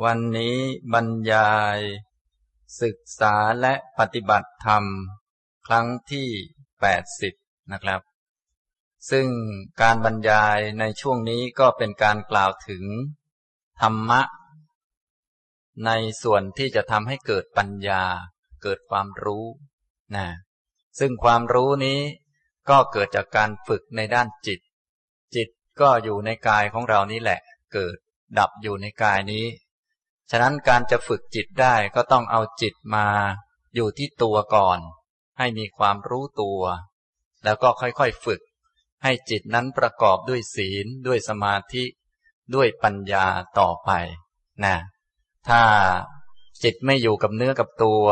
[0.00, 0.56] วันนี้
[0.92, 1.78] บรรยาย
[2.82, 4.84] ศึกษาและปฏิบัติธรรม
[5.66, 6.28] ครั้งที่
[7.00, 8.00] 80 นะครับ
[9.10, 9.28] ซึ่ง
[9.80, 12.84] การบรรยายในช่วงนี้ก็เป็นการกล่าวถึง
[13.80, 14.22] ธรรมะ
[15.86, 15.90] ใน
[16.22, 18.02] ส่วนที่จะทำให้เกิดปัญญา
[18.62, 19.46] เกิดความรู้
[20.16, 20.26] นะ
[20.98, 22.00] ซึ่งความรู้นี้
[22.70, 24.60] ก็เกิดจากการฝึกในด้านจิต
[25.34, 25.48] จิต
[25.80, 27.40] ก็อยู่ในกายของเรานี้แหละ
[27.72, 27.96] เกิด
[28.38, 29.44] ดับอยู่ในกายนี้
[30.34, 33.06] ฉะนั้นการจะฝึกจิตได้ก็ต้องเอาจิตมา
[33.74, 34.78] อยู่ที่ตัวก่อน
[35.38, 36.60] ให้มีความรู้ตัว
[37.44, 38.40] แล้วก็ค่อยๆฝึก
[39.02, 41.84] ให้จิตนั้นประกอบด้วยศีลด้วยสมาธิ
[42.54, 43.26] ด้วยปัญญา
[43.58, 43.90] ต่อไป
[44.64, 44.76] นะ
[45.48, 45.62] ถ้า
[46.62, 48.04] จิตไม่อยู่กับเนื้อกับตัว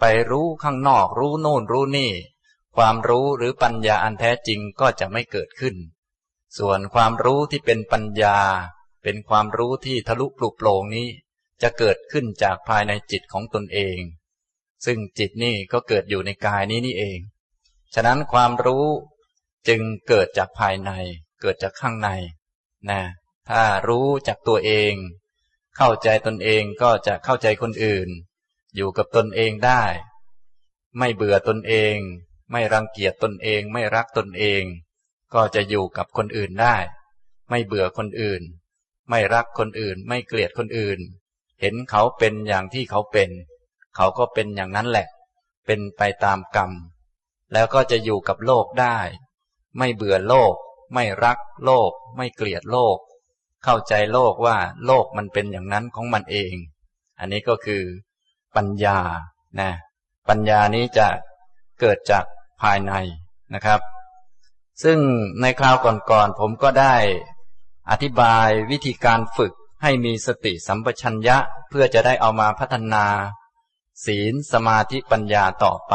[0.00, 2.12] ไปรู้ข้างนอกรู้โน่นรู้นี่
[2.76, 5.76] ความรู้หรือปัญญาอันแท้จริงก็จะไม่เกิดขึ้น
[6.58, 8.38] ส่วนความรู้ที่เป็นปัญญา
[9.02, 11.08] เป็นความรู้ที่ทะลุปลุกโปร่งนี้
[11.62, 13.98] จะเกิดขึ้นจากภายในจิตของตนเอง
[14.86, 17.18] ซึ่งจิตนี่ก็เกิดอยู่ในกายนี้นี่เอง
[17.94, 18.86] ฉะนั้นความรู้
[19.68, 20.90] จึงเกิดจากภายใน
[21.40, 22.08] เกิดจากข้างใน
[22.90, 23.00] นะ
[23.50, 24.92] ถ้ารู้จากตัวเอง
[25.76, 28.08] เข้าใจตนเองก็จะเข้าใจคนอื่น
[28.76, 29.82] อยู่กับตนเองได้
[30.98, 31.96] ไม่เบื่อตนเอง
[32.52, 34.62] ไม่รังเกียจตนเอง ไม่รักตนเอง
[35.34, 36.76] ก็จะอยู่กับคนอื่นได้
[37.50, 38.42] ไม่เบื่อคนอื่น
[39.10, 40.98] ไม่รักคนอื่น ไม่เกลียดคนอื่น
[41.60, 43.30] เห็นเขาเป็นอย่างที่เขาเป็น
[43.96, 45.08] เขาก็เป็นอย่างนั้นแหละ
[45.66, 46.70] เป็นไปตามกรรม
[47.52, 48.98] แล้วก็จะอยู่กับโลกได้
[49.78, 50.54] ไม่เบื่อโลก
[50.94, 52.98] ไม่รักโลก ไม่เกลียดโลก
[53.64, 56.54] เข้าใจโลกว่าโลกมันเป็นอย่างนั้นของมันเอง
[57.18, 57.82] อันนี้ก็คือ
[58.56, 58.98] ปัญญา
[59.60, 59.70] นะ
[60.28, 61.08] ปัญญานี้จะ
[61.80, 62.24] เกิดจาก
[62.62, 62.92] ภายใน
[63.54, 63.80] นะครับ
[64.82, 64.98] ซึ่ง
[65.40, 66.94] ในคราวก่อนๆผมก็ได้
[67.90, 69.52] อธิบายวิธีการฝึก
[69.82, 71.36] ให้มีสติสัมปชัญญะ
[71.68, 73.06] เพื่อจะได้เอามาพัฒนา
[74.04, 75.94] ศีลสมาธิปัญญาต่อไป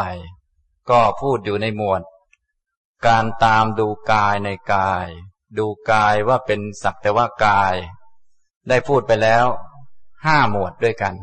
[0.89, 2.01] ก็พูดอยู่ในหมวด
[3.07, 5.07] การตามดูกายในกาย
[5.57, 7.75] ดูกายว่าเป็นสักแต่ว่ากาย
[8.69, 9.45] ได้พูดไปแล้ว
[10.25, 11.15] ห้าหมวดด้วยกัน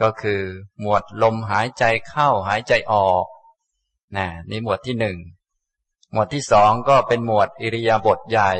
[0.00, 0.42] ก็คือ
[0.80, 3.26] หมวดลมหายใจเข้าหายใจออก
[4.16, 5.16] นะนี่หมวดที่หนึ่ง
[6.12, 8.52] หมวดที่สองก็เป็นหมวดอิริยาบถใหญ่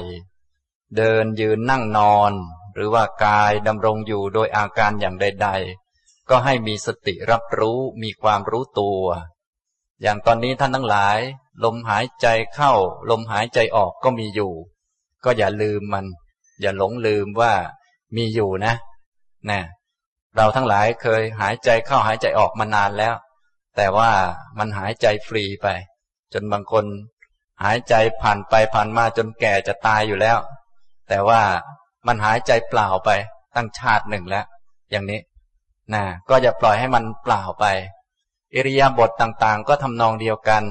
[0.97, 2.33] เดินยืนนั่งนอน
[2.75, 5.49] หรือว่ากายดำรงอยู่โดยอาการอย่างใด
[5.89, 9.03] ๆ ก็ให้มีสติรับรู้มีความรู้ตัว
[10.03, 11.19] อย่างตอนนี้ท่านทั้งหลาย
[11.65, 12.73] ลมหายใจเข้า
[13.11, 14.53] ลมหายใจออกก็มีอยู่
[15.25, 16.07] ก็อย่าลืมมัน
[16.61, 17.53] อย่าหลงลืมว่า
[18.17, 18.75] มีอยู่นะ
[19.51, 19.61] นะ
[20.37, 23.15] เราทั้งหลายเคยหายใจเข้าหายใจออกมานานแล้ว
[23.77, 24.11] แต่ว่า
[24.59, 25.67] มันหายใจฟรีไป
[26.33, 26.85] จนบางคน
[27.65, 30.39] หายใจผ่านไปผ่านมาจนแก่จะตายอยู่แล้ว
[31.09, 31.41] แต่ว่า
[32.07, 33.11] มันหายใจเปล่าไป
[33.55, 34.47] ตั้งชาติหนึ่งแล้ว
[34.91, 35.21] อย่างนี้
[35.95, 37.65] นะก็อย่าปล่อยให้มันเปล่าไป
[38.55, 40.65] อิริยาบถต่างๆ ก็ทำนองเดียวกัน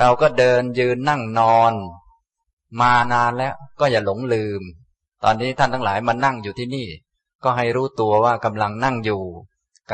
[0.00, 1.72] เราก็เดินยืนนั่งนอน
[2.80, 4.62] มานานแล้วก็อย่าหลงลืม
[5.22, 6.86] ตอนนี้ท่านทั้งหลายมานั่งอยู่ที่นี่
[7.44, 9.22] ก็ให้รู้ตัวว่ากำลังนั่งอยู่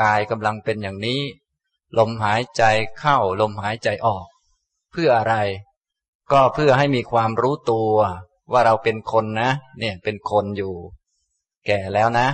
[0.01, 1.21] กายกำลังเป็นอย่างนี้
[1.97, 2.63] ลมหายใจ
[2.99, 4.25] เข้าลมหายใจออก
[4.91, 5.35] เพื่ออะไร
[6.31, 7.95] ก็เพื่อให้มีความรู้ตัว
[8.51, 10.73] ว่าเราเป็นคนนะ เนี่ยเป็นคนอยู่
[11.65, 12.27] แก่แล้วนะ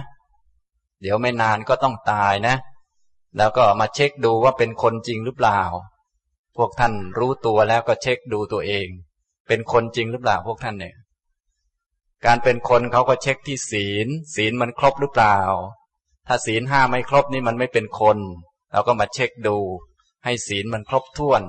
[1.01, 2.55] เดี๋ยวไม่นานก็ต้องตายนะ
[3.37, 5.61] แล้วก็มาเช็คดูว่าเป็นคนจริงหรือเปล่า
[6.57, 8.87] พวกท่านรู้ตัวแล้วก็เช็คดูตัวเอง
[9.47, 10.95] เป็นคนจริงหรือเปล่าพวกท่านเนี่ย
[12.25, 15.37] การเป็นคนเขาก็เช็คที่ศีล ศีลมันครบหรือเปล่า
[16.27, 18.17] ถ้าศีลห้าไม่ครบนี่มันไม่เป็นคน
[18.71, 19.57] เราก็มาเช็คดู
[20.23, 21.41] ให้ศีลมันครบถ้วน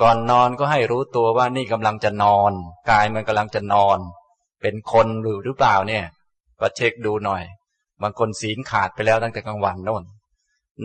[0.00, 2.52] ก่อนนอนก็ให้รู้ตัวว่านี่กำลังจะนอน
[2.90, 3.98] กายมันกำลังจะนอน
[4.62, 6.04] เป็นคนหรือหรือเปล่าเนี่ย
[6.60, 7.42] ก็เช็คดูหน่อย
[8.02, 10.04] บางคนศีลขาดไปแล้วตั้งแต่กลางวันโน่น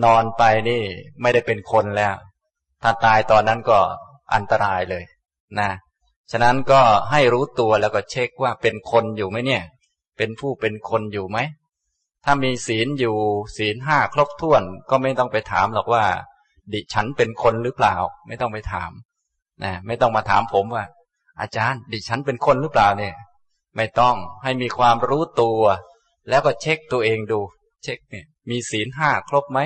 [0.03, 0.81] นอนไปนี่
[1.21, 2.15] ไม่ได้เป็นคนแล้ว
[2.81, 3.79] ถ้าตายตอนนั้นก็
[4.33, 5.03] อันตรายเลย
[5.59, 5.69] นะ
[6.31, 6.81] ฉะนั้นก็
[7.11, 9.63] ให้รู้ตัวแล้วก็เช็คว่าเป็นคนอยู่ไหมเนี่ย
[10.17, 11.37] เป็นผู้เป็นคนอยู่ไหม
[12.25, 13.15] ถ้ามีศีลอยู่
[13.57, 16.05] ศีลห้าครบถ้วนก็ไม่ต้องไปถามหรอกว่า
[16.73, 17.95] ดิฉันเป็นคนหรือเปล่า
[18.27, 18.91] ไม่ต้องไปถาม
[19.63, 20.85] นะไม่ต้องมาถามผมว่า
[21.39, 23.15] อาจารย์ ดิฉันเป็นคนหรือเปล่าเนี่ย
[23.75, 25.61] ไม่ต้องให้มีความรู้ตัว
[26.29, 27.39] แล้วก็เช็คตัวเองดู
[27.83, 29.59] เช็คเนี่ย มีศีลห้าครบไหม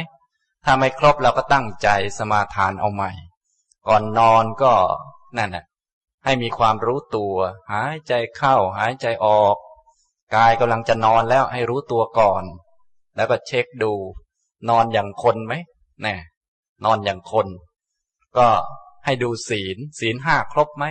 [0.65, 1.88] ถ้าไม่ครบเราก็ตั้งใจ
[2.18, 3.12] สมาทานเอาใหม่
[3.88, 4.74] ก่อนนอนก็
[5.38, 5.65] นั่นแหละ
[6.25, 7.36] ให้มีความรู้ตัว
[7.71, 9.56] หายใจเข้า หายใจออก
[10.36, 12.44] กายกำลังจะนอนแล้วให้รู้ตัวก่อน
[13.15, 13.94] แล้วก็เช็คดู
[14.69, 15.54] นอนอย่างคนไหม
[16.01, 16.15] แน่
[16.86, 17.48] นอนอย่างคน
[18.38, 18.48] ก็
[19.06, 20.86] ให้ดูศีล ศีลห้าครบไหม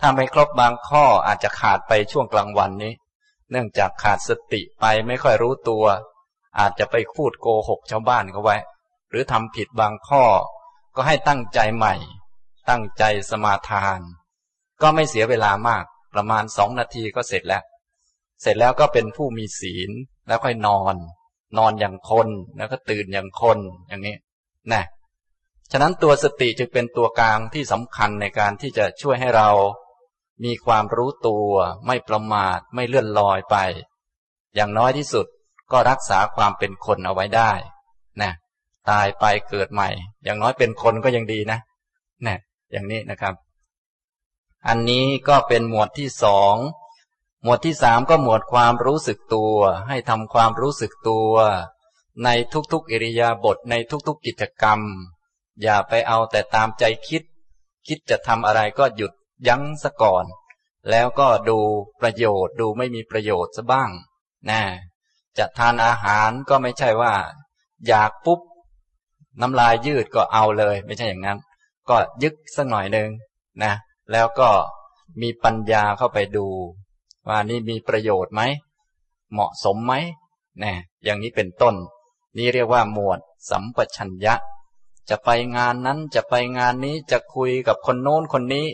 [0.00, 2.92] ถ้าไม่ครบบางข้ออาจจะขาดไปช่วงกลางวันนี้
[3.50, 5.84] เนื่องจากขาดสติไปไม่ค่อยรู้ตัว
[6.58, 8.56] อาจจะไปพูดโกหกชาวบ้านเขาไว้
[9.10, 10.24] หรือทำผิดบางข้อ
[10.96, 11.94] ก็ให้ตั้งใจใหม่
[12.68, 14.00] ตั้งใจสมาทาน
[14.82, 15.84] ก็ไม่เสียเวลามาก
[16.14, 17.62] ประมาณสองนาทีก็เสร็จแล้ว
[18.42, 19.90] เสร็จแล้วก็เป็นผู้มีศีล
[20.26, 20.96] แล้วค่อยนอน
[21.58, 24.16] นอนอย่างคนแล้วก็ตื่นอย่างคนอย่างนี้
[24.72, 24.84] นะ
[25.70, 29.50] ฉะนั้นตัวสติจึงเป็นตัวกลางที่สำคัญในการที่จะช่วยให้เรา
[30.44, 31.50] มีความรู้ตัว
[31.86, 33.56] ไม่ประมาทไม่เลื่อนลอยไป
[34.54, 35.26] อย่างน้อยที่สุด
[35.72, 37.52] ก็รักษาความเป็นคนเอาไว้ได้
[38.22, 38.32] นะ
[38.90, 39.88] ตายไปเกิดใหม่
[40.24, 41.58] อย่างน้อยเป็นคนก็ยังดีนะ
[42.26, 42.38] นะ
[42.72, 43.34] อย่างนี้นะครับ
[44.68, 46.54] อันนี้ก็เป็นหมวดที่สอง
[47.42, 49.56] หมวดที่สามก็หมวดความรู้สึกตัว
[49.88, 51.32] ให้ทำความรู้สึกตัว
[52.24, 52.28] ใน
[52.72, 53.74] ทุกๆอิริยาบถใน
[54.06, 54.80] ทุกๆกิจกรรม
[55.62, 57.22] อย่าไปเอาแต่ตามใจคิด
[57.86, 59.12] คิดจะทำอะไรก็หยุด
[59.48, 60.24] ยั้งซะก่อน
[60.90, 61.58] แล้วก็ดู
[62.00, 63.90] ประโยชน์ดูไม่มีประโยชน์ซะบ้าง
[64.50, 64.60] นะ
[65.38, 67.14] จะทานอาหารก็ไม่ใช่ว่า
[67.86, 68.40] อยากปุ๊บ
[69.40, 71.38] น้ำลายยืดก็เอาเลย ไม่ใช่อย่างนั้น
[71.88, 73.08] ก็ยึกสักหน่อยหนึ่ง
[73.62, 73.72] นะ
[74.12, 74.50] แล้วก็
[75.22, 76.46] มีปัญญาเข้าไปดู
[77.28, 78.42] ว่านี่มีประโยชน์ไหม
[79.32, 79.94] เหมาะสมไหม
[80.62, 80.72] นะ
[81.04, 81.74] อย่างนี้เป็นต้น
[82.36, 83.20] นี่เรียกว่าหมวด
[83.50, 84.34] สัมปชัญญะ
[85.10, 88.66] จะไปงานนั้นจะไปงานนี้จะคุยกับคนโน้นคนนี้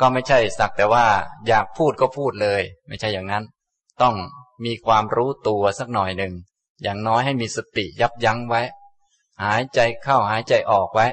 [0.00, 1.06] ก็ไม่ใช่สักแต่ว่า
[1.46, 3.44] อยากพูดก็พูดเลย ไม่ใช่อย่างนั้น
[4.02, 4.14] ต้อง
[4.64, 6.32] มีความรู้ตัวสักหน่อยหนึ่ง
[6.82, 8.62] อย่างน้อยให้มีสติยับยั้งไว้
[9.42, 11.06] หายใจเข้าหายใจออกไว้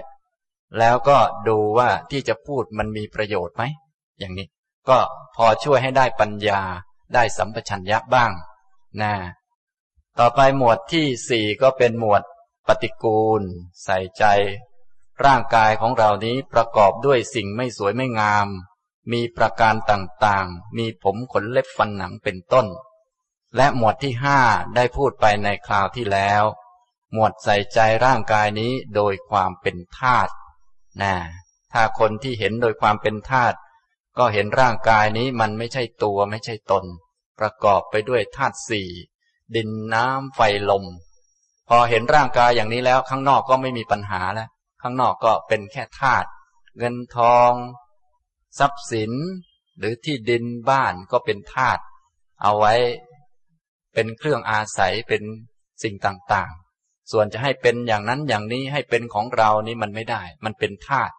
[0.80, 3.64] แล้วก็ดูว่าที่จะพูดมันมีประโยชน์ไหม
[4.20, 4.48] อย่างนี้
[4.90, 4.98] ก็
[5.36, 6.62] พอช่วยให้ได้ปัญญา
[7.14, 8.32] ได้สัมปชัญญะบ้าง
[9.02, 9.14] นะ
[10.20, 12.22] ต่อไปหมวดที่สี่ก็เป็นหมวด
[12.68, 13.42] ปฏิกูล
[13.84, 14.24] ใส่ใจ
[15.26, 18.48] ร่างกายของเรานี้ประกอบด้วยสิ่งไม่สวยไม่งาม
[19.12, 22.68] มีประการต่างๆ มีผมขนเล็บฟันหนังเป็นต้น
[23.56, 24.40] และหมวดที่ห้า
[24.76, 26.44] ได้พูดไปในคราวที่แล้ว
[27.14, 30.32] หมวดใส่ใจร่างกายนี้โดยความเป็นธาตุ
[31.02, 31.16] นะ
[31.74, 33.58] ถ้าคนที่เห็นโดยความเป็นธาตุ
[34.18, 36.86] ก็เห็นร่างกายนี้มันไม่ใช่ตัวไม่ใช่ตน
[37.40, 38.90] ประกอบไปด้วยธาตุสี่
[39.56, 40.40] ดินน้ำไฟ
[40.70, 40.86] ลม
[41.70, 44.50] พอเห็นร่างกายอย่างนี้แล้ว ข้างนอกก็ไม่มีปัญหาแล้ว
[44.82, 46.28] ข้างนอกก็เป็นแค่ธาตุ
[46.78, 47.52] เงินทอง
[48.60, 49.12] ทรัพย์สิน
[49.78, 51.82] หรือที่ดินบ้านก็เป็นธาตุ
[52.44, 52.74] เอาไว้
[53.94, 55.24] เป็นเครื่องอาศัยเป็น
[55.84, 61.14] สิ่งต่างๆ ส่วนจะให้เป็นอย่างนั้นอย่างนี้ให้เป็นของเรานี่มันไม่ได้ มันเป็นธาตุ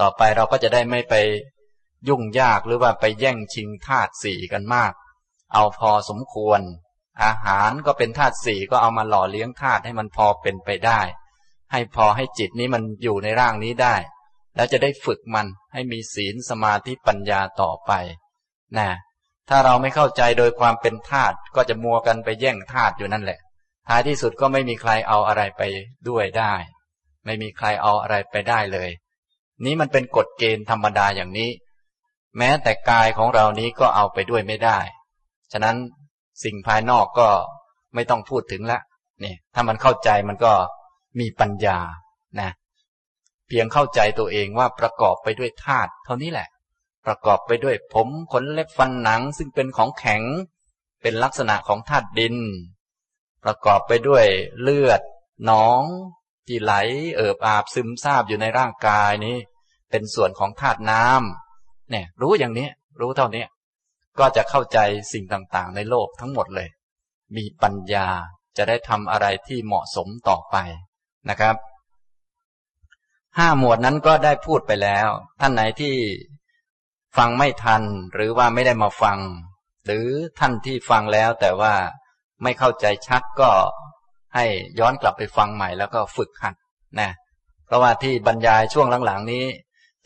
[0.00, 1.14] ต่อไปเราก็จะได้ไม่ไป
[2.08, 4.92] ยุ่งยากหรือว่าไปแย่งชิงธาตุสี่กันมาก
[5.52, 6.60] เอาพอสมควร
[7.24, 11.00] อาหารก็เป็นธาตุสี่ก็เอามาหล่อเลี้ยงธาตุให้มันพอเป็นไปได้
[11.72, 13.94] ให้พอให้จิตนี้มันอยู่ในร่างนี้ได้
[14.56, 17.92] แล้วจะได้ฝึกมันให้มีศีลสมาธิปัญญาต่อไป
[18.78, 18.88] นะ
[19.48, 23.38] ถ้าเราไม่เข้าใจโดยความเป็นธาตุก็จะมัวกันไปแย่งธาตุอยู่นั่นแหละ
[23.88, 25.62] ท้ายที่สุดก็ไม่มีใครเอาอะไรไป
[26.08, 26.54] ด้วยได้
[27.24, 28.90] ไม่มีใครเอาอะไรไปได้เลย
[29.64, 31.50] นี้มันเป็นกฎเกณฑ์ธรรมดาอย่างนี้
[32.38, 34.78] แม้แต่กายของเรานี้ก็เอาไปด้วยไม่ได้
[35.52, 35.76] ฉะนั้น
[36.44, 37.28] สิ่งภายนอกก็
[37.94, 38.80] ไม่ต้องพูดถึงละ
[39.24, 40.52] นี่ถ้ามันเข้าใจมันก็
[41.20, 41.78] มีปัญญา
[42.40, 42.50] นะ
[43.48, 46.48] เพียงเข้าใจตัวเองว่าประกอบไปด้วยธาตุเท่านี้แหละ
[47.06, 50.22] ประกอบไปด้วยผมขนเล็บฟันหนัง ซึ่งเป็นของแข็ง
[51.02, 52.36] เป็นลักษณะของธาตุดิน
[53.44, 54.24] ประกอบไปด้วย
[54.60, 55.00] เลือด
[55.46, 55.82] หนอง
[56.46, 56.72] ที่ไหล
[57.16, 59.36] เอิบอาบซึมซาบอยู่ในร่างกายนี้
[59.90, 62.68] เป็นส่วนของธาตุน้ำเนี่ยรู้อย่างนี้
[63.00, 63.44] รู้เท่านี้
[64.20, 64.78] ก็จะเข้าใจ
[65.12, 66.68] สิ่งต่างๆ ในโลกทั้งหมดเลย
[67.36, 68.08] มีปัญญา
[68.56, 70.56] จะได้ทำอะไรที่เหมาะสมต่อไป
[71.30, 71.56] นะครับ
[73.38, 75.08] ห้าหมวดนั้นก็ได้พูดไปแล้ว
[75.40, 75.94] ท่านไหนที่
[77.16, 77.82] ฟังไม่ทัน
[78.14, 79.18] หรือว่าไม่ได้มาฟัง
[79.84, 80.06] หรือ
[80.38, 81.74] ท่านที่ฟังแล้วแต่ว่า
[82.42, 83.50] ไม่เข้าใจชัดก็
[84.34, 84.46] ให้
[84.78, 86.54] ย้อนกลับไปฟังใหม่แล้วก็ฝึกหัด
[87.00, 87.10] นะ
[87.66, 89.44] เพราะว่าที่บรรยายช่วงหลังๆนี้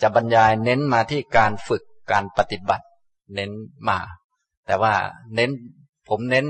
[0.02, 2.85] จะบรรยายเน้นมาที่การฝึกการปฏิบัติ
[3.35, 3.50] เน้น
[3.88, 3.99] มา
[4.66, 4.93] แต่ว่า
[5.35, 5.50] เน้น
[6.09, 6.47] ผมเน้น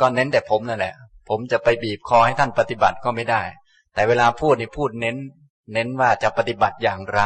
[0.00, 0.94] ก็เน้นแต่ผมนั่นแหละ
[1.28, 3.42] ผมจะไปบีบคอให้ท่านปฏิบัติก็ไม่ได้
[3.94, 5.16] แต่เวลาพูดนี่พูดเน้น
[5.72, 7.20] เน้นว่าจะปฏิบัติอย่างไร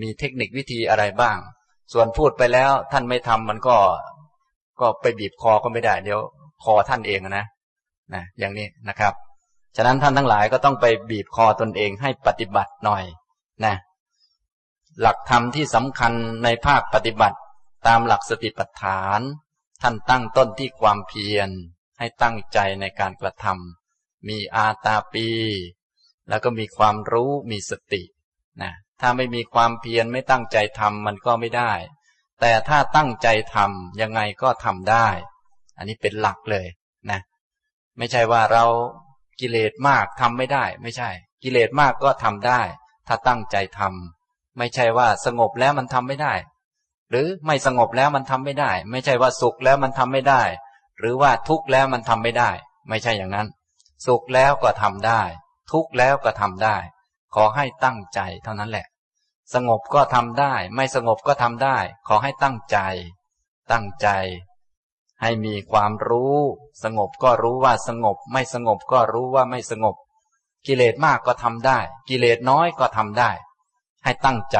[0.00, 1.38] มีเทคนิควิธีอะไรบ้าง
[1.92, 3.76] ส่วนพูดไปแล้วท่านไม่ทำมันก็
[4.80, 6.20] ก็ไปบีบคอก็ไม่ได้ เดี๋ยว
[6.64, 7.44] คอท่านเองนะ
[8.14, 9.14] นะอย่างนี้นะครับ
[9.76, 13.04] ฉะนั้นท่านทั้งหลายก็ต้องไปบีบคอตนเองให้ปฏิบัติหน่อย
[13.64, 13.74] นะ
[15.00, 16.12] หลักธรรมที่สำคัญ
[16.44, 17.36] ในภาคปฏิบัติ
[17.86, 19.20] ตามหลักสติปัฏฐาน
[19.82, 21.48] ท่านตั้งต้นที่ความเพียร
[21.98, 25.28] ให้ตั้งใจในการกระทำมีอาตาปี
[26.28, 28.02] แล้วก็มีความรู้มีสติ
[28.62, 31.72] นะถ้าไม่มีความเพียรไม่ตั้งใจทำมันก็ไม่ได้
[32.40, 35.08] แต่ถ้าตั้งใจทำยังไงก็ทำได้
[35.76, 36.66] อันนี้เป็นหลักเลย
[37.10, 37.20] นะ
[37.98, 38.64] ไม่ใช่ว่าเรา
[39.40, 41.10] กิเลสมากทำไม่ได้ ไม่ใช่
[41.42, 42.60] กิเลสมากก็ทำได้
[43.06, 46.34] ถ้าตั้งใจทำไม่ใช่ว่าสงบแล้วมันทำไม่ได้
[47.10, 50.42] หรือไม่สงบแล้วมันทำไม่ได้ ไม่ใช่ว่าสุขแล้วมันทำไม่ได้
[50.98, 52.50] หรือว่าทุกข์แล้วมันทำไม่ได้
[52.88, 53.48] ไม่ใช่อย่างนั้น
[54.06, 55.22] สุขแล้วก็ทำได้
[55.72, 56.76] ทุกข์แล้วก็ทำได้
[57.34, 58.86] ขอให้ตั้งใจเท่านั้นแหละ
[59.54, 62.78] สงบก็ทำได้ ไม่สงบก็ทำได้ ขอให้ตั้งใจ
[63.72, 64.08] ตั้งใจ
[65.22, 66.36] ให้มีความรู้
[66.84, 69.96] สงบก็รู้ว่าสงบ ไม่สงบก็รู้ว่าไม่สงบ
[70.66, 73.30] กิเลสมากก็ทำได้ กิเลสน้อยก็ทำได้
[74.04, 74.58] ให้ตั้งใจ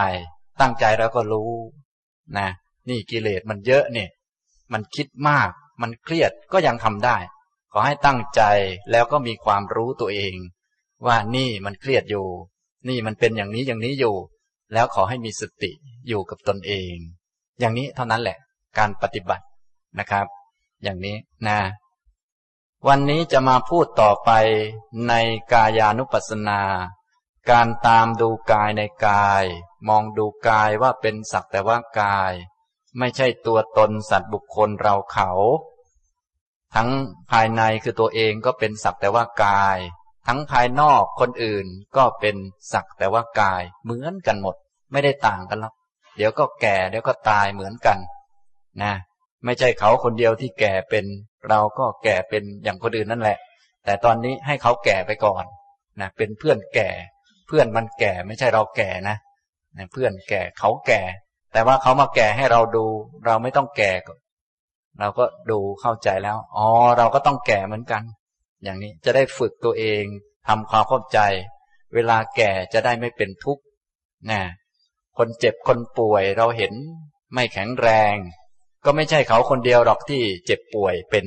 [0.60, 1.52] ตั้งใจแล้วก็รู้
[2.38, 2.48] นะ
[2.88, 4.10] นี่กิเลสมันเยอะเนี่ย
[4.72, 5.50] มันคิดมาก
[5.82, 7.16] มันเครียดก็ยังทำได้
[7.72, 8.42] ขอให้ตั้งใจ
[8.90, 10.34] แล้วก็มีความรู้ตัวเอง
[11.06, 12.26] ว่านี่มันเครียดอยู่
[12.88, 14.16] นี่มันเป็นอย่างนี้อย่างนี้อยู่
[14.72, 15.70] แล้วขอให้มีสติ
[16.08, 16.94] อยู่กับตนเอง
[17.60, 18.38] อย่างนี้เท่านั้นแหละ
[18.78, 19.44] การปฏิบัติ
[19.98, 20.26] นะครับ
[20.82, 21.16] อย่างนี้
[21.46, 21.58] นะ
[22.88, 24.30] วันนี้จะมาพูดต่อไป
[25.08, 25.12] ใน
[25.52, 26.60] กายานุปัสสนา
[27.50, 29.44] การตามดูกายในกาย
[29.88, 32.32] มองดูกายว่าเป็นสักแต่ว่ากาย
[32.98, 35.30] ไม่ใช่ตัวตนสัตว์บุคคลเราเขา
[36.74, 36.88] ทั้ง
[37.30, 39.78] ภายในคือตัวเองก็เป็นสักแต่ว่ากาย
[40.26, 41.66] ทั้งภายนอกคนอื่น
[41.96, 42.36] ก็เป็น
[42.72, 44.56] สักแต่ว่ากาย เหมือนกันหมด
[44.92, 45.74] ไม่ได้ต่างกันหรอก
[46.16, 47.98] เดี๋ยวก็แก่เดี๋ยวก็ตายเหมือนกัน
[48.82, 48.92] นะ
[49.44, 51.04] ไม่ใช่เขาคนเดียวที่แก่เป็น
[51.48, 53.38] เราก็แก่เป็นอย่างคนอื่นนั่นแหละ
[53.84, 55.44] แต่ตอนนี้ให้เขาแก่ไปก่อน
[56.00, 56.90] นะเป็นเพื่อนแก่
[57.46, 59.16] เพื่อนมันแก่ไม่ใช่เราแก่นะนะ
[59.92, 61.02] เพื่อนแก่เขาแก่
[61.52, 62.86] แต่ว่าเขามาแก่ให้เราดู
[63.26, 63.92] เราไม่ต้องแก่
[65.00, 66.68] เราก็ดูเข้าใจแล้ว อ๋อ
[66.98, 68.02] เราก็ต้องแก่เหมือนกัน
[68.62, 70.04] อย่างนี้จะได้ฝึกตัวเอง
[70.48, 71.18] ทำความเข้าใจ
[71.94, 73.62] เวลาแก่จะได้ไม่เป็นทุกข์
[74.30, 74.40] นะ
[75.18, 76.72] คนเจ็บคนป่วยเราเห็น
[77.34, 78.14] ไม่แข็งแรง
[78.84, 81.24] ก็ไม่ใช่เขาคนเดียวหรอกที่เจ็บป่วยเป็น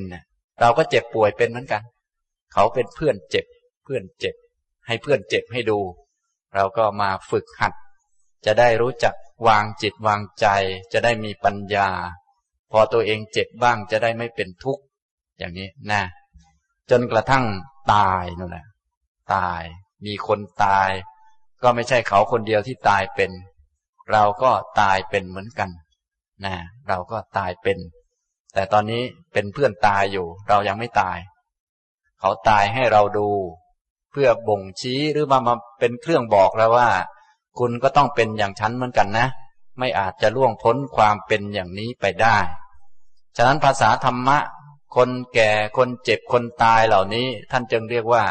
[0.61, 1.83] เราก็เจ็บป่วยเป็นเหมือนกัน
[2.53, 3.45] เขาเป็นเพื่อนเจ็บ
[3.83, 4.35] เพื่อนเจ็บ
[4.87, 5.79] ให้เพื่อนเจ็บให้ดู
[6.55, 7.73] เราก็มาฝึกหัด
[8.45, 9.15] จะได้รู้จัก
[9.47, 10.47] วางจิตวางใจ
[10.93, 11.89] จะได้มีปัญญา
[12.71, 14.83] พอตัวเองเจ็บบ้างจะได้ไม่เป็นทุกข์
[15.37, 16.01] อย่างนี้นะ
[16.89, 17.45] จนกระทั่ง
[17.93, 18.65] ตายนั่นแหละ
[19.33, 19.61] ตาย
[20.05, 20.89] มีคนตาย
[21.63, 23.31] ก็ไม่ใช่เขาคนเดียวที่ตายเป็น
[24.11, 25.69] เราก็ตายเป็นเหมือนกัน
[26.45, 26.55] นะ
[26.87, 27.77] เราก็ตายเป็น
[28.53, 29.03] แต่ตอนนี้
[29.33, 31.17] เป็นเพื่อนตายอยู่ เรายังไม่ตาย
[32.19, 33.29] เขาตายให้เราดู
[34.11, 36.89] เพื่อบ่งชี้หรือมามาเป็นเครื่องบอกแล้วว่า
[37.57, 39.27] คุณก็ต้องเป็นอย่างฉันเหมือนกันนะ
[39.79, 42.37] ไม่อาจจะล่วงพ้นความเป็นอย่างนี้ไปได้
[43.37, 44.37] ฉะนั้นภาษาธรรมะ
[44.95, 48.23] คนแก่คนเจ็บคนตายเหล่านี้ ท่านจึงเรียกว่า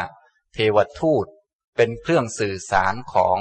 [0.53, 1.25] เทวทูต
[1.75, 3.37] เป็นเครื่องสื่อสารของ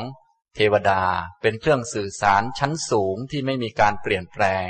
[0.55, 1.03] เทวดา
[1.43, 4.69] เป็นเครื่องสื่อสารชั้นสูงที่ไม่มีการเปลี่ยนแปลง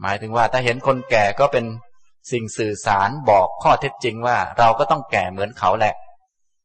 [0.00, 1.64] หมายถึงว่าถ้าเห็นคนแก่ก็เป็น
[2.32, 5.94] สิ่งสื่อสารบอกข้อเท็จจริงว่า เราก็ต้องแก่เหมือนเขาแหละ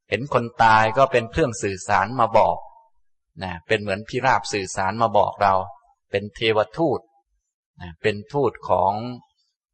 [0.09, 2.57] เห็นคนตายก็เป็นเครื่องสื่อสารมาบอก
[3.43, 5.53] นะเป็นเหมือนพิราบสื่อสารมาบอกเรา
[6.11, 6.99] เป็นเทวทูต
[7.81, 8.93] นะเป็นทูตของ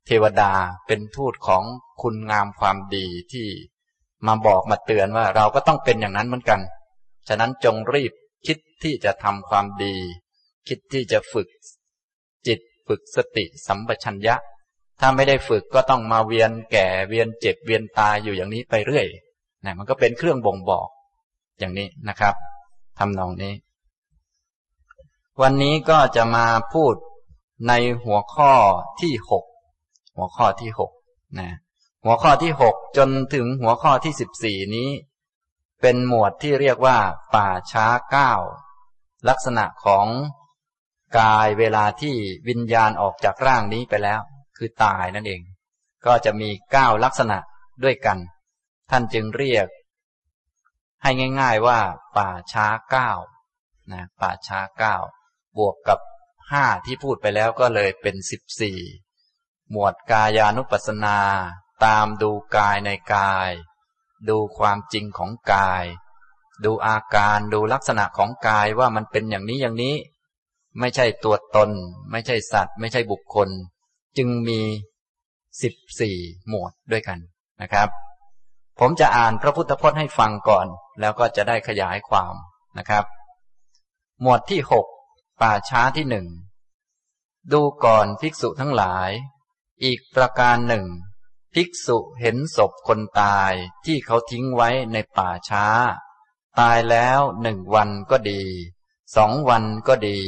[0.06, 0.54] เทวดา
[0.88, 1.64] เป็นทูตของ
[2.02, 3.48] คุณงามความดีที่
[4.28, 6.60] มาบอกมาเตือนว่าเราก็ต้องเป็นอย่างนั้นเหมือนกัน
[7.28, 8.12] ฉะนั้นจงรีบ
[8.48, 9.96] คิดที่จะทำความดี
[10.68, 11.48] คิดที่จะฝึก
[12.48, 14.36] จิตฝึกสติสัมปชัญญะ
[15.00, 19.08] ถ้าไม่ได้ฝึกก็ต้องมาเวียนแก่เวียนเจ็บเวียนตายอยู่อย่างนี้ไปเรื่อย
[19.66, 20.88] นะมันก็เป็นเครื่องบ่งบอก
[21.60, 22.36] อย่างนี้นะครับ
[23.00, 23.54] ทำนองนี้
[25.42, 26.96] วันนี้ก็จะมาพูด
[27.68, 27.74] ใน
[28.04, 28.54] หัวข้อ
[29.02, 29.46] ที่หก
[30.16, 30.92] หัวข้อที่หก
[31.40, 31.52] นะ
[32.04, 34.90] หัวข้อที่หกจนถึงหัวข้อที่สิบสี่นี้
[35.82, 36.98] เป็นหมวดที่เรียกว่า
[37.36, 38.34] ป่าช้าเก้า
[39.30, 40.08] ลักษณะของ
[41.20, 42.16] กายเวลาที่
[42.48, 44.22] วิญญาณออกจากร่างนี้ไปแล้ว
[44.58, 45.42] คือตายนั่นเอง
[46.06, 47.38] ก็จะมีเก้าลักษณะ
[47.84, 48.18] ด้วยกัน
[48.90, 49.68] ท่านจึงเรียก
[51.04, 51.12] ให้
[51.42, 51.80] ง่าย ๆว่า
[52.18, 53.12] ป่าช้าเก้า
[53.92, 54.96] นะป่าช้าเก้า
[55.58, 56.00] บวกกับ
[56.52, 58.80] ห้าที่พูดไปแล้วก็เลยเป็นสิบสี่
[59.72, 61.20] หมวดกายานุปัสสนา
[61.86, 63.52] ตามดูกายในกาย
[64.30, 65.84] ดูความจริงของกาย
[66.66, 69.96] ดูอาการดูลักษณะของกายว่ามันเป็นอย่างนี้อย่างนี้
[70.80, 71.70] ไม่ใช่ตัวตน
[72.12, 73.50] ไม่ใช่สัตว์ ไม่ใช่บุคคล
[74.18, 74.60] จึงมี
[75.62, 76.18] สิบสี่
[76.50, 77.20] หมวดด้วยกัน
[77.62, 77.90] นะครับ
[78.80, 80.68] ผมจะอ่านพระพุทธพจน์ให้ฟังก่อน
[81.00, 82.36] แล้วก็จะได้ขยายความ
[82.78, 83.06] นะครับ
[84.22, 84.88] หมวดที่หก
[85.42, 86.28] ป่าช้าที่หนึ่ง
[87.52, 89.10] ดูก่อนภิกษุทั้งหลาย
[89.84, 90.86] อีกประการหนึ่ง
[91.54, 93.54] ภิกษุเห็นศพคนตาย
[93.86, 95.66] ที่เขาทิ้งไว้ในป่าช้า
[96.60, 98.44] ตายแล้วหนึ่งวันก็ดี
[99.16, 100.20] สองวันก็ดี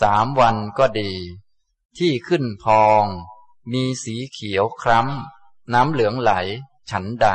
[0.00, 1.12] สามวันก็ดี
[1.98, 3.04] ที่ขึ้นพอง
[3.72, 6.32] มีสีเขียวคล้ำ น้ำเหลืองไหล
[6.90, 7.28] ฉันใด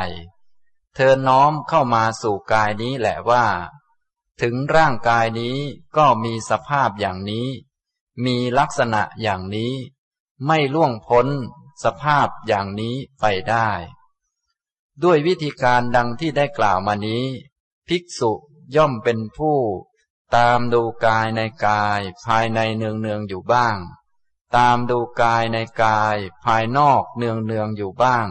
[0.94, 3.46] เธอน้อมเข้ามาสู่กายนี้แหละว่า
[4.42, 5.56] ถึงร่างกายนี้
[5.96, 7.48] ก็มีสภาพอย่างนี้
[8.24, 9.74] มีลักษณะอย่างนี้
[10.46, 11.26] ไม่ล่วงพ้น
[11.84, 13.70] สภาพอย่างนี้ไปได้
[15.02, 17.24] ด้วยวิธีการดังที่ได้กล่าวมานี้
[17.88, 18.32] ภิกษุ
[18.76, 19.58] ย่อมเป็นผู้
[20.36, 23.76] ตามดูกายในกายภายในเนืองเนืองอยู่บ้าง
[24.56, 28.26] ตามดูกายในกายภายนอกเนืองเนืองอยู่บ้าง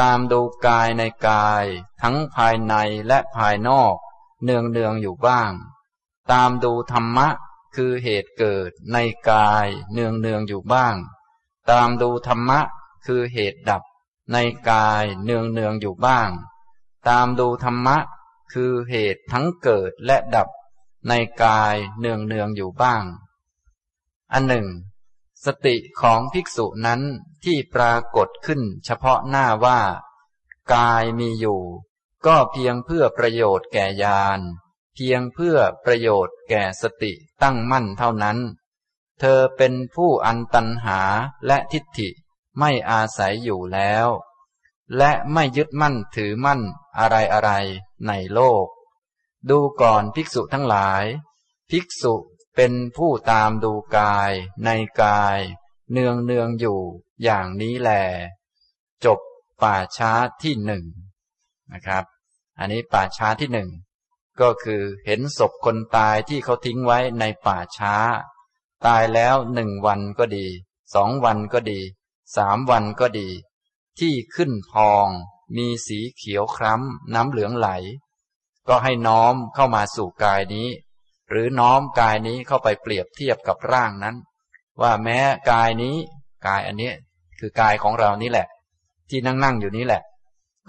[0.00, 1.64] ตามดูกายในกาย
[2.02, 2.74] ทั้งภายใน
[3.08, 3.94] และภายนอก
[4.44, 5.52] เนืองเนืองอยู่บ้าง
[6.32, 7.28] ตามดูธรรมะ
[7.76, 8.96] คือเหตุเกิดใน
[9.30, 10.96] กาย เนืองเนืองอยู่บ้าง
[11.70, 12.60] ตามดูธรรมะ
[13.06, 13.82] คือเหตุดับ
[14.32, 14.36] ใน
[14.70, 16.30] กายเนืองเนืองอยู่บ้าง
[17.08, 17.96] ตามดูธรรมะ
[18.52, 20.48] คือเหตุทั้งเกิดและดับ
[21.08, 23.04] ในกายเนืองเนืองอยู่บ้าง
[24.32, 24.66] อันหนึ่ง
[25.44, 27.00] สติของภิกษุนั้น
[27.44, 29.80] ที่ปรากฏขึ้นเฉพาะหน้าว่า
[30.74, 31.62] กายมีอยู่
[32.26, 34.40] ก็เพียงเพื่อประโยชน์แก่ญาณ
[34.94, 38.38] เพียงเพื่อประโยชน์แก่สติตั้งมั่นเท่านั้น
[39.20, 41.00] เธอเป็นผู้อันตันหา
[41.46, 42.08] และทิฏฐิ
[42.58, 44.08] ไม่อาศัยอยู่แล้ว
[44.96, 46.60] และไม่ยึดมั่นถือมั่น
[46.98, 47.50] อะไรอะไร
[48.06, 48.66] ในโลก
[49.50, 51.04] ดูก่อนภิกษุทั้งหลาย
[51.70, 52.14] ภิกษุ
[52.56, 54.32] เป็นผู้ตามดูกาย
[54.64, 54.68] ใน
[55.02, 55.38] กาย
[55.92, 56.78] เนืองเนืองอยู่
[57.22, 57.90] อย่างนี้แล
[59.04, 59.20] จบ
[59.62, 60.10] ป่าช้า
[60.42, 60.84] ที่หนึ่ง
[61.72, 62.04] นะครับ
[62.58, 63.70] อันนี้ป่าช้าที่หนึ่ง
[64.40, 67.94] ก็คือเห็นศพคนตายที่เขาทิ้งไว้ในป่าช้า
[68.86, 70.46] ตายแล้วหนึ่งวันก็ดี
[70.94, 71.80] สองวันก็ดี
[72.36, 73.28] สามวันก็ดี
[73.98, 75.08] ที่ขึ้นพอง
[75.56, 77.68] มีสีเขียวคล้ำน้ำเหลืองไหล
[78.68, 80.68] ก็ให้น้อมเข้ามาสู่กายนี้
[81.30, 84.16] หรือน้อมกายนี้เข้าไปเปรียบเทียบกับร่างนั้น
[84.82, 85.18] ว่าแม้
[85.50, 85.96] กายนี้
[86.46, 86.92] กายอันนี้
[87.38, 88.46] คือกายของเรานี่แหละ
[89.08, 90.02] ที่นั่งนั่งอยู่นี้แหละ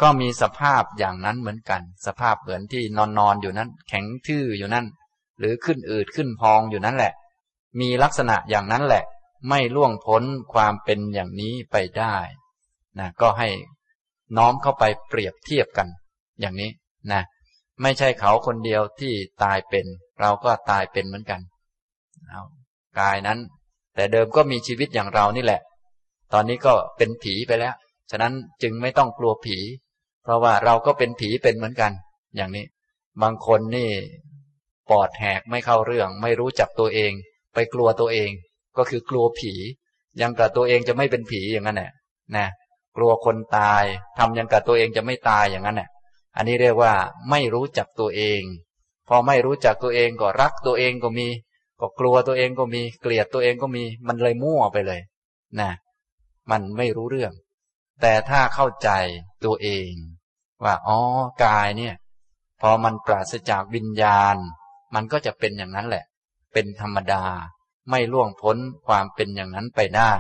[0.02, 4.86] ก็มีสภาพอย่างนั้นเหมือนกัน สภาพเหมือนที่นอนนอนอยู่นั้น แข็งทื่ออยู่นั่น
[5.40, 7.14] หรือขึ้นอืดขึ้นพองอยู่นั่นแหละ
[7.80, 9.04] มีลักษณะอย่างนั้นแหละ
[9.50, 12.16] ไม่ล่วงพ้นความเป็นอย่างนี้ไปได้
[13.00, 13.50] นะก็ให้
[14.38, 15.88] น้อมเข้าไปเปรียบเทียบกัน
[16.42, 16.72] อย่างนี้
[17.12, 17.22] นะ
[17.82, 19.86] ไม่ใช่เขาคนเดียวที่ตายเป็น
[20.20, 21.42] เราก็ตายเป็นเหมือนกัน
[22.30, 22.44] เอา
[23.00, 23.40] กายนั้น
[23.96, 25.62] แต่เดิมก็มีชีวิตอย่างเรานี่แหละ
[26.34, 27.76] ตอนนี้ก็เป็นผีไปแล้ว
[28.12, 29.58] ฉะนั้นจึงไม่ต้องกลัวผี
[30.24, 31.92] เพราะว่าเราก็เป็นผีเป็นเหมือนกัน
[32.36, 32.66] อย่างนี้
[33.22, 33.90] บางคนนี่
[34.90, 37.12] ปอดแหกไม่เข้าเรื่อง ไม่รู้จักตัวเอง
[37.54, 38.30] ไปกลัวตัวเอง
[38.78, 39.54] ก็คือกลัวผี
[40.22, 41.92] ยังกับตัวเองจะไม่เป็นผีอย่างนั้นแหละ
[42.36, 42.48] นะ
[42.98, 43.84] กลัวคนตาย
[44.18, 45.90] ทำยังกับตัวเองจะไม่ตายอย่างนั้นแหละ
[46.36, 46.94] อันนี้เรียกว่า
[47.30, 48.42] ไม่รู้จักตัวเอง
[49.08, 51.28] พอไม่รู้จักตัวเองก็รักตัวเองก็มี
[51.82, 55.02] ก็กลัวตัวเองก็มีเกลียดตัวเองก็มี มันเลยมั่วไปเลย
[55.60, 55.72] นะ
[56.52, 57.34] มันไม่รู้เรื่อง
[58.02, 58.90] แต่ถ้าเข้าใจ
[59.46, 59.92] ตัวเอง
[60.64, 60.98] ว่าอ๋อ
[61.44, 61.96] กายเนี่ย
[62.62, 64.36] พอมันปราศจากวิญญาณ
[64.96, 66.06] มันก็จะเป็นอย่างนั้นแหละ
[66.54, 67.24] เป็นธรรมดา
[67.90, 70.12] ไม่ล่วงพ้นความเป็นอย่างนั้นไปได้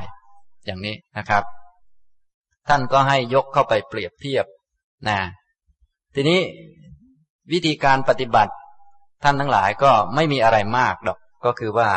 [0.66, 1.44] อย่างนี้นะครับ
[2.68, 4.46] ท่านก็ให้ยกเข้าไปเปรียบเทียบ
[5.08, 5.20] นะ
[6.16, 6.42] ทีนี้
[7.52, 8.54] วิธีการปฏิบัติ
[9.24, 11.90] ท่านทั้งหลายก็ไม่มีอะไรมากดอก ก็คือว่า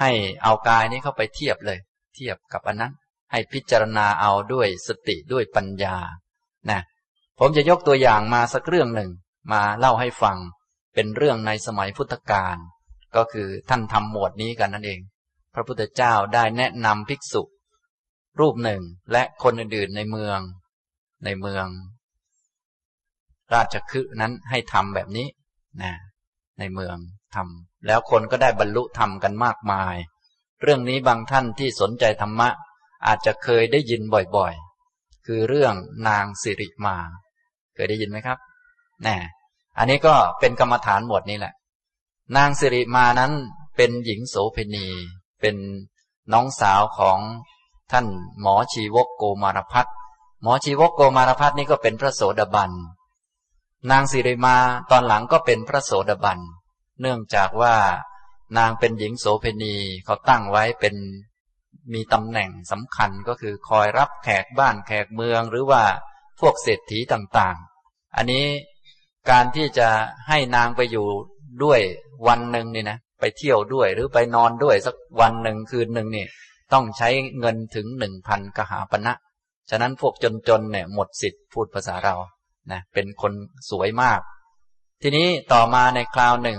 [0.00, 0.10] ให้
[0.42, 1.78] เอากายนี้เข้าไปเทียบเลย
[2.14, 2.92] เทียบกับอันนั้น
[3.32, 5.96] ให้พิจารณาเอาด้วยสติด้วยปัญญา
[6.70, 6.80] นะ
[7.38, 9.10] ผมจะยกตัวอย่างมาสักเรื่องหนึ่ง
[9.52, 10.38] มาเล่าให้ฟัง
[10.94, 12.56] เป็นเรื่องในสมัยพุทธกาล
[13.16, 15.00] ก็คือท่านทำหมวดนี้กันนั่นเอง
[15.54, 17.42] พระพุทธเจ้าได้แนะนำภิกษุ
[18.40, 20.38] รูปหนึ่งและคนอื่นๆในเมือง
[21.24, 21.66] ในเมือง
[23.54, 25.26] ราชคฤห์นั้นให้ทำแบบนี้
[25.82, 25.92] นะ
[26.58, 26.96] ในเมือง
[27.34, 29.96] ทำ แล้วคนก็ได้บรรลุธรรมกันมากมาย
[30.62, 32.48] เรื่องนี้บางท่านที่สนใจธรรมะ
[33.06, 34.02] อาจจะเคยได้ยิน
[34.36, 35.74] บ่อยๆ คือเรื่อง
[36.08, 36.96] นางสิริมา
[37.74, 38.38] เคยได้ยินไหมครับ
[39.02, 39.16] แน่
[39.78, 41.54] อันนี้ก็เป็นกรรมฐานหมวดนี้แหละ
[42.36, 43.32] นางสิริมานั้น
[43.76, 44.86] เป็นหญิงโสเภณี
[45.40, 45.56] เป็น
[46.32, 47.18] น้องสาวของ
[47.92, 48.06] ท่าน
[48.40, 49.86] หมอชีวกโกมารพัฒ
[50.42, 52.70] หมอชีวกโกมารพัฒนี่ก็เป็นพระโสดาบัน
[53.90, 54.56] นางสิริมา
[54.90, 56.38] ตอนหลังก็เป็นพระโสดาบัน
[57.02, 57.74] เนื่องจากว่า
[58.58, 60.94] นางเป็นหญิงโสเภณีเขาตั้งไว้เป็น
[61.94, 65.82] มีตำแหน่งสำคัญก็คือคอยรับแขกบ้านแขกเมืองหรือว่า
[66.40, 68.44] พวกเศรษฐีต่างๆ อันนี้
[69.30, 69.88] การที่จะ
[70.28, 71.06] ให้นางไปอยู่
[71.64, 71.80] ด้วย
[72.28, 76.26] วันหนึ่งนี่นะไปเที่ยวด้วยหรือไปนอนด้วยสักวันหนึ่งคืนหนึ่งนี่
[76.72, 77.08] ต้องใช้
[77.40, 79.12] เงินถึงหนึ่งพันกหาปณะ
[79.70, 80.14] ฉะนั้นพวก
[80.48, 82.14] จนๆเนี่ยหมดสิทธิ์พูดภาษาเรา
[82.72, 83.32] นะเป็นคน
[83.70, 84.20] สวยมาก
[85.02, 86.58] ทีนี้ต่อมาในคราวหนึ่ง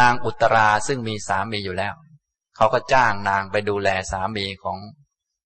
[0.00, 1.94] นางอุตราซึ่งมีสามีอยู่แล้ว
[2.56, 4.78] เขาก็จ้างนางไปดูแลสามีของ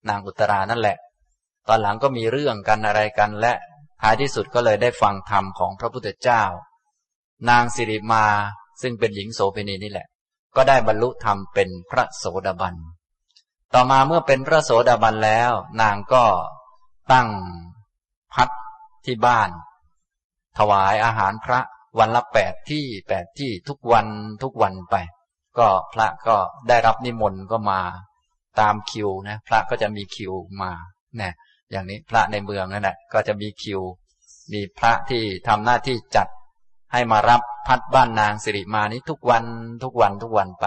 [0.09, 0.97] นางอุตรานั่นแหละ
[1.67, 3.53] ตอนหลังก็มีเรื่องกันอะไรกันและ
[4.01, 6.43] ท้ายที่สุดก็เลยได้ฟังธรรมของพระพุทธเจ้า
[7.49, 8.25] นางสิริมา
[8.81, 10.07] ซึ่งเป็นหญิงโสเภณีนี่แหละ
[10.55, 12.75] ก็ได้บรรลุธรรมเป็นพระโสดาบัน
[13.73, 15.51] ต่อมาเมื่อเป็นพระโสดาบันแล้ว
[15.81, 16.25] นางก็
[17.11, 17.27] ตั้ง
[18.33, 18.49] พัด
[19.05, 19.49] ที่บ้าน
[20.57, 21.59] ถวายอาหารพระ
[21.99, 24.07] วันละแปดที่แปดที่ทุกวัน
[24.43, 24.95] ทุกวันไป
[25.59, 27.81] ก็พระก็ได้รับนิมนต์ก็มา
[28.59, 30.71] ตามคิวนะพระก็จะมีคิวมา
[31.17, 31.33] เนี่ย
[31.71, 33.81] อย่างนี้พระในเมืองนั่นแหละก็จะมีคิว
[34.53, 36.27] มีพระที่ทำหน้าที่จัด
[36.93, 39.43] ให้มารับพัดบ้านนางสิริมานี้ทุกวัน
[39.83, 40.65] ทุกวันทุกวันไป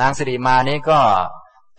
[0.00, 1.00] นางสิริมานี้ก็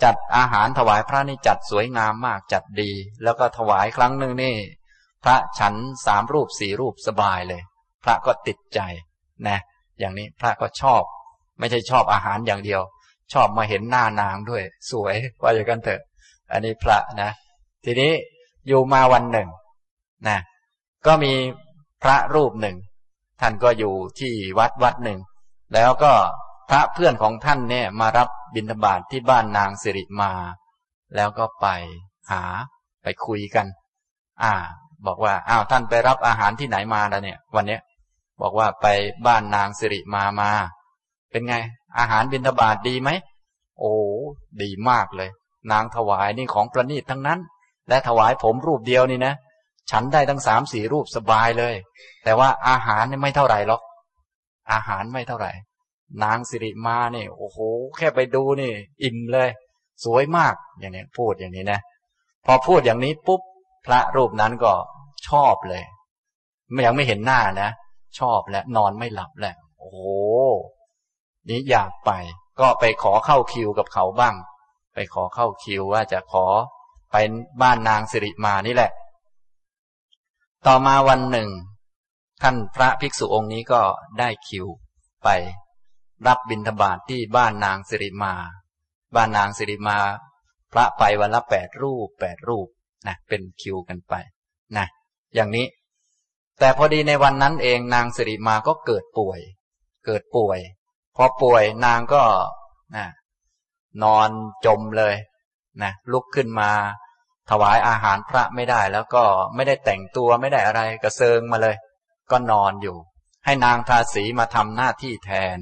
[0.04, 2.92] จัดอาหารถวายพระนี่จัดสวยงามมากจัดดี
[3.24, 4.56] แล้วก็ถวายครั้งหนึ่งนี่
[5.24, 5.74] พระฉัน
[6.06, 7.62] สามรูปสี่รูปสบายเลย
[8.06, 8.80] พระก็ติดใจ
[9.48, 9.58] นะ
[10.00, 11.02] อย่างนี้พระก็ชอบ
[11.60, 12.82] ไม่ใช่ชอบอาหารอย่างเดียว
[13.34, 16.02] ชอบมาเห็นหน้านางด้วย สวยว่าอย่างกันเถอะ
[16.52, 17.32] อันนี้พระนะ
[17.86, 18.12] ทีนี้
[18.68, 19.50] อยู่มาวันหนึ่ง
[20.28, 20.38] นะ
[21.06, 21.34] ก็มี
[22.04, 22.78] พระรูปหนึ่ง
[23.42, 25.20] ท่านก็อยู่ที่วัดวัดหนึ่ง
[25.74, 26.14] แล้วก็
[26.70, 30.32] พระเพื่อนของท่านเนี่ยมารับบิณฑบาตทที่บ้านนางสิริมา
[31.16, 31.68] แล้วก็ไป
[32.32, 32.44] หา
[33.04, 33.66] ไปคุยกัน
[34.44, 34.54] อ่า
[35.08, 37.82] บอกว่าอ้าวท่านไปรับอาหารที่ไหนมาแล้วเนี่ย วันเนี้ย
[38.42, 38.88] บอกว่าไป
[39.26, 40.50] บ้านนางสิริมามา
[41.32, 41.56] เป็นไง
[41.98, 43.10] อาหารบิณฑบาตดีไหม
[43.80, 43.94] โอ้
[44.62, 45.30] ดีมากเลย
[45.72, 47.40] นางถวายนี่ของประณีตทั้งนั้น
[47.90, 49.34] และถวายผมรูปเดียวนี่นะ
[49.92, 51.76] ฉันได้ทั้งสามสี่รูปสบายเลย
[52.24, 53.82] แต่ว่าอาหารนี่ไม่เท่าไหร่หรอก
[54.72, 55.52] อาหารไม่เท่าไหร่
[56.24, 57.58] นางสิริมาเนี่ยโอ้โห
[57.98, 58.72] แค่ไปดูนี่
[59.04, 59.50] อิ่มเลย
[60.04, 61.80] สวยมากอย่างนี้พูดอย่างนี้นะ
[62.46, 63.42] พอพูดอย่างนี้ปุ๊บ
[63.86, 64.74] พระรูปนั้นก็
[65.28, 65.84] ชอบเลย
[66.72, 67.70] ไม่ยังไม่เห็นหน้านะ
[68.20, 70.00] ชอบและนอนไม่หลับแหละ โอ้โห
[71.50, 72.12] นี่อยากไป
[72.60, 74.36] ก็ไปขอเข้าคิวกับเขาบ้าง
[74.94, 76.46] ไปขอเข้าคิวว่าจะขอ
[77.12, 77.16] ไป
[77.62, 78.92] บ้านนางสิริมานี่แหละ
[80.68, 81.50] ต่อมาวันหนึ่ง
[82.42, 83.82] ท่านพระภิกษุองค์นี้ก็
[84.20, 84.66] ได้คิว
[85.24, 85.30] ไป
[86.28, 88.34] รับบิณฑบาตทที่บ้านนางสิริมา
[89.16, 89.98] บ้านนางสิริมา
[90.72, 92.68] พระไปวันละแปดรูปแปดรูป
[93.08, 94.14] นะเป็นคิวกันไป
[94.78, 94.86] นะ
[95.36, 95.66] อย่างนี้
[96.60, 99.40] แต่พอดีในวันนั้นเองนางสิริมาก็เกิดป่วย
[100.06, 100.60] เกิดป่วย
[101.16, 102.24] พอป่วยนางก็
[102.96, 103.08] นะ
[104.04, 104.30] นอน
[104.66, 105.16] จมเลย
[105.82, 106.72] นะลุกขึ้นมา
[107.50, 109.24] ถวายอาหารพระไม่ได้ แล้วก็
[109.56, 111.76] ไม่ได้แต่งตัวไม่ได้อะไรกระเซิงมาเลย
[112.32, 112.98] ก็นอนอยู่
[113.46, 115.60] ให้นางทาสีมาทำหน้าที่แทน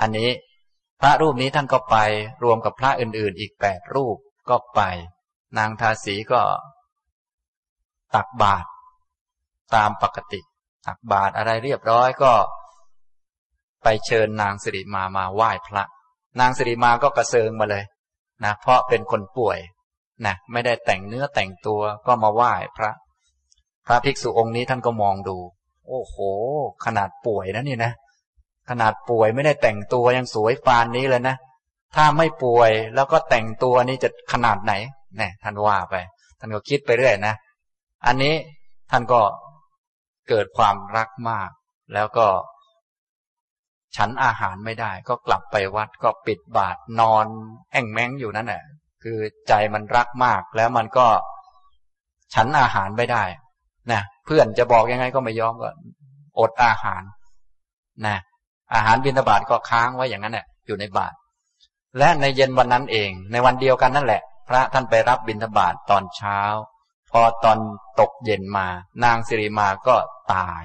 [0.00, 0.30] อันนี้
[1.00, 1.96] พระรูปนี้ท่านก็ไป
[2.44, 4.16] รวมกับพระอื่นๆ อีกแปดรูป
[4.48, 4.80] ก็ไป
[5.58, 6.40] นางทาสีก็
[8.14, 8.68] ตักบาตร
[9.74, 10.40] ตามปกติ
[10.86, 12.32] ตักบาตรอะไรเรียบร้อยก็
[13.82, 15.82] ไปเชิญนางสิริมามาไหว้พระ
[16.40, 17.84] นางสิริมาก็กระเซิงมาเลย
[18.44, 19.58] นะเพราะเป็นคนป่วย
[20.26, 22.90] นะไม่ได้แต่งเนื้อแต่งตัวก็มาไหว้พระ
[23.86, 25.36] พระภิกษุองค์นี้ท่านก็มองดู
[25.88, 26.16] โอ้โห
[26.84, 27.92] ขนาดป่วยนะนี่นะ
[28.70, 31.36] ขนาดป่วยไม่ได้แต่งตัวยังสวยปานนี้เลยนะ
[31.94, 34.72] ถ้าไม่ป่วยแล้วก็แต่งตัวนี่จะขนาดไหน
[35.16, 35.94] เนี่ยท่านว่าไป
[36.38, 37.34] ท่านก็คิดไปเรื่อยนะ
[38.06, 38.34] อันนี้
[38.90, 39.20] ท่านก็
[40.28, 41.50] เกิดความรักมาก
[41.94, 42.26] แล้วก็
[43.96, 47.26] ฉันอาหารไม่ได้ ก็กลับไปวัดก็ปิดบาทนอน
[47.72, 48.62] แอ่งแมงอยู่นั่นแหละ
[49.02, 51.06] คือใจมันรักมาก แล้วมันก็
[52.34, 53.24] ฉันอาหารไม่ได้
[53.92, 55.68] นะเพื่อนจะบอกยังไงก็ไม่ยอมก็
[56.40, 57.02] อดอาหาร
[58.06, 58.16] นะ
[58.74, 61.14] อาหารบิณฑบาตก็ค้างไว้อย่างนั้นแหละอยู่ในบาต
[61.98, 66.40] และในเย็นวันนั้นเอง ในวันเดียวกันนั่นแหละ พระท่านไปรับบิณฑบาตตอนเช้า
[67.20, 67.58] อตอน
[68.00, 68.66] ตกเย็นมา
[69.04, 69.96] นางสิริมาก็
[70.34, 70.62] ตาย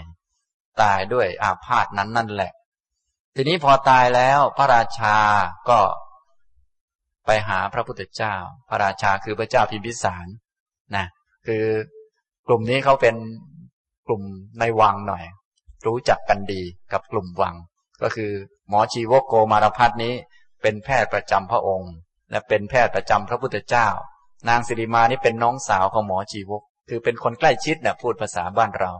[0.81, 2.51] ตายด้วยอาพาธนั้นนั่นแหละ
[3.35, 5.15] ทีนี้พอตายแล้วพระราชา
[5.69, 5.79] ก็
[7.25, 8.35] ไปหาพระพุทธเจ้า
[8.69, 10.27] พระราชาคือพระเจ้าพิมพิสาร
[10.95, 11.05] นะ
[11.47, 11.63] คือ
[12.47, 13.15] กลุ่มนี้เขาเป็น
[14.07, 14.21] กลุ่ม
[14.59, 15.25] ในวังหน่อย
[15.85, 16.61] รู้จักกันดี
[16.91, 17.55] กับกลุ่มวัง
[18.01, 18.31] ก็คือ
[18.69, 20.13] หมอชีวกโกมารพัฒนี้
[20.61, 21.93] เป็นแพทย์ประจำพระองค์
[22.31, 23.87] และเป็นแพทย์ประจำพระพุทธเจ้า
[24.49, 28.91] นางสิริมานี่เป็นน้องสาวของหมอชีวก คือเป็นคนใกล้ชิดนะพูดภาษาบ้านเรา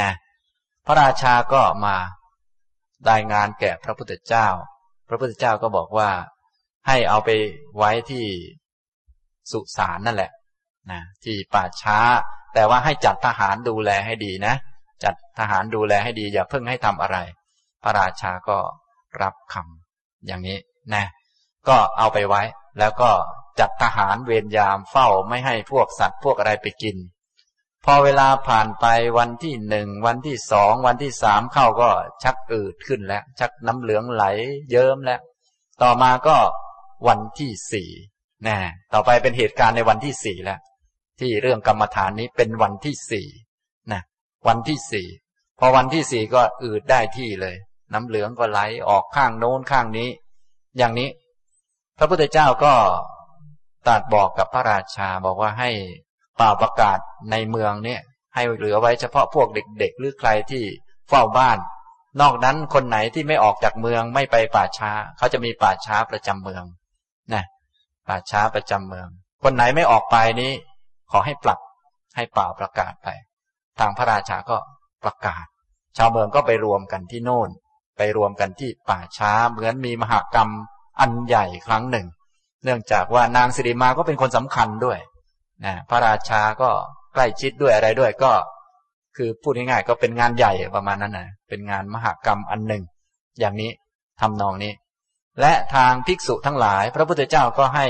[0.00, 0.10] นะ
[0.86, 1.96] พระราชาก็มา
[3.10, 4.46] รายงานแก่พระพุทธเจ้า
[5.08, 6.10] พระพุทธเจ้าก็บอกว่า
[6.86, 7.30] ให้เอาไป
[7.76, 8.24] ไว้ที่
[9.52, 10.32] สุสานนั่นแหละ
[10.90, 11.98] นะ ที่ป่าช้า
[12.54, 14.54] แต่ว่าให้จัดทหารดูแลให้ดีนะ
[15.04, 17.18] จัดทหารดูแลให้ดี อย่าเพิ่งให้ทำอะไร
[17.82, 18.58] พระราชาก็
[19.22, 20.58] รับคำอย่างนี้
[20.94, 21.04] นะ
[21.68, 22.42] ก็เอาไปไว้
[22.78, 23.10] แล้วก็
[23.60, 26.96] จัดทหารเวรยามเฝ้าไม่ให้พวกสัตว์พวกอะไรไปกิน
[27.84, 28.86] พอเวลาผ่านไป
[29.18, 31.90] วันที่หนึ่งวันที่สองวันที่สามเข้าก็
[32.22, 34.24] ชักอืดขึ้นแล้ว ชักน้ำเหลืองไหล
[34.70, 35.20] เยิ้มแล้ว
[35.82, 36.36] ต่อมาก็
[37.08, 37.90] วันที่สี่
[38.46, 38.56] นะ
[38.92, 40.58] ต่อไปเป็นเหตุการณ์ในวันที่สี่แล้ว
[41.20, 43.26] ที่เรื่องกรรมฐานนี้เป็นวันที่สี่
[43.92, 44.02] นะ
[44.46, 45.06] วันที่สี่
[45.58, 47.56] พอวันที่สี่ก็อืดได้ที่เลย
[47.92, 50.08] น้ำเหลืองก็ไหลออกข้างโน้นข้างนี้
[50.78, 51.10] อย่างนี้
[51.98, 52.74] พระพุทธเจ้าก็
[53.86, 55.70] ตรัสบอกกับพระราชาบอกว่าให้
[56.36, 56.98] เป่าประกาศ
[57.30, 58.00] ในเมืองเนี่ย
[58.34, 60.64] ให้เหลือไว้เฉพาะพวกเด็ก ๆ หรือใครที่
[61.08, 61.58] เฝ้าบ้าน
[62.20, 66.64] นอกนั้นคนไหนที่ไม่ออกจากเมืองไม่ไปป่าช้า เขาจะมีป่าช้าประจำเมือง
[67.34, 67.44] นะ
[68.08, 69.08] ป่าช้าประจำเมือง
[69.42, 70.52] คนไหนไม่ออกไปนี้
[71.10, 71.60] ขอให้ปรับ
[72.16, 73.08] ให้เป่าประกาศไป
[73.78, 74.56] ทางพระราชาก็
[75.04, 75.44] ประกาศ
[75.96, 77.50] ชาวเมืองก็ไปรวมกันที่โน่น
[77.98, 80.48] ไปรวมกันที่ป่าช้าเหมือนมีมหากรรม
[81.00, 82.06] อันใหญ่ครั้งหนึ่ง
[82.64, 84.98] เนื่องจากว่านางสิริมาก็เป็นคนสำคัญด้วย
[85.64, 86.70] นะพระราชาก็
[87.14, 88.32] ใกล้ชิดด้วยอะไรด้วยก็
[89.16, 92.82] คือพูดง่ายๆก็เป็นงานใหญ่ประมาณนั้นนะเป็นงานมหากรรมอันหนึ่ง
[93.40, 93.70] อย่างนี้
[94.20, 94.72] ทำนองนี้
[95.40, 97.86] และทางภิกษุทั้งหลาย พระพุทธเจ้าก็ให้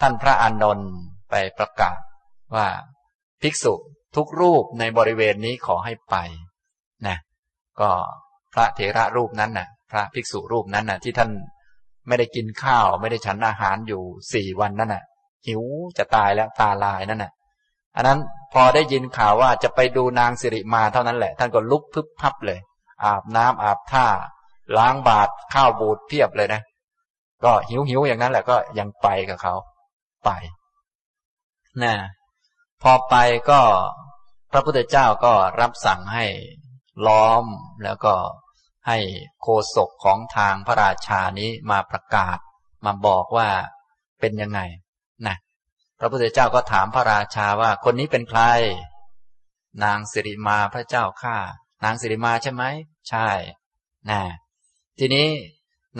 [0.00, 0.90] ท่านพระอานนท์
[1.30, 1.98] ไปประกาศ
[2.56, 2.66] ว่า
[3.42, 3.74] ภิกษุ
[4.16, 6.16] ทุกรูปในบริเวณนี้ขอให้ไป
[7.06, 7.16] นะ
[7.80, 7.90] ก็
[8.54, 11.30] พระเถระรูปนั้นนะ่ะ พระภิกษุรูปนั้นนะ่ะ ที่ท่าน
[12.08, 15.04] ไม่ได้กินข้าว ไม่ได้ฉันอาหารอยู่สี่วันนั่นน่ะ
[15.46, 15.62] หิว
[15.98, 17.32] จะตายแล้วตาลายนั่นน่ะ
[17.96, 18.18] อันนั้น
[18.52, 22.58] พอได้ยินข่าวว่าจะไปดูนางสิริมาเท่านั้นแหละ ท่านก็ลุกพึบพับเลย
[23.04, 24.06] อาบน้ำอาบท่า
[24.76, 26.62] ล้างบาตรข้าวบูดเพียบเลยนะ
[27.44, 29.54] ก็หิวหิวอย่างนั้นแหละก็ยังไปกับเขา
[30.24, 30.30] ไป
[31.82, 31.94] นะ
[32.82, 33.14] พอไป
[33.50, 33.60] ก็
[34.52, 36.26] พระพุทธเจ้าก็รับสั่งให้
[37.06, 37.44] ล้อม
[37.84, 38.14] แล้วก็
[38.88, 38.98] ให้
[39.42, 42.38] โคศกของทางพระราชานี้มาประกาศ
[42.84, 43.48] มาบอกว่า
[44.20, 44.60] เป็นยังไง
[45.26, 45.36] นะ
[45.98, 48.40] พระพุทธเจ้าก็ถามพระราชาว่าคนนี้เป็นใคร
[49.84, 51.36] นางสิริมาพระเจ้าข้า
[51.84, 52.64] นางสิริมาใช่ไหม
[53.08, 53.28] ใช่
[54.10, 54.20] นะ
[54.98, 55.28] ทีนี้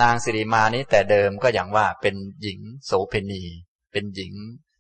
[0.02, 3.42] นางสิริมานี้แต่เดิมก็อย่างว่าเป็นหญิงโสเพณี
[3.92, 4.34] เป็นหญิง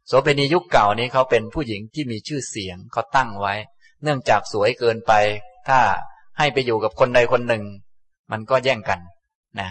[0.06, 3.54] โสเภณียุคเก่านี้เขาเป็นผู้หญิงที่มีชื่อเสียงเขาตั้งไว้
[4.02, 5.12] เนื่องจากสวยเกินไป
[5.68, 5.80] ถ้า
[6.38, 7.64] ให้ไปอยู่กับคนใดคนหนึ่ง
[8.32, 9.00] มันก็แย่งกัน
[9.60, 9.70] นะ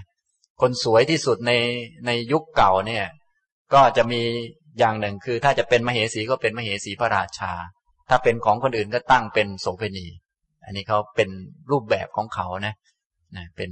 [0.61, 1.51] คนสวยที่สุดใน
[2.05, 3.05] ในยุคเก่าเนี่ย
[3.73, 4.21] ก็จะมี
[4.79, 7.51] อย่างหนึ่งคือ ถ้าจะเป็นมเหสีก็เป็นมเหสีพระราชา
[8.09, 10.07] ถ้าเป็นของคนอื่นก็ตั้งเป็นโสเภณี
[10.65, 11.29] อันนี้เขาเป็น
[11.71, 12.75] รูปแบบของเขานะ
[13.35, 13.71] นะเป็น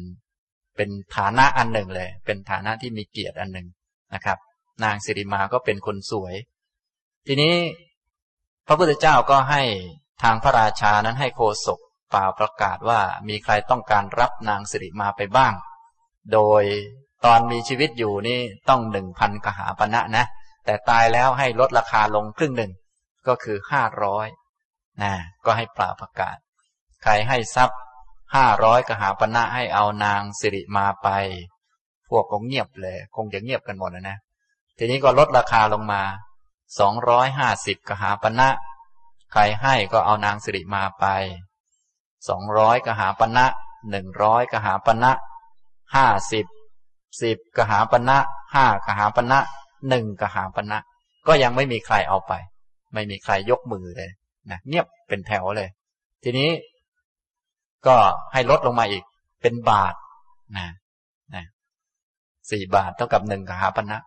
[0.75, 3.67] เป็นฐานะอันหนึ่งเลย เป็นฐานะที่มีเกียรติอันหนึ่ง
[4.13, 4.37] นะครับ
[4.83, 6.35] นางสิริมาก็เป็นคนสวย
[7.27, 7.53] ทีนี้
[8.67, 9.61] พระพุทธเจ้าก็ให้
[10.23, 11.79] ทางพระราชานั้นให้โคศก
[12.15, 15.53] ป่าประกาศว่ามีใครต้องการรับนางสิริมาไปบ้าง
[16.33, 16.63] โดย
[17.25, 20.25] ตอนมีชีวิตอยู่นี่ต้องหนึ่งพันกหาปณะนะ
[20.65, 22.71] แต่ตายแล้วให้ลดราคาลงครึ่งหนึ่ง
[23.27, 24.27] ก็คือห้าร้อย
[25.01, 25.13] นะ
[25.45, 26.37] ก็ให้ป่าประกาศ
[27.03, 27.79] ใครให้ทรัพย์
[28.35, 31.09] ห้าร้อยกหาปณะให้เอานางสิริมาไป
[32.09, 34.17] พวกก็เงียบเลย คงจะเงียบกันหมดนะ
[34.77, 36.01] ทีนี้ก็ลดราคาลงมา
[36.79, 38.49] สองร้อยห้าสิบกหาปณะ
[39.31, 41.05] ใครให้ก็เอานางสิริมาไป
[42.29, 43.45] สองร้อยกหาปณะ
[43.89, 45.11] หนึ่งร้อยกหาปณะ
[45.95, 46.45] ห้าสิบ
[47.21, 48.17] สิบกหาปณะ
[48.53, 49.39] ห้ากหาปณะ
[49.89, 50.77] หนึ่งกหาปณะ
[51.27, 52.33] ก็ยังไม่มีใครเอาไป
[52.93, 54.11] ไม่มีใครยกมือเลย
[54.49, 55.69] นะเงียบเป็นแถวเลย
[56.23, 56.49] ทีนี้
[57.87, 57.95] ก็
[58.33, 59.03] ให้ลดลงมาอีก
[59.41, 59.93] เป็นบาท
[60.57, 60.67] นะ
[61.35, 61.45] นะ
[62.51, 63.97] สี่บาทเท่ากับหนึ่งกหาปณะ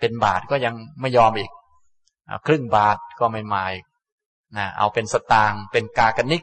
[0.00, 1.50] เป็นบาทก็ยังไม่ยอมอีก
[2.46, 3.84] ครึ่งบาทก็ไม่มาอีก
[4.56, 6.42] นะเอาเป็นสตางค์เป็นกากนิก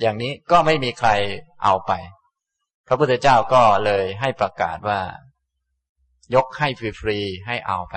[0.00, 1.10] อย่างนี้ก็ไม่มีใคร
[1.64, 1.92] เอาไป
[2.86, 5.00] พระพุทธเจ้าก็เลยให้ประกาศว่า
[6.34, 6.68] ยกให้
[7.00, 7.96] ฟรีๆให้เอาไป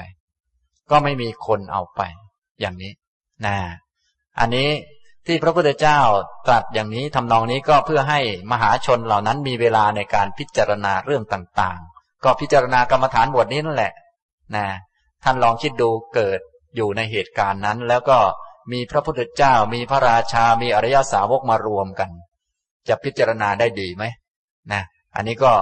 [0.91, 2.01] ก็ไม่มีคนเอาไป
[2.59, 2.91] อย่างนี้
[3.45, 3.57] นะ
[4.39, 4.69] อันนี้
[5.27, 5.99] ที่พระพุทธเจ้า
[6.47, 8.19] ตรัสอย่างนี้ทำนองนี้ก็เพื่อให้
[8.51, 13.93] มหาชนเหล่านั้นมีเวลาในการพิจารณาเรื่องต่างๆ ก็พิจารณากรรมฐานบทนี้นั่นแหละ
[14.55, 14.67] นะ
[15.23, 16.39] ท่านลองคิดดูเกิด
[16.75, 18.17] อยู่ในเหตุการณ์นั้น แล้วก็
[18.71, 22.09] มีพระพุทธเจ้า มีพระราชา มีอริยสาวกมารวมกัน
[22.87, 24.03] จะพิจารณาได้ดีไหม
[24.71, 24.81] นะ
[25.15, 25.53] อันนี้ก็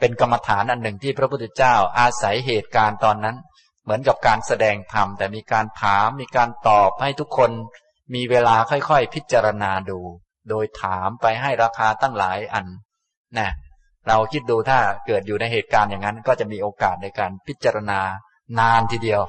[0.00, 3.36] เป็นกรรมฐานอันหนึ่งที่พระพุทธเจ้าอาศัยเหตุการณ์ตอนนั้น
[3.84, 7.50] เหมือนกับการแสดงธรรมแต่มีการถาม มีการตอบให้ทุกคน
[8.14, 10.00] มีเวลาค่อยๆ พิจารณาดู
[10.48, 12.66] โดยถามไปให้ราคาตั้งหลายอัน
[13.38, 13.50] นะ
[14.08, 18.00] เราคิดดูถ้าเกิดอยู่ในเหตุการณ์อย่างนั้น ก็จะมีโอกาสในการพิจารณา
[18.58, 19.22] นานทีเดียว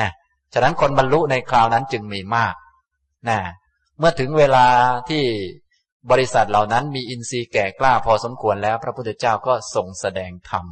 [0.00, 0.10] นะ
[0.54, 2.54] ฉะนั้นคนบรรลุในคราวนั้นจึงมีมาก
[3.28, 3.38] นะ
[3.98, 4.66] เมื่อถึงเวลา
[5.10, 5.24] ที่
[6.10, 10.66] บริษัทเหล่านั้นมีอินทรีย์แก่กล้าพอสมควรแล้ว พระพุทธเจ้าก็ส่งแสดงธรรม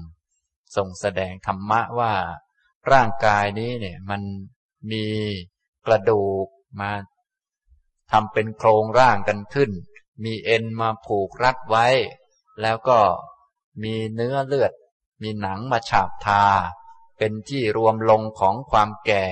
[0.77, 2.13] ส่งแสดงธรรมะว่า
[2.93, 4.23] ร่างกายนี้เนี่ยมัน
[4.91, 5.05] มี
[5.87, 6.47] กระดูก
[6.81, 6.91] มา
[8.13, 9.71] ทำเป็นโครงร่างกันขึ้น
[10.25, 11.87] มีเอ็นมาผูกรัดไว้
[12.63, 12.99] แล้วก็
[13.83, 14.73] มีเนื้อเลือด
[15.23, 16.45] มีหนังมาฉาบทา
[17.19, 19.27] เป็นที่รวมลงของความแก่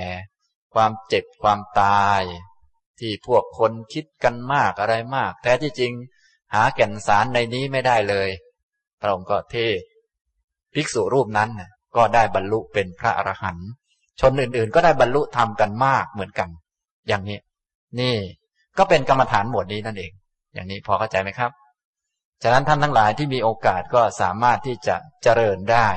[0.74, 2.22] ความเจ็บความตาย
[3.00, 5.92] ที่พวกคนคิดกันมากอะไรมาก แท้ที่จริง
[6.54, 8.28] หาแก่นสารในนี้ไม่ได้เลย
[9.00, 9.80] พระองค์ก็เทศ
[10.74, 11.50] ภิกษุรูปนั้น
[11.96, 13.68] ก็ได้บรรลุเป็นพระอรหันต์
[14.20, 16.48] ชนอื่นๆ ก็ได้บรรลุธรรมกันมากเหมือนกัน
[17.08, 17.38] อย่างนี้
[18.00, 18.16] นี่
[18.78, 20.12] ก็เป็นกรรมฐานหมวดนี้นั่นเอง
[20.54, 21.50] อย่างนี้พอเข้าใจไหมครับ
[22.42, 25.88] ฉะนั้นท่านทั้งหลายที่มีโอกาสก็สามารถที่จะเจริญได้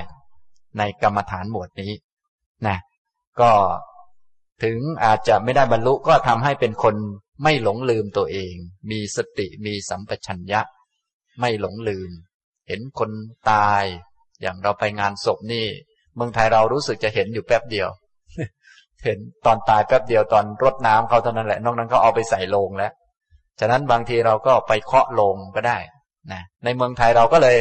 [0.77, 1.91] ในกรรมฐานหมวดนี้
[2.67, 2.77] นะ
[3.41, 3.51] ก็
[4.63, 6.95] ถึงอาจจะไม่ได้บรรลุก็ทำให้เป็นคน
[7.43, 8.53] ไม่หลงลืมตัวเอง
[8.91, 10.61] มีสติมีสัมปชัญญะ
[11.39, 12.09] ไม่หลงลืม
[12.67, 13.11] เห็นคน
[13.51, 13.83] ตาย
[14.41, 15.65] อย่างเราไปงานศพนี่
[16.15, 17.89] เมืองไทยเรารู้สึกจะเห็นอยู่แป๊บเดียว
[19.05, 22.91] เห็นตอนตายแป๊บเดียวตอนรดน้ำเขาเท่านั้นแหละ นอกนั้นเขาเอาไปใส่โลงแล้ว
[23.59, 25.77] ฉะนั้นบางทีเราก็ไปเคาะโลงก็ได้
[26.31, 27.57] นะในเมืองไทยเราก็เลย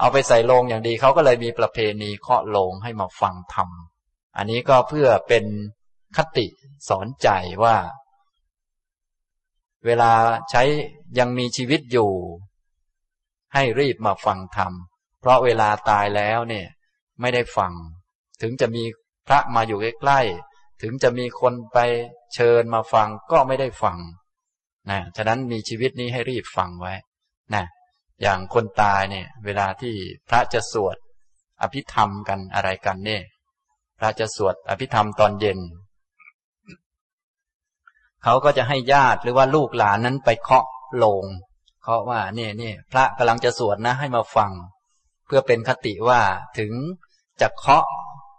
[0.00, 3.68] เอาไปใส่โลงอย่างดีเขาก็เลยมีประเพณีเคาะโลงให้มาฟังธรรม
[4.36, 5.44] อันนี้ก็เพื่อเป็น
[6.16, 6.46] คติ
[6.88, 7.28] สอนใจ
[7.64, 7.76] ว่า
[9.86, 10.12] เวลา
[10.50, 10.62] ใช้
[11.18, 12.10] ยังมีชีวิตอยู่
[13.54, 14.72] ให้รีบมาฟังธรรม
[15.20, 16.66] เพราะเวลาตายแล้วเนี่ย
[17.20, 17.72] ไม่ได้ฟัง
[18.42, 18.84] ถึงจะมี
[19.26, 21.78] พระมาอยู่ใกล้ๆถึงจะมีคนไป
[22.34, 23.98] เชิญมาฟังก็ไม่ได้ฟัง
[24.90, 26.94] นะฉะนั้นมีชีวิตนี้ให้รีบฟังไว้
[27.54, 27.64] นะ
[28.22, 29.94] อย่างคนตายเนี่ย เวลาที่
[30.28, 30.96] พระจะสวด
[31.62, 33.22] อภิธรรมกันอะไรกันเนี่ย
[33.98, 35.58] พระจะสวดอภิธรรมตอนเย็น
[38.24, 41.24] เขาก็จะให้ญาติหรือว่าลูกหลานนั้นไปเคาะโลง
[41.82, 44.52] เคาะว่าเนี่ยเนี่ยพระกำลังจะสวดนะให้มาฟัง
[45.26, 46.20] เพื่อเป็นคติว่า
[46.58, 46.72] ถึง
[47.40, 47.84] จะเคาะ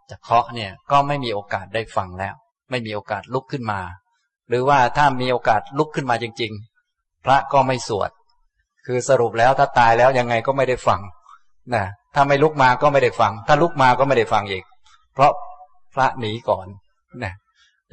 [0.10, 2.36] จะเคาะเนี่ยก็ไม่มีโอกาสได้ฟังแล้ว
[2.70, 3.82] ไม่มีโอกาสลุกขึ้นมา
[4.50, 6.52] หรือว่าถ้ามีโอกาสลุกขึ้นมาจริง
[6.90, 8.12] ๆ พระก็ไม่สวด
[8.86, 11.02] คือสรุปแล้วถ้าตายแล้วยังไงก็ไม่ได้ฟัง
[11.76, 11.86] นะ
[12.16, 14.64] ถ้าไม่ลุกมาก็ไม่ได้ฟัง ถ้าลุกมาก็ไม่ได้ฟังอีก
[15.14, 15.32] เพราะ
[15.94, 16.68] พระหนีก่อน
[17.24, 17.34] นะ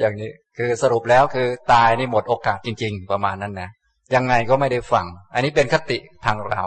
[0.01, 3.71] อย่างนี้ คือสรุปแล้วคือตายนี่หมดโอกาสจริง ๆ ประมาณนั้นนะ
[4.15, 6.65] ยังไงก็ไม่ได้ฟัง อันนี้เป็นคติทางเรา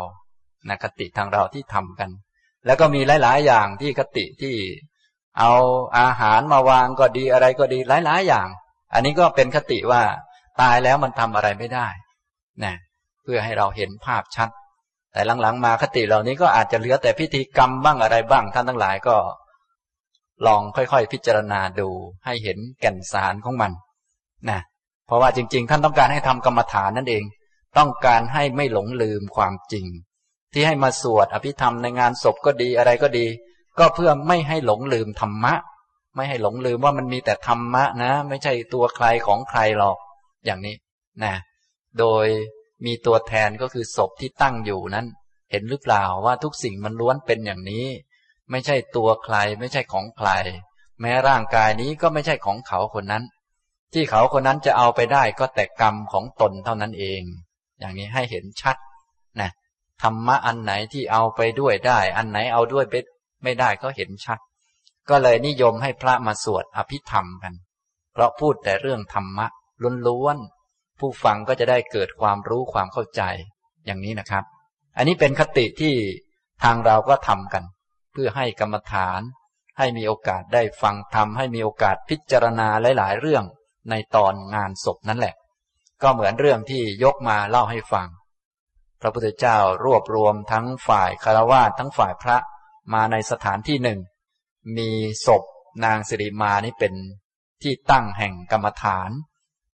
[0.70, 2.10] นะคติทางเราที่ทำกัน
[2.66, 4.56] แล้วก็มีหลาย ๆ อย่างที่คติที่
[5.40, 5.52] เอา
[6.00, 8.48] อาหารมาวางก็ดีอะไรก็ดีหลาย ๆ อย่าง
[8.94, 10.02] อันนี้ก็เป็นคติว่า
[10.62, 11.88] ตายแล้วมันทำอะไรไม่ได้
[12.64, 12.76] นะ
[13.24, 14.50] เพื่อให้เราเห็นภาพชัด
[15.14, 19.16] แต่หลัง ๆ มาคติเหล่านี้ก็อาจจะเหลือแต่พิธีกรรมบ้างอะไรบ้างท่านทั้งหลายก็
[20.46, 21.90] ลองค่อยๆ พิจารณาดู
[22.26, 23.72] ให้เห็นแก่นสารของมัน
[24.50, 24.60] นะ
[25.06, 27.24] เพราะว่าจริง ๆ ท่านต้องการให้ทำกรรมฐานนั่นเอง
[27.78, 29.86] ต้องการให้ไม่หลงลืมความจริง
[30.54, 33.28] ที่ให้มาสวดอภิธรรมในงานศพก็ดีอะไรก็ดี
[33.80, 35.54] ก็เพื่อไม่ให้หลงลืมธรรมะ
[36.16, 39.98] ไม่ให้หลงลืมว่ามันมีแต่ธรรมะนะ ไม่ใช่ตัวใครของใครหรอก
[40.46, 40.76] อย่างนี้
[41.24, 41.34] นะ
[42.00, 42.26] โดย
[42.86, 45.08] มีตัวแทนก็คือศพที่ตั้งอยู่นั้น
[45.52, 47.86] เห็นหรือเปล่าว่าทุกสิ่งมันล้วนเป็นอย่างนี้
[48.52, 50.30] ไม่ใช่ตัวใคร ไม่ใช่ของใคร
[51.02, 53.24] แม้ร่างกายนี้ก็ไม่ใช่ของเขาคนนั้น
[53.94, 57.22] ที่เขาคนนั้นจะเอาไปได้ก็แต่กรรมของตนเท่านั้นเอง
[57.80, 58.78] อย่างนี้ให้เห็นชัด
[59.42, 59.50] นะ
[60.04, 62.86] ธรรมะอันไหนที่เอาไปด้วยได้ อันไหนเอาด้วย
[63.44, 64.40] ไม่ได้ก็เห็นชัด
[65.10, 67.54] ก็เลยนิยมให้พระมาสวดอภิธรรมกัน
[68.14, 69.48] เพราะพูดแต่เรื่องธรรมะ
[70.08, 73.22] ล้วนๆผู้ฟังก็จะได้เกิดความรู้ความเข้าใจ
[73.86, 74.44] อย่างนี้นะครับ
[74.98, 75.94] อันนี้เป็นคติที่
[76.64, 77.64] ทางเราก็ทำกัน
[78.20, 79.22] พื่อให้กรรมฐาน
[79.78, 83.44] ให้มีโอกาสได้ฟังธรรมให้มีโอกาสพิจารณาหลาย ๆ เรื่อง
[83.90, 85.36] ในตอนงานศพนั่นแหละ
[86.02, 88.08] ก็เหมือนเรื่องที่ยกมาเล่าให้ฟัง
[89.02, 92.38] พระพุทธเจ้ารวบรวมทั้งฝ่ายคารวะทั้งฝ่ายพระ
[92.94, 94.00] มาในสถานที่หนึ่ง
[94.78, 94.90] มี
[95.26, 95.44] ศพ
[95.86, 96.94] นางสิริมานี่เป็น
[97.64, 99.10] ที่ตั้งแห่งกรรมฐาน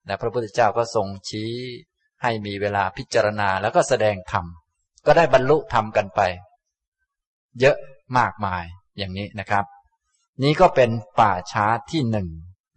[0.05, 1.51] และพระพุทธเจ้าก็ทรงชี้
[2.21, 4.45] ให้มีเวลาพิจารณาแล้วก็แสดงธรรม
[5.05, 6.21] ก็ได้บรรลุธรรมกันไป
[7.59, 7.77] เยอะ
[8.17, 8.63] มากมาย
[8.97, 9.65] อย่างนี้นะครับ
[10.43, 12.27] นี้ก็เป็นป่าช้าที่หนึ่ง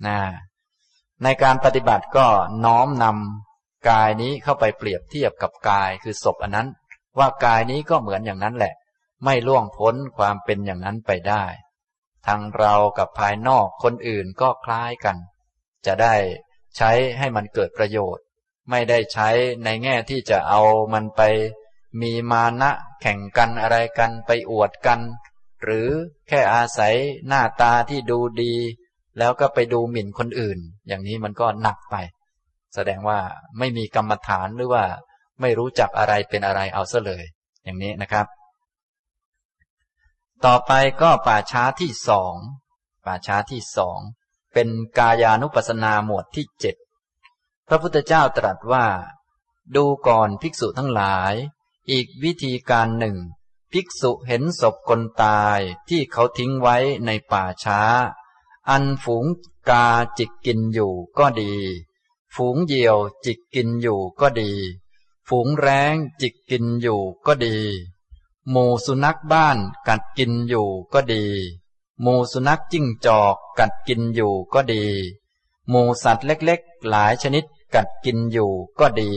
[0.07, 0.19] นะ
[1.23, 2.27] ในการปฏิบัติก็
[2.65, 6.69] น้อมนำกายนี้เข้าไปเปรียบเทียบกับกายคือศพอันนั้น
[7.19, 8.75] ว่ากายนี้ก็เหมือนอย่างนั้นแหละ
[9.25, 11.45] ไม่ล่วงพ้นความเป็นอย่างนั้นไปได้
[12.27, 15.17] ทางเรากับภายนอกคนอื่นก็คล้ายกัน
[15.87, 16.15] จะได้
[16.77, 18.25] ใช้ให้มันเกิดประโยชน์
[18.71, 19.29] ไม่ได้ใช้
[19.65, 20.61] ในแง่ที่จะเอา
[20.93, 21.23] มันไป
[22.01, 22.71] มีมานะ
[23.01, 25.01] แข่งกันอะไรกันไปอวดกัน
[25.63, 25.89] หรือ
[26.29, 26.95] แค่อาศัย
[27.29, 28.55] หน้าตาที่ดูดี
[29.19, 31.97] แล้วก็ไปดูหมิ่นคนอื่น อย่างนี้มันก็หนักไป
[32.75, 33.19] แสดงว่า
[33.59, 34.85] ไม่มีกรรมฐานหรือว่า
[35.41, 37.25] ไม่รู้จักอะไรเป็นอะไรเอาซะเลย
[37.65, 38.27] อย่างนี้นะครับ
[40.45, 40.73] ต่อไป
[41.03, 42.35] ก็ป่าช้าที่สอง
[43.07, 43.99] ป่าช้าที่สอง
[44.55, 44.69] เป็น
[44.99, 46.77] กายานุปัสนาหมวดที่เจ็ด
[47.69, 48.87] พระพุทธเจ้าตรัสว่า
[49.77, 51.35] ดูก่อนภิกษุทั้งหลาย
[51.91, 53.17] อีกวิธีการหนึ่ง
[53.73, 56.77] ภิกษุเห็นศพคนตายที่เขาทิ้งไว้
[57.07, 57.81] ในป่าช้า
[58.69, 59.27] อันฝูง
[59.69, 59.87] กา
[60.19, 61.55] จิกกินอยู่ก็ดี
[62.35, 64.51] ฝูงเหยี่ยวจิกกินอยู่ก็ดี
[65.29, 67.57] ฝูงแร้งจิกกินอยู่ก็ดี
[68.51, 69.59] หมูสุนัขบ้าน
[69.89, 71.25] กัดกินอยู่ก็ดี
[72.01, 74.85] หมูสุนัขจิ้งจอกกัดกินอยู่ก็ดี
[75.69, 79.11] หมูสัตว์เล็กๆ หลายชนิดกัดกินอยู่ก็ดี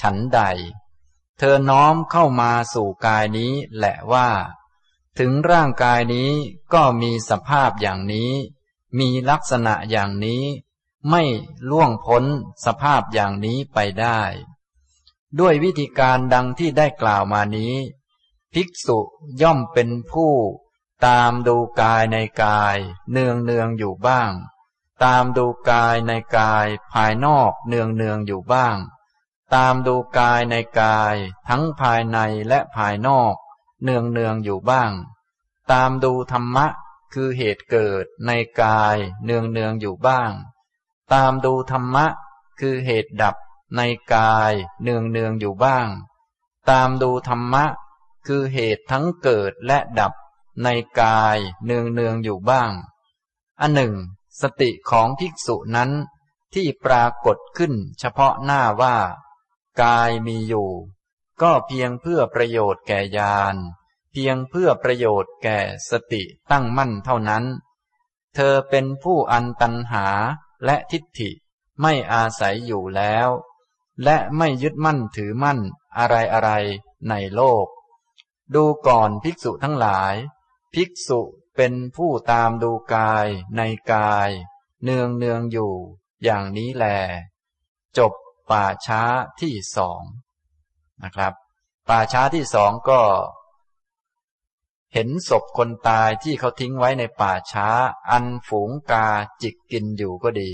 [0.00, 0.40] ฉันใด
[1.44, 4.28] เธอน้อมเข้ามาสู่กายนี้แหละว่า
[5.18, 6.30] ถึงร่างกายนี้
[6.74, 8.32] ก็มีสภาพอย่างนี้
[8.98, 10.44] มีลักษณะอย่างนี้
[11.08, 11.22] ไม่
[11.70, 12.24] ล่วงพ้น
[12.64, 14.20] สภาพอย่างนี้ไปได้
[15.38, 17.74] ด้วยวิธีการดังที่ได้กล่าวมานี้
[18.52, 18.98] ภิกษุ
[19.42, 20.32] ย่อมเป็นผู้
[21.06, 22.76] ตามดูกายในกาย
[23.10, 24.32] เนืองเนืองอยู่บ้าง
[25.04, 28.78] ตามดูกายในกายภายนอกเนืองเนืองอยู่บ้าง
[29.54, 31.16] ตามดูกายในกาย
[31.48, 33.34] ทั้งภายในและภายนอก
[33.82, 34.92] เนืองเนืองอยู่บ้าง
[35.72, 36.66] ตามดูธรรมะ
[37.12, 38.30] คือเหตุเกิดใน
[38.62, 40.30] กายเนืองเนืองอยู่บ้าง
[41.12, 42.06] ตามดูธรรมะ
[42.60, 43.36] คือเหตุดับ
[43.76, 43.80] ใน
[44.14, 45.88] กายเนืองเนืองอยู่บ้าง
[46.70, 47.64] ตามดูธรรมะ
[48.26, 50.12] คือเหตุทั้งเกิดและดับ
[50.62, 50.68] ใน
[51.00, 52.70] กายเนืองเนืองอยู่บ้าง
[53.60, 53.94] อันหนึ่ง
[54.40, 55.90] สติของภิกษุนั้น
[56.54, 58.96] ที่ปรากฏขึ้นเฉพาะหน้าว่า
[59.80, 60.70] กายมีอยู่
[61.42, 63.56] ก็เพียงเพื่อประโยชน์แก่ญาณ
[64.12, 65.58] เพียงเพื่อประโยชน์แก่
[65.90, 67.44] สติตั้งมั่นเท่านั้น
[68.34, 70.06] เธอเป็นผู้อันตันหา
[70.64, 71.30] และทิฏฐิ
[71.80, 73.28] ไม่อาศัยอยู่แล้ว
[74.04, 75.58] และไม่ยึดมั่นถือมั่น
[75.98, 76.50] อะไรอะไร
[77.08, 77.66] ในโลก
[78.54, 80.14] ดูก่อนภิกษุทั้งหลาย
[80.74, 81.20] ภิกษุ
[81.56, 83.60] เป็นผู้ตามดูกายใน
[83.92, 84.30] กาย
[84.82, 85.72] เนืองเนืองอยู่
[86.22, 86.84] อย่างนี้แล
[87.98, 88.12] จบ
[88.52, 89.02] ป่าช้า
[89.40, 90.02] ที่สอง
[91.02, 91.32] นะครับ
[91.88, 93.00] ป่าช้าที่สองก็
[94.92, 97.68] เห็นศพคนตายที่เขาทิ้งไว้ในป่าช้า
[98.10, 99.06] อันฝูงกา
[99.42, 100.50] จิกกินอยู่ก็ดี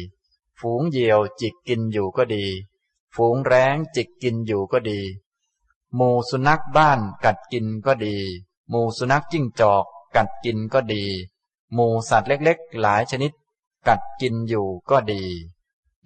[0.61, 2.44] ฝูงเหยี่ยวจิกกินอยู่ก็ดี
[3.14, 5.01] ฝูงแร้งจิกกินอยู่ก็ดี
[5.94, 8.16] หมูสุนัขบ้านกัดกินก็ดี
[8.68, 9.84] หมูสุนัขจิ้งจอก
[10.16, 11.05] กัดกินก็ดี
[11.72, 13.32] หมูสัตว์เล็กๆ หลายชนิด
[13.88, 15.22] กัดกินอยู่ก็ดี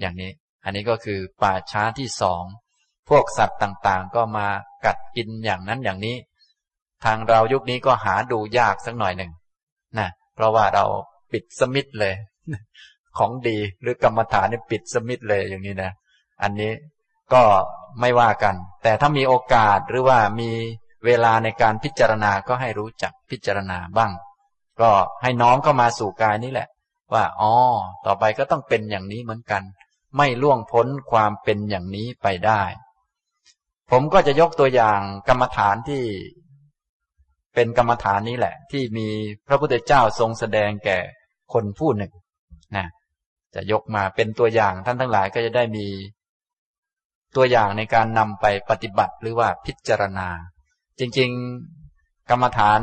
[0.00, 0.32] อย่างนี้
[0.64, 2.44] อันนี้ก็คือป่าช้าที่สอง
[3.08, 4.46] พวกสัตว์ต่างๆ ก็มา
[4.86, 6.16] กัดกินอย่างนั้นอย่างนี้
[7.04, 9.32] ทางเรายุคนี้ก็หาดูยากสักหน่อยหนึ่ง
[9.98, 10.84] นะเพราะว่าเรา
[11.32, 12.14] ปิดสมิธเลย
[13.18, 15.92] ของดีหรือกรรมฐานนี่ปิดสมิธเลยอย่างนี้นะ
[16.42, 16.72] อันนี้
[17.32, 17.42] ก็
[18.00, 20.50] ไม่ว่ากัน แต่ถ้ามีโอกาสหรือว่ามี
[21.06, 24.12] เวลาในการพิจารณาก็ให้รู้จักพิจารณาบ้าง
[24.80, 24.90] ก็
[25.22, 26.68] ให้น้อมเข้ามาสู่กายนี้แหละ
[27.14, 27.52] ว่าอ๋อ
[28.06, 29.62] ต่อไปก็ต้องเป็นอย่างนี้เหมือนกัน
[30.16, 32.62] ไม่ล่วงพ้นความเป็นอย่างนี้ไปได้
[33.90, 36.04] ผมก็จะยกตัวอย่างกรรมฐานที่
[37.54, 39.08] เป็นกรรมฐานนี้แหละ ที่มี
[39.46, 40.98] พระพุทธเจ้าทรงแสดงแก่
[41.52, 42.12] คนผู้หนึ่ง
[42.76, 42.86] นะ
[43.54, 45.86] จะยกมาเป็นตัวอย่างท่านทั้งหลายก็จะได้มี
[47.36, 50.28] ตัวอย่างในการนำไปปฏิบัติหรือว่าพิจารณา
[50.98, 52.80] จริงๆ กรรมฐาน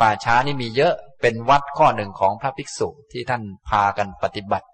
[0.00, 4.66] ป่าช้านี่มีเยอะเป็นวัดข้อหนึ่งของพระภิกษุที่ท่านพากันปฏิบัติ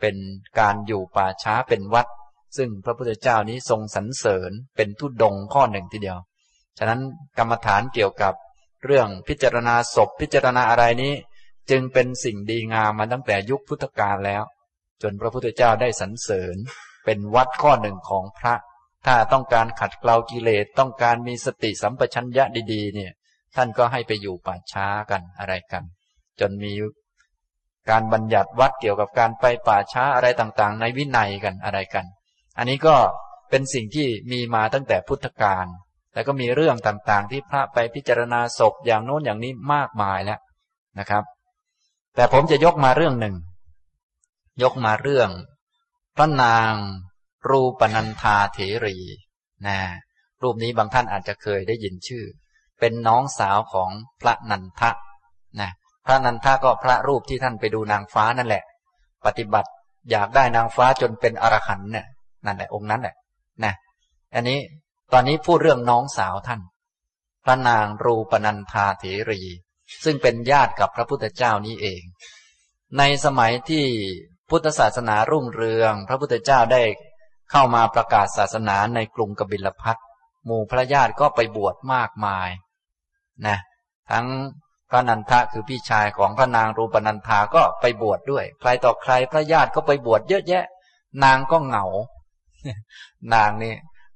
[0.00, 0.16] เป็น
[0.58, 2.06] การอยู่ป่าช้าเป็นวัด
[2.56, 6.18] ซึ่งพระพุทธเจ้านี้ทรงสรรเสริญเป็นทุดงข้อหนึ่งทีเดียว
[6.78, 7.00] ฉะนั้น
[7.38, 8.34] กรรมฐานเกี่ยวกับ
[8.84, 11.14] เรื่องพิจารณาศพพิจารณาอะไรนี้
[11.70, 14.42] จึงเป็นสิ่งดีงามมาตั้งแต่ยุคพุทธกาลแล้ว
[15.02, 16.56] จนพระพุทธเจ้าได้สรรเสริญ
[17.04, 18.54] เป็นวัดข้อหนึ่งของพระ
[19.06, 23.12] ถ้าต้องการขัดเกลากิเลสต้องการมีสติสัมปชัญญะดีๆ เนี่ย
[23.56, 25.84] ท่านก็ให้ไปอยู่ป่าช้ากันอะไรกัน
[26.40, 26.72] จนมี
[27.90, 32.04] การบัญญัติวัดเกี่ยวกับการไปป่าช้าอะไรต่างๆ ในวินัยกันอะไรกัน
[32.58, 32.96] อันนี้ก็
[33.50, 35.66] เป็นสิ่งที่มีมาตั้งแต่พุทธกาล
[36.14, 40.40] แล้วก็มีเรื่องต่างๆ ที่พระไปพิจารณาศพอย่างโน้นอย่างนี้มากมายแล้ว
[40.98, 41.24] นะครับ
[42.14, 43.36] แต่ผมจะยกมาเรื่องหนึ่ง
[44.62, 45.30] ยกมาเรื่อง
[46.16, 46.72] พระนาง
[47.50, 48.96] รูปนันทาเถรี
[49.66, 49.78] นะ
[50.42, 52.24] รูปนี้บางท่านอาจจะเคยได้ยินชื่อ
[52.80, 54.90] เป็นน้องสาวของพระนันทะ
[56.08, 58.64] ระนันทะก็พระรูปที่ท่านไปดูนางฟ้านั่นแหละ
[59.26, 59.70] ปฏิบัติ
[60.10, 62.06] อยากได้นางฟ้าจนเป็นอรหันต์เนี่ย
[62.46, 63.14] นั่นแหละองค์นั้นแหละ
[63.64, 63.74] นะ
[64.34, 64.58] อันนี้
[65.12, 66.60] ตอนนี้พูดเรื่องน้องสาวท่าน
[67.44, 69.40] พระนางรูปนันทาเถรี
[70.04, 72.02] ซึ่งเป็นญาติกับพระพุทธเจ้านี้เอง
[72.98, 73.84] ในสมัยที่
[74.50, 76.82] พุทธศาสนารุ่งเรือง พระพุทธเจ้าได้
[77.50, 79.96] เข้ามาประกาศศาสนาในกรุงกบิลพัท
[80.44, 82.48] หมู่พระญาติก็ไปบวชมากมาย
[83.46, 83.58] นะ
[84.10, 84.26] ทั้ง
[84.90, 90.64] พระนันทะคือพี่ชายของพระนางรูปนันทาก็ไปบวชดด้วย ใครต่อใครพระญาติก็ไปบวชเยอะแยะ
[91.24, 91.84] นางก็เหงา
[93.34, 93.74] นางนี่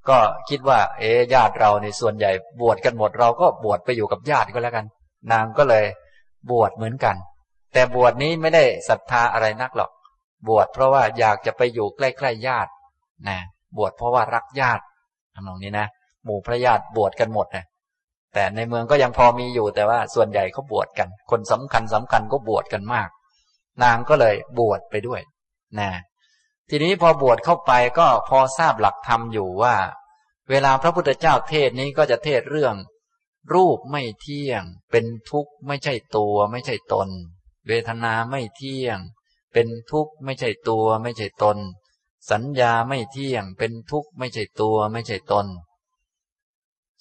[0.08, 0.18] ก็
[0.48, 4.86] คิดว่า เอ๊ญาติเราในส่วนใหญ่บวชกันหมดเราก็บวชไปอยู่กับญาติก็แล้วกัน
[5.32, 5.84] นางก็เลย
[6.50, 7.16] บวชเหมือนกัน
[7.72, 9.90] แต่บวชนี้ไม่ได้ศรัทธาอะไรนักหรอก
[10.48, 12.70] บวชเพราะว่าอยากจะไปอยู่ใกล้ๆญาติ
[13.28, 13.38] นะ
[13.76, 14.82] บวชเพราะว่ารักญาติ
[15.34, 15.86] ทำนองนี้นะ
[16.24, 17.64] หมู่พระญาติบวชกันหมดนะ
[18.34, 23.08] แต่ในเมืองก็ยังพอมีอยู่แต่ว่าส่วนใหญ่เขาบวชกัน คนสำคัญสำคัญก็บวชกันมาก
[23.82, 25.20] นางก็เลยบวชไปด้วย
[25.78, 25.90] นะ
[26.70, 29.76] ทีนี้พอบวชเข้าไปก็พอทราบหลักธรรมอยู่ว่า
[30.50, 32.74] เวลาพระพุทธเจ้าเทศนี้ก็จะเทศเรื่อง
[33.54, 37.08] รูปไม่เที่ยง เป็นทุกข์ไม่ใช่ตัวไม่ใช่ตน
[37.68, 38.98] เวทนาไม่เที่ยง
[39.52, 41.58] เป็นทุกข์ไม่ใช่ตัวไม่ใช่ตน
[42.30, 45.46] สัญญาไม่เที่ยง เป็นทุกข์ไม่ใช่ตัวไม่ใช่ตน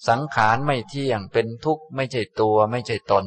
[0.08, 3.24] สังขารไม่เที่ยงเป็นทุกข์ไม่ใช่ตัวไม่ใช่ตน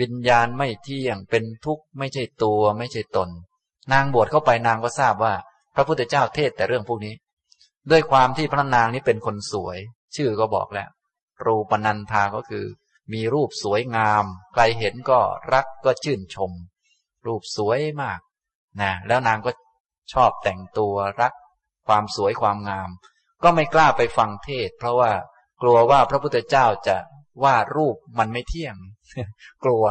[0.00, 3.28] วิญญาณไม่เที่ยงเป็นทุกข์ไม่ใช่ตัวไม่ใช่ตน
[3.92, 5.34] นางบวชเข้าไปนางก็ทราบว่า
[5.74, 7.14] พระพุทธเจ้าเทศแต่เรื่องพวกนี้
[7.90, 9.78] ด้วยความที่พระนางนี้เป็นคนสวย
[10.16, 10.88] ชื่อก็บอกแล้ว
[11.46, 12.64] รูปนันทาก็คือ
[13.12, 15.20] มีรูปสวยงาม ใครเห็นก็
[15.52, 16.52] รักก็ชื่นชม
[17.26, 18.20] รูปสวยมาก
[18.80, 19.50] นะแล้วนางก็
[20.12, 21.32] ชอบแต่งตัวรัก
[21.88, 22.90] ความสวยความงาม
[23.42, 25.12] ก็ไม่กล้าไปฟังเทศ เพราะว่า
[25.64, 26.96] กลัวว่าพระพุทธเจ้าจะ
[27.44, 28.76] ว่ารูปมันไม่เที่ยง
[29.64, 29.84] กลัว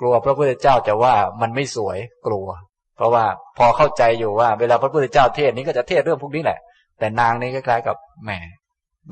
[0.00, 2.48] กลัวพระพุทธเจ้าจะว่ามันไม่สวย กลัว
[2.96, 3.24] เพราะว่า
[3.58, 6.58] พอเข้าใจอยู่ว่า เวลาพระพุทธเจ้าเทศนี้ก็จะเทศเรื่องพวกนี้แหละ
[6.98, 8.30] แต่นางนี่คล้ายๆกับแหม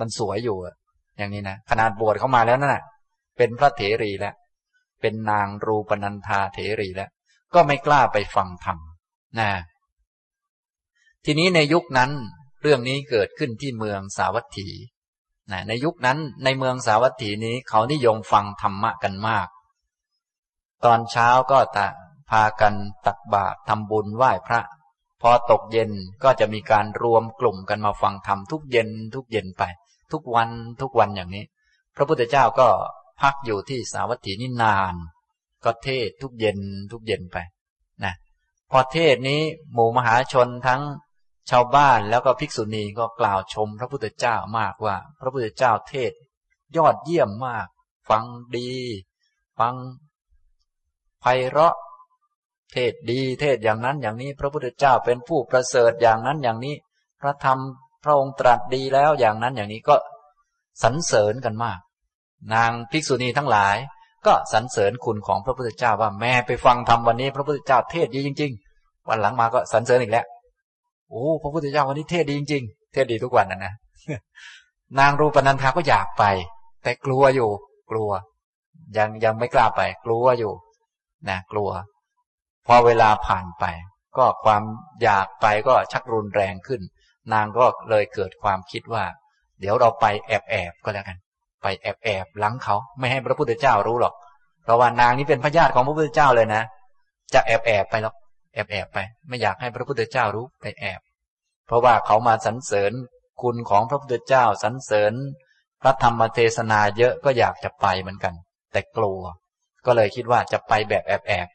[0.01, 0.57] มันสวยอยู่
[1.19, 2.85] อย่างนี้นะขนาดบวชเข้ามาแล้วนั่นแหะ
[3.37, 4.35] เป็นพระเถรีแล้ว
[5.01, 7.11] เป็นนางรูปนันธาเถรีแล้ว
[7.55, 8.79] ก็ไม่กล้าไปฟังธรรม
[9.39, 9.51] นะ
[11.25, 12.11] ทีนี้ในยุคนั้น
[12.63, 14.69] เรื่องนี้เกิดขึ้นที่เมืองสาวัตถี
[15.53, 19.49] นะในยุคนั้นในเมืองสาวัตถีนี้เขานิยมฟังธรรมะกันมาก
[20.85, 21.87] ตอนเช้าก็ตะ
[22.31, 22.75] พากัน
[23.07, 24.61] ตักบาตรทำบุญไหว้พระ
[25.21, 25.91] พอตกเย็น
[26.25, 29.63] ก็จะมีการรวมกลุ่มกันมาฟังธรรมทุกเย็นทุกเย็นไป
[30.13, 31.45] ทุกวันทุกวันอย่างนี้
[31.97, 32.69] พระพุทธเจ้าก็
[33.21, 34.95] พักอยู่ที่สาวัตถีนี่นาน
[35.65, 36.59] ก็เทศทุกเย็น
[36.93, 37.37] ทุกเย็นไป
[38.05, 38.15] นะ
[38.71, 39.41] พอเทศนี้
[39.73, 40.83] หมู่มหาชนทั้ง
[41.51, 46.13] ชาวบ้านแล้วก็ภิกษุณีก็กล่าวชมพระพุทธเจ้ามากว่า พระพุทธเจ้าเทศ
[46.77, 47.67] ยอดเยี่ยมมาก
[48.09, 48.25] ฟัง
[48.57, 48.71] ดี
[49.59, 49.75] ฟัง
[51.21, 51.77] ไพเราะ
[52.73, 56.75] เทศดีเทศอย่างนั้นอย่างนี้ พระพุทธเจ้าเป็นผู้ประเสริฐอย่างนั้นอย่างนี้
[57.21, 57.59] พระธรรม
[58.05, 59.97] พระองค์ตรัสดีแล้วอย่างนั้นอย่างนี้ก็
[60.83, 61.79] สรรเสริญกันมาก
[62.55, 63.77] นางภิกษุณีทั้งหลาย
[64.27, 70.27] ก็สรรเสริญคุณของพระพุทธเจ้าว่าแม่ไปฟังธรรมวันนี้ พระพุทธเจ้าเทศดีจริง ๆ วันหลังมาก็สรรเสริญอีกแล้ว
[71.09, 73.73] โอ้พระพุทธเจ้าวันนี้เทศดีจริงๆเทศดีทุกวันนะนะ
[74.99, 76.25] นางรูปนันทาก็อยากไป
[76.83, 77.51] แต่กลัวอยู่
[77.91, 78.11] กลัว
[78.97, 80.53] ยังยังไม่กล้าไป กลัวอยู่
[81.29, 81.71] นะกลัว
[82.67, 83.65] พอเวลาผ่านไป
[84.17, 84.63] ก็ความ
[85.03, 86.81] อยากไปก็ชักรุนแรงขึ้น
[87.33, 89.05] นางก็เลยเกิดความคิดว่า
[89.61, 91.19] เดี๋ยวเราไปแอบแอบก็แล้วกัน
[91.63, 94.15] ไปแอบแอบหลังเขาไม่ให้พระพุทธเจ้ารู้หรอก
[94.65, 96.63] เพราะว่านางนี้เป็นพระญาติของพระพุทธเจ้าเลยนะ
[97.35, 98.15] จะแอบแอบไปหรอก
[98.55, 98.99] แอบแอบไป
[99.29, 101.01] ไม่อยากให้พระพุทธเจ้ารู้ไปแอบ
[101.67, 102.93] เพราะว่าเขามาสรรเสริญ
[103.43, 105.13] คุณของพระพุทธเจ้าสรรเสริญ
[105.83, 108.35] พระธรรมเทศนาเยอะก็อยากจะไปเหมือนกัน
[108.73, 109.23] แต่กลัว
[109.87, 111.49] ก็เลยคิดว่าจะไปแบบแอบแอบ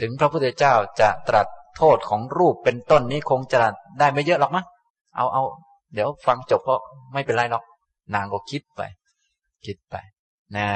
[0.00, 3.60] ถึงพระพุทธเจ้าจะตรัสโทษของรูปเป็นต้นนี้คงจะ
[3.98, 4.66] ได้ไม่เยอะหรอกมั้ง
[5.16, 5.42] เอาเอา
[5.94, 6.74] เดี๋ยวฟังจบก็
[7.12, 7.64] ไม่เป็นไรหรอก
[8.14, 8.82] นางก็คิดไป
[9.66, 9.96] คิดไป
[10.56, 10.68] นะ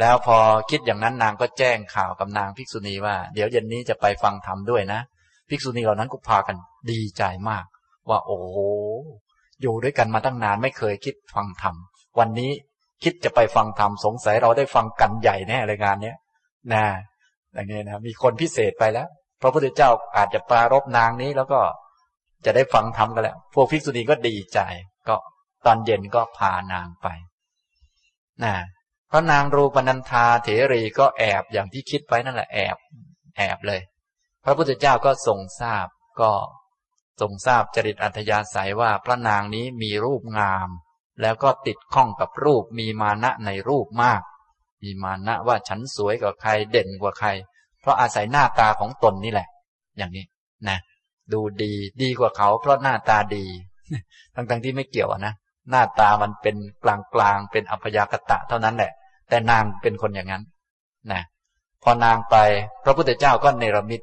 [0.00, 0.36] แล้วพอ
[0.70, 5.00] คิดอย่างนั้นนางก็แจ้งข่าวกับนางภิกษุณีว่า เดี๋ยวเย็นนี้จะไปฟังธรรมด้วยนะ
[5.48, 6.56] ภิกษุณีเหล่านั้นก็พากัน
[6.90, 7.64] ดีใจมาก
[8.08, 8.38] ว่าโอ้
[9.62, 11.74] อยู่ด้วยกันมาตั้งนานไม่เคยคิดฟังธรรม
[12.18, 12.50] วันนี้
[13.04, 16.16] คิดจะไปฟังธรรมสงสัยเราได้ฟังกันใหญ่แน่เลยงานเนี้ย
[16.72, 16.84] นะ
[17.54, 19.08] อย่างนี้นะมีคนพิเศษไปแล้ว
[19.42, 21.60] พระพุทธเจ้าอาจจะปรารบนางนี้แล้วก็
[22.44, 24.60] จะได้ฟังธรรมกันแล้ว พวกภิกษุณีก็ดีใจ
[25.08, 25.16] ก็
[25.66, 27.08] ตอนเย็นก็พานางไป
[28.44, 28.54] นะ
[29.10, 32.76] พราะนางรูปนันธาเถรีก็แอบอย่างที่คิดไว้นั่นแหละแอบ
[33.36, 33.80] แอบเลย
[34.44, 35.86] พระพุทธเจ้าก็ทรงทราบ
[36.20, 36.30] ก็
[37.20, 40.68] ทรงทราบจริตอัธยาศัยว่าพระนางนี้มีรูปงาม
[41.20, 44.22] แล้วก็ติดข้องกับรูปมีมานะในรูปมาก
[44.82, 47.28] มีมานะว่าฉันสวยกว่าใครเด่นกว่าใคร
[47.80, 49.48] เพราะอาศัยหน้าตาของตนนี่แหละ
[49.98, 50.24] อย่างนี้
[50.68, 50.78] นะ
[51.32, 53.44] ดูดีดีกว่าเขา เพราะหน้าตาดี
[54.34, 55.34] ทั้งๆที่ไม่เกี่ยวนะ
[55.70, 58.92] หน้าตามันเป็นกลางๆเป็นอัพยากตะเท่านั้นแหละ
[59.28, 60.44] แต่นางเป็นคนอย่างนั้น
[61.12, 61.22] นะ
[61.82, 62.36] พอนางไป
[62.84, 64.02] พระพุทธเจ้าก็เนรมิต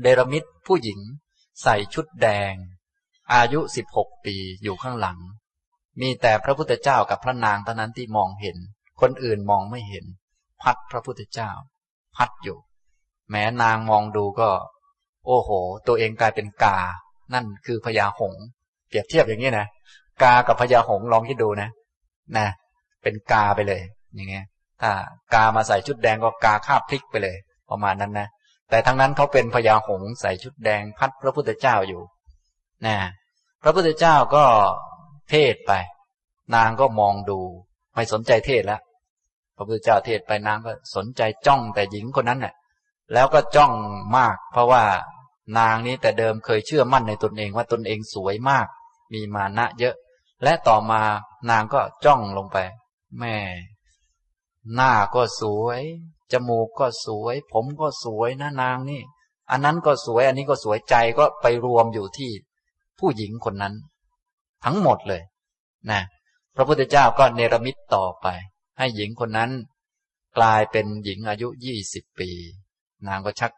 [0.00, 0.98] เนรมิตผู้หญิง
[1.62, 2.54] ใส่ชุดแดง
[3.32, 5.18] อายุสิบหกปีอยู่ข้างหลัง
[6.00, 8.56] มีแต่พระพุทธเจ้ากับพระนางเท่านั้นที่มองเห็น
[9.00, 10.04] คนอื่นมองไม่เห็น
[10.62, 11.50] พัดพระพุทธเจ้า
[12.16, 12.58] พัดอยู่
[13.30, 14.50] แม้นางมองดูก็
[15.26, 15.50] โอ้โห
[15.86, 16.78] ตัวเองกลายเป็นกา
[17.34, 18.34] นั่นคือพญาหง
[18.92, 19.66] เปรียบเทียบอย่างนี้นะ
[20.22, 21.68] กากับพญาหงลองคิดดูนะ
[22.36, 22.46] นะ
[23.02, 23.80] เป็นกาไปเลย
[24.14, 24.44] อย่างเงี้ย
[24.80, 24.90] ถ้า
[25.34, 27.36] กามาใส่ชุดแดงก็กาคาบพลิกไปเลย
[27.70, 28.28] ประมาณนั้นนะ
[28.70, 32.02] แต่ทั้งนั้นเขาเป็นพญาหงใส่ชุดแดงพัดพระพุทธเจ้าอยู่
[32.86, 32.96] นะ
[33.62, 34.44] พระพุทธเจ้าก็
[35.30, 35.72] เทศไป
[36.54, 37.40] นางก็มองดู
[37.94, 38.80] ไม่สนใจเทศแล้ว
[39.56, 42.54] พระพุทธเจ้าเทศไปนางก็สนใจจ้องแต่หญิงคนนั้นแหละ
[43.12, 43.72] แล้วก็จ้อง
[44.16, 44.82] มาก เพราะว่า
[45.58, 48.66] นางนี้แต่เดิมเคยเชื่อมั่นในตนเองว่าตนเองสวยมาก
[49.12, 49.96] มีมานะเยอะ
[50.42, 51.00] และต่อมา
[51.50, 52.58] นางก็จ้องลงไป
[53.18, 53.36] แม่
[54.74, 55.80] หน้าก็สวย
[56.32, 59.02] จมูกก็สวย ผมก็สวยนะนางนี่
[59.50, 62.30] อันนั้นก็สวย อันนี้ก็สวยใจก็ไปรวมอยู่ที่
[62.98, 63.74] ผู้หญิงคนนั้น
[64.64, 65.22] ทั้งหมดเลย
[65.90, 66.00] นะ
[66.56, 68.26] พระพุทธเจ้าก็เนรมิตต่อไป
[68.78, 69.50] ให้หญิงคนนั้น
[70.38, 72.30] กลายเป็นหญิงอายุยี่สิบปี
[73.08, 73.52] นางก็ชัก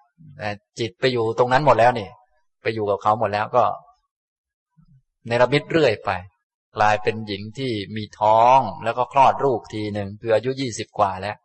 [0.79, 2.09] จิตไปอยู่ตรงนั้นหมดแล้วนี่
[2.63, 3.65] ไปอยู่กับเขาหมดแล้วก็
[5.27, 6.11] เนรมิตเรื่อยไป
[6.77, 11.37] กลายเป็นหญิงที่มีท้องแล้วก็คลอดลูกทีหนึ่งคืออายุยี่สิบกว่าแล้ว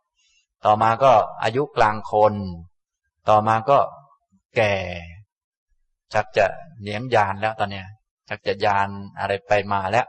[0.64, 1.12] ต่อมาก็
[1.42, 2.34] อายุกลางคน
[3.28, 3.78] ต่อมาก็
[4.56, 4.74] แก่
[6.12, 6.46] ชักจะ
[6.80, 7.86] เหนียงยานแล้วตอนเนี้ย
[8.28, 10.06] ชักจะยานอะไรไปมาแล้ว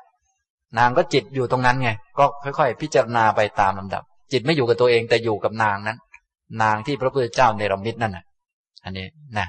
[0.77, 5.97] นางก็จิตอยู่ตรงนั้นไง ก็ค่อย ๆ พิจารณาไปตามลำดับ จิตไม่อยู่กับตัวเองแต่อยู่กับนางนั้น
[6.61, 8.25] นางที่พระพุทธเจ้าเนรมิตนั่นน่ะ
[8.83, 9.07] อันนี้
[9.37, 9.47] นะ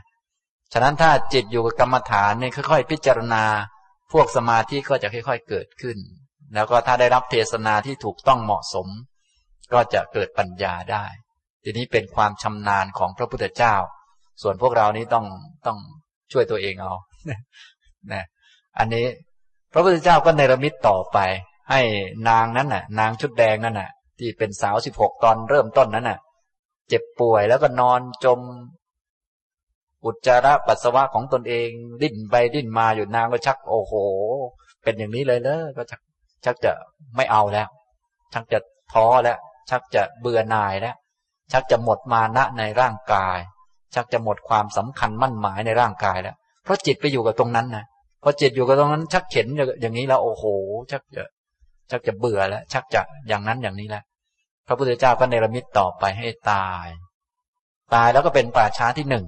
[0.72, 3.42] ฉะนั้นถ้าจิตอยู่กับกรรมฐานเนี่ยค่อย ๆ พิจารณา
[4.12, 5.98] พวกสมาธิก็จะค่อย ๆเกิดขึ้น
[6.54, 8.88] แล้วก็ถ้าได้รับเทศนาที่ถูกต้องเหมาะสม
[9.72, 11.04] ก็จะเกิดปัญญาได้
[11.64, 13.74] ทีนี้เป็นความชำนาญของพระพุทธเจ้า
[14.42, 15.26] ส่วนพวกเรานี้ต้อง
[15.66, 15.78] ต้อง
[16.32, 16.92] ช่วยตัวเองเอา
[18.12, 18.24] นะ
[18.78, 19.06] อันนี้
[19.72, 21.18] พระพุทธเจ้าก็เนรมิตต่อไป
[21.70, 21.80] ให้
[22.28, 26.18] นางนั้นน่ะ นางชุดแดงนั่นน่ะ ที่เป็นสาวสิบหกตอนเริ่มต้นนั้นน่ะ
[26.88, 28.40] เจ็บป่วยแล้วก็นอนจม
[30.04, 31.68] อุจจาระปัสสาวะของตนเอง
[32.02, 33.92] ดิ้นไปดิ้นมาอยู่นางก็ชัก โอ้โห
[34.82, 36.00] เป็นอย่างนี้เลยเลยก็ชัก
[36.44, 36.72] ชักจะ
[37.16, 37.68] ไม่เอาแล้ว
[38.34, 38.58] ชักจะ
[38.92, 39.38] ท้อแล้ว
[39.70, 40.96] ชักจะเบื่อหน่ายแล้ว
[41.52, 43.38] ชักจะหมดมานะในร่างกาย
[43.94, 47.84] ชักจะหมดความสำคัญมั่นหมายในร่างกายแล้ว เพราะจิตไปอยู่กับตรงนั้นนะ
[48.22, 49.46] พอจิตอยู่กับตรงนั้น ชักเข็น
[49.80, 50.44] อย่างนี้แล้วโอ้โห
[50.92, 51.24] ชักจะ
[51.90, 54.04] ชักจะเบื่อแล้ว ชักจะอย่างนั้นอย่างนี้แล้ว
[54.66, 56.86] พระพุทธเจ้าก็เนรมิตต่อไปให้ตาย
[57.94, 59.26] ตายแล้วก็เป็นป่าช้าที่หนึ่ง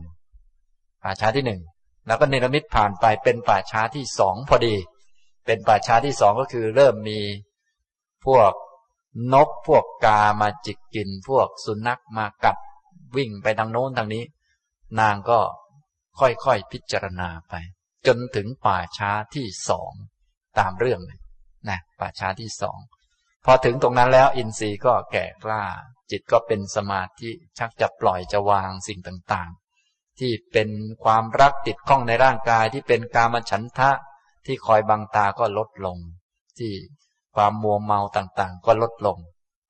[1.05, 1.62] ป่าช้าที่หนึ่ง
[2.07, 4.74] แล้วก็เนรมิตผ่านไปเป็นป่าช้าที่สองพอดี
[5.46, 7.20] เป็นป่าช้าที่สองก็คือเริ่มมี
[8.26, 8.52] พวก
[9.32, 12.57] นกพวกกามาจิกกิน พวกสุนัขมากัด
[13.16, 14.24] วิ่งไปทางโน้นทางนี้
[15.00, 15.40] นางก็
[16.18, 17.55] ค่อยๆพิจารณาไป
[18.07, 19.92] จนถึงป่าช้าที่สอง
[20.59, 21.20] ตามเรื่องเลย
[21.68, 22.78] นะป่าช้าที่สอง
[23.44, 25.64] พอถึงตรงนั้นแล้วอินทรีย์ก็แก่กล้า
[26.11, 29.50] จิตก็เป็นสมาธิชักจะปล่อยจะวางสิ่งต่าง
[30.18, 30.68] ที่เป็น
[31.04, 33.90] ความรักติดข้องในร่างกายที่เป็นกามฉันทะ
[34.46, 35.98] ที่คอยบังตาก็ลดลง
[36.58, 36.72] ที่
[37.36, 39.18] ความมัวเมาต่างๆ ก็ลดลง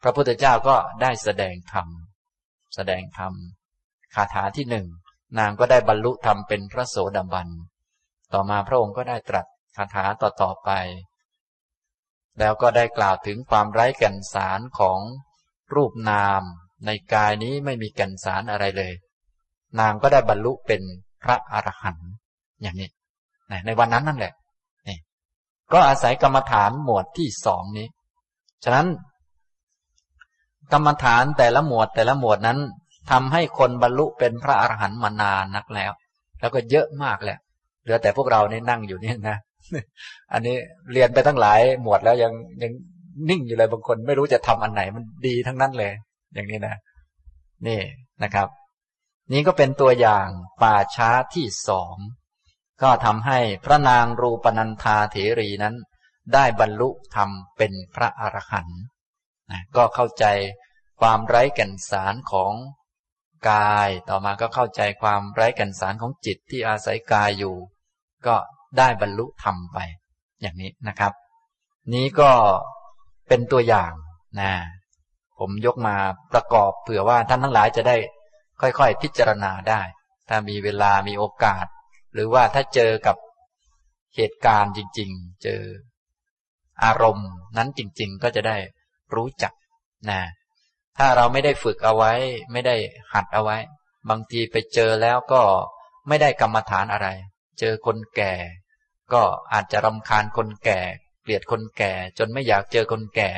[0.03, 1.88] พระพุทธเจ้าก็ได้แสดงธรรม
[2.74, 3.32] แสดงธรรม
[4.14, 4.86] คาถาที่หนึ่ง
[5.38, 7.49] นางก็ได้บรรลุธรรมเป็นพระโสดาบัน
[8.32, 10.70] ต่อมาพระองค์ก็ได้ตรัสคาถาต่อๆไป
[12.38, 15.01] แล้วก็ได้กล่าวถึงความไร้แก่นสารของ
[15.74, 16.42] รูปนาม
[16.86, 18.92] ในกายนี้ไม่มีแก่นสารอะไรเลย
[19.81, 20.83] นางก็ได้บรรลุเป็น
[21.22, 22.11] พระอรหันต์
[22.62, 22.89] อย่างนี้
[23.66, 24.33] ในวันนั้นนั่นแหละ
[24.89, 24.99] นี่
[25.72, 27.87] ก็อาศัยกรรมฐานหมวดที่สองนี้
[28.64, 28.87] ฉะนั้น
[30.72, 32.59] กรรมฐานแต่ละหมวดแต่ละหมวดนั้น
[33.11, 35.93] ทำให้คนบรรลุเป็นพระอรหันต์มานานนักแล้ว
[36.41, 37.39] แล้วก็เยอะมากแหละ
[37.83, 39.37] เหลือแต่พวกเรานี่นั่งอยู่นี่นะ
[40.33, 40.57] อันนี้
[40.93, 42.72] เรียนไปตั้งหลายหมวดแล้วยังยัง
[43.31, 45.93] นิ่งอยู่เลยบางคน ไม่รู้จะทำอันไหนมันดีทั้งนั้นเลย
[46.35, 46.75] อย่างนี้นะ
[47.66, 47.81] นี่
[48.22, 48.49] นะครับ
[49.33, 50.29] นี้ก็เป็นตัวอย่าง
[50.62, 51.97] ป่าช้าที่สอง
[52.83, 55.75] ก็ทำให้พระนางรูปนันธาเถรีนั้น
[56.35, 58.81] ได้บรรลุธรรมเป็นพระอรหันต์
[59.51, 60.25] นะก็เข้าใจ
[61.01, 62.53] ความไร้แก่นสารของ
[63.51, 67.57] กาย ต่อมาก็เข้าใจความไร้แก่นสารของจิตที่อาศัยกายอยู่
[68.27, 68.37] ก็
[68.79, 69.79] ได้บรรลุธรรมไป
[70.41, 71.12] อย่างนี้นะครับ
[71.95, 72.31] นี้ก็
[73.29, 73.93] เป็นตัวอย่าง
[74.41, 74.53] นะ
[75.39, 75.97] ผมยกมา
[76.33, 77.97] ประกอบเผื่อว่าท่านทั้งหลายจะได้
[78.61, 79.83] ค่อยๆพิจารณาได้
[80.29, 81.67] ถ้ามีเวลามีโอกาส
[82.13, 83.17] หรือว่าถ้าเจอกับ
[84.17, 85.63] เหตุการณ์จริง ๆ เจอ
[86.85, 88.57] อารมณ์นั้นจริง ๆ ก็จะได้
[89.15, 89.53] รู้จัก
[90.11, 90.21] นะ
[90.99, 92.13] ถ้าเราไม่ได้ฝึกเอาไว้
[92.53, 92.77] ไม่ได้
[93.15, 93.57] หัดเอาไว้
[94.11, 95.43] บางทีไปเจอแล้วก็
[96.09, 97.09] ไม่ได้กรรมฐานอะไร
[97.59, 98.33] เจอคนแก่
[99.13, 100.81] ก็อาจจะรำคาญคนแก่
[101.23, 103.31] เกลียดคนแก่ จนไม่อยากเจอคนแก่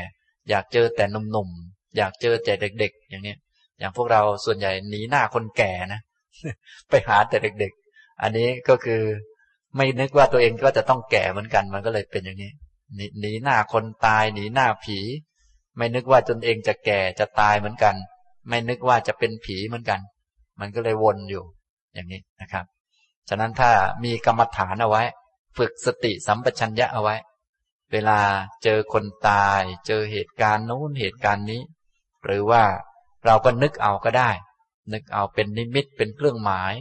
[0.49, 3.37] อยากเจอแต่หนุ่มๆอยากเจอแต่เด็ก ๆ อย่างนี้
[3.79, 6.01] อย่างพวกเราส่วนใหญ่หนีหน้าคนแก่นะ
[6.89, 9.03] ไปหาแต่เด็ก ๆ อันนี้ก็คือ
[9.77, 12.53] ไม่นึกว่าตัวเองก็จะต้องแก่เหมือนกันมันก็เลยเป็นอย่างนี้
[13.21, 14.99] หนีหน้าคนตายหนีหน้าผี
[15.77, 17.95] ไม่นึกว่าตนเองจะแก่จะตายเหมือนกัน
[18.49, 20.01] ไม่นึกว่าจะเป็นผีเหมือนกัน
[20.61, 21.45] มันก็เลยวนอยู่
[21.95, 22.65] อย่างนี้นะครับ
[23.29, 23.71] ฉะนั้นถ้า
[24.05, 25.03] มีกรรมฐานเอาไว้
[25.59, 27.17] ฝึกสติสัมปชัญญะเอาไว้
[27.93, 28.19] เวลา
[28.65, 31.61] เจอคนตาย เจอเหตุการณ์นู้นเหตุการณ์นี้
[32.25, 32.63] หรือว่า
[33.27, 34.31] เราก็นึกเอาก็ได้
[34.93, 36.73] นึกเอาเป็นนิมิตเป็นเครื่องหมาย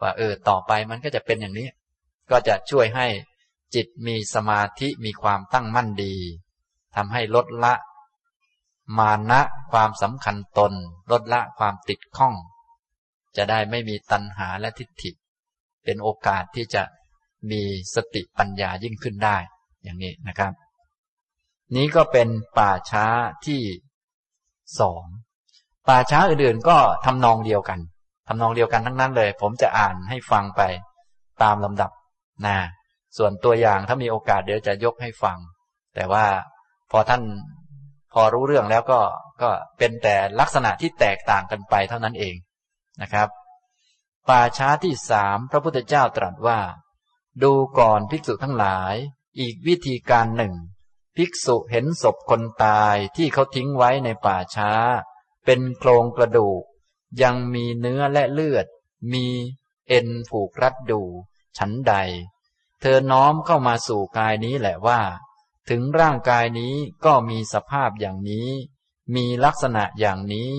[0.00, 1.68] ว่าเออต่อไปมันก็จะเป็นอย่างนี้
[2.30, 3.06] ก็จะช่วยให้
[3.74, 6.14] จิตมีสมาธิมีความตั้งมั่นดี
[6.96, 7.74] ทำให้ลดละ
[8.98, 9.40] มานะ
[9.72, 10.72] ความสำคัญตน
[11.10, 12.34] ลดละความติดข้อง
[13.36, 15.10] จะได้ไม่มีตัณหาและทิฏฐิ
[15.84, 16.82] เป็นโอกาสที่จะ
[17.50, 17.62] มี
[17.94, 19.36] สติปัญญายิ่งขึ้นได้
[19.82, 20.52] อย่างนี้นะครับ
[21.76, 22.28] นี้ก็เป็น
[22.58, 23.06] ป่าช้า
[23.46, 23.62] ที่
[24.80, 25.04] สอง
[25.88, 27.78] ป่าช้าอื่นๆก็ทำนองเดียวกัน
[28.28, 30.62] ทำนองเดียวกันทั้งนั้นเลย ผมจะอ่านให้ฟังไป
[31.42, 31.90] ตามลำดับ
[32.46, 32.58] นะ
[33.16, 35.38] ส่วนตัวอย่างถ้ามีโอกาสเดี๋ยวจะยกให้ฟัง
[35.94, 36.24] แต่ว่า
[36.90, 37.22] พอท่าน
[38.12, 39.00] พอรู้เรื่องแล้วก็
[39.42, 42.36] ก็เป็นแต่ลักษณะที่แตกต่างกันไปเท่านั้นเอง
[43.02, 43.28] นะครับ
[44.28, 46.58] ป่าช้าที่สามพระพุทธเจ้าตรัสว่า
[47.42, 48.94] ดูก่อนภิกษุทั้งหลาย
[49.40, 50.54] อีกวิธีการหนึ่ง
[51.16, 54.70] ภิกษุเห็นศพคนตายที่เขาทิ้งไว้ในป่าช้า
[55.44, 56.62] เป็นโครงกระดูก
[57.22, 58.66] ยังมีเนื้อและเลือด
[59.12, 59.26] มี
[59.88, 61.02] เอ็นผูกรัดดู
[61.58, 61.94] ฉันใด
[62.80, 65.00] เธอน้อมเข้ามาสู่กายนี้แหละว่า
[65.70, 66.74] ถึงร่างกายนี้
[67.04, 68.48] ก็มีสภาพอย่างนี้
[69.14, 70.50] มีลักษณะอย่างนี้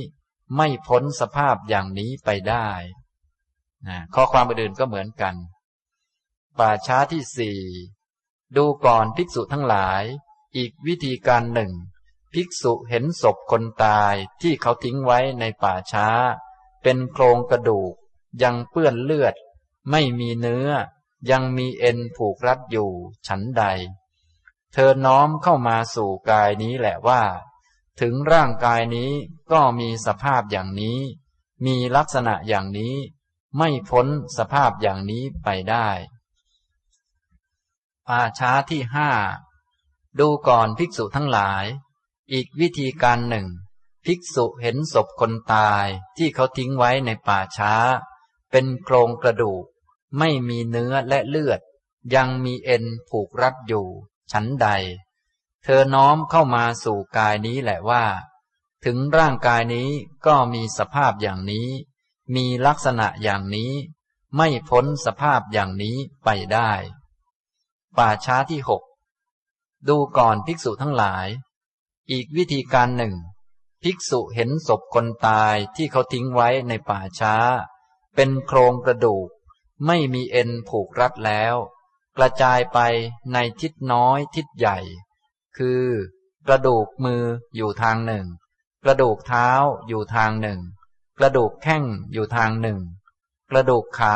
[0.56, 2.70] ไม่พ้นสภาพอย่างนี้ไปได้
[3.88, 5.36] นะข้อความอื่นก็เหมือนกัน
[6.60, 7.60] ป่าช้าที่สี่
[8.58, 10.04] ดูก่อนภิกษุทั้งหลาย
[10.56, 11.72] อีกวิธีการหนึ่ง
[12.34, 16.08] ภิกษุเห็นศพคนตายที่เขาทิ้งไว้ในป่าช้า
[16.84, 17.94] เป็นโครงกระดูก
[18.44, 19.36] ยังเปื้อนเลือด
[19.92, 20.70] ไม่มีเนื้อ
[21.32, 22.92] ยังมีเอ็นผูกรัดอยู่
[23.28, 23.64] ฉันใด
[24.74, 27.24] เธอน้อมเข้ามาสู่กายนี้แหละว่า
[28.02, 29.12] ถึงร่างกายนี้
[29.52, 31.00] ก็มีสภาพอย่างนี้
[31.66, 32.96] มีลักษณะอย่างนี้
[33.58, 34.08] ไม่พ้น
[34.38, 35.90] สภาพอย่างนี้ไปได้
[38.10, 39.10] อาช้าที่ห้า
[40.20, 41.66] ดูก่อนภิกษุทั้งหลาย
[42.32, 43.47] อีกวิธีการหนึ่ง
[44.05, 45.86] ภิกษุเห็นศพคนตาย
[46.17, 47.74] ที่เขาทิ้งไว้ในป่าช้า
[48.51, 49.65] เป็นโครงกระดูก
[50.17, 51.59] ไม่มีเนื้อและเลือด
[52.15, 53.88] ยังมีเอ็นผูกรัดอยู่
[54.32, 54.67] ฉันใด
[55.63, 58.05] เธอน้อมเข้ามาสู่กายนี้แหละว่า
[58.86, 59.89] ถึงร่างกายนี้
[60.26, 61.67] ก็มีสภาพอย่างนี้
[62.36, 63.71] มีลักษณะอย่างนี้
[64.36, 66.71] ไม่พ้นสภาพอย่างนี้ไปได้
[67.97, 68.84] ป่าช้าที่หก
[69.88, 71.28] ดูก่อนภิกษุทั้งหลาย
[72.12, 73.16] อีกวิธีการหนึ่ง
[73.84, 77.36] ภิกษุเห็นศพคนตายที่เขาทิ้งไว้ในป่าช้า
[78.16, 79.28] เป็นโครงกระดูก
[79.86, 81.56] ไม่มีเอ็นผูกรัดแล้ว
[82.18, 82.80] กระจายไป
[83.34, 84.78] ในทิศน้อยทิศใหญ่
[85.58, 85.86] คือ
[86.47, 87.24] กระดูกมือ
[87.56, 88.26] อยู่ทางหนึ่ง
[88.84, 89.47] กระดูกเท้า
[89.88, 90.60] อยู่ทางหนึ่ง
[91.20, 91.84] กระดูกแข้ง
[92.14, 92.80] อยู่ทางหนึ่ง
[93.51, 94.16] กระดูกขา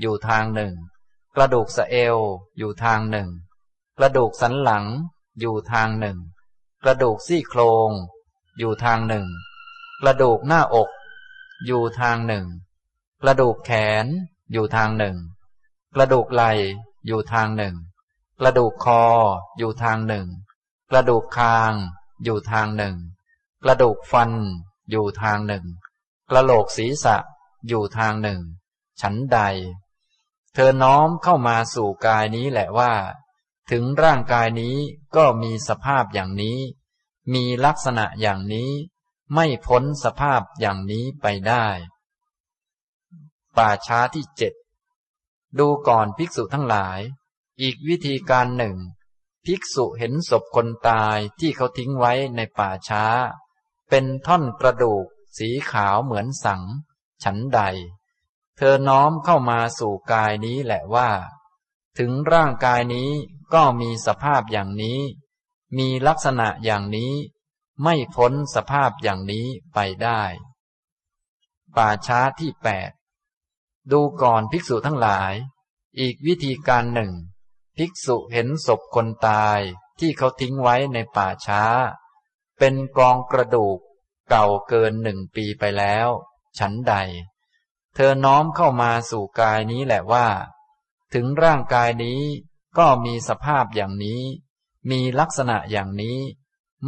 [0.00, 0.74] อยู่ทางหนึ่ง
[1.36, 2.16] กระดูกสะเอว
[2.58, 3.28] อยู่ทางหนึ่ง
[3.98, 4.84] กระดูกสันหลัง
[5.40, 6.18] อยู่ทางหนึ่ง
[6.86, 7.90] กระดูกซี่โครง
[8.58, 9.26] อยู่ทางหนึ่ง
[10.00, 10.90] กระดูกหน้าอก
[11.66, 12.46] อยู่ทางหนึ่ง
[13.22, 13.70] กระดูกแข
[14.04, 14.06] น
[14.52, 15.16] อยู่ทางหนึ่ง
[15.94, 16.50] กระดูกไหล่
[17.06, 17.74] อยู่ทางหนึ่ง
[18.40, 19.02] กระดูกคอ
[19.58, 20.26] อยู่ทางหนึ่ง
[20.90, 21.72] กระดูกคาง
[22.24, 22.96] อยู่ทางหนึ่ง
[23.62, 24.30] กระดูกฟัน
[24.90, 25.64] อยู่ทางหนึ่ง
[26.30, 27.16] กระโหลกศีรษะ
[27.68, 28.40] อยู่ทางหนึ่ง
[29.00, 29.38] ฉันใด
[30.54, 32.92] เธอน้อมเข้ามาสู่กายนี้แหละว่า
[33.70, 34.76] ถึงร่างกายนี้
[35.16, 36.58] ก็มีสภาพอย่างนี้
[37.32, 38.70] มีลักษณะอย่างนี้
[39.34, 41.66] ไม่พ้นสภาพอย่างนี้ไปได้
[43.56, 44.54] ป่าช้าที่เจ็ด
[45.58, 47.00] ดูก่อนภิกษุทั้งหลาย
[47.60, 48.76] อีกวิธีการหนึ่ง
[49.44, 53.04] ภิกษุเห็นศพคนตายที่เขาทิ้งไว้ในป่าช้า
[53.90, 55.06] เป็นท่อนกระดูก
[55.38, 56.62] สีขาวเหมือนสัง
[57.24, 57.60] ฉันใด
[58.56, 61.10] เธอน้อมเข้ามาสู่กายนี้แหละว่า
[61.98, 63.10] ถึงร่างกายนี้
[63.54, 65.00] ก็มีสภาพอย่างนี้
[65.78, 67.12] มีลักษณะอย่างนี้
[67.82, 70.22] ไม่พ้นสภาพอย่างนี้ไปได้
[71.76, 72.90] ป่าช้าที่แปด
[73.92, 75.34] ดูก่อนภิกษุทั้งหลาย
[76.00, 77.12] อีกวิธีการหนึ่ง
[77.76, 79.60] ภิกษุเห็นศพคนตาย
[79.98, 81.62] ที่เขาทิ้งไว้ในป่าช้า
[82.58, 83.78] เป็นกองกระดูก
[84.28, 86.08] เก่าเกินหนึ่งปีไปแล้ว
[86.58, 86.94] ฉันใด
[87.94, 90.28] เธอน้อมเข้ามาสู่กายนี้แหละว่า
[91.14, 92.22] ถึงร่างกายนี้
[92.78, 94.22] ก็มีสภาพอย่างนี้
[94.90, 96.18] มีลักษณะอย่างนี้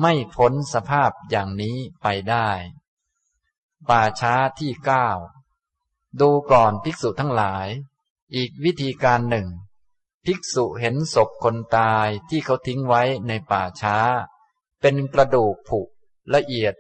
[0.01, 2.49] ไม่พ้นสภาพอย่างนี้ไปได้
[3.89, 5.09] ป่าช้าที่เก้า
[6.21, 7.69] ดูก่อนภิกษุทั้งหลาย
[8.35, 9.49] อีกวิธีการหนึ่ง
[10.25, 13.97] ภิกษุเห็นศพคนตายที่เขาทิ้งไว้ในป่าช้า
[14.81, 15.81] เป็นกระดูกผุ
[16.35, 16.75] ละเอียด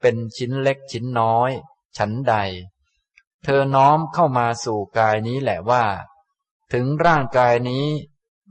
[0.00, 1.50] เป็นชิ้นเล็กชิ้นน้อย
[1.96, 2.34] ฉันใด
[3.42, 5.84] เธอน้อมเข้ามาสู่กายนี้แหละว่า
[6.72, 7.86] ถึงร่างกายนี้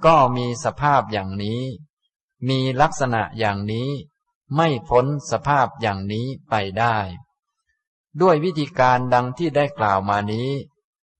[0.06, 1.62] ก็มีสภาพอย่างนี้
[2.48, 3.90] มีลักษณะอย่างนี้
[4.56, 6.98] ไม่พ้นสภาพอย่างนี้ไปได้
[8.22, 10.50] ด้วยวิธีการดังที่ได้กล่าวมานี้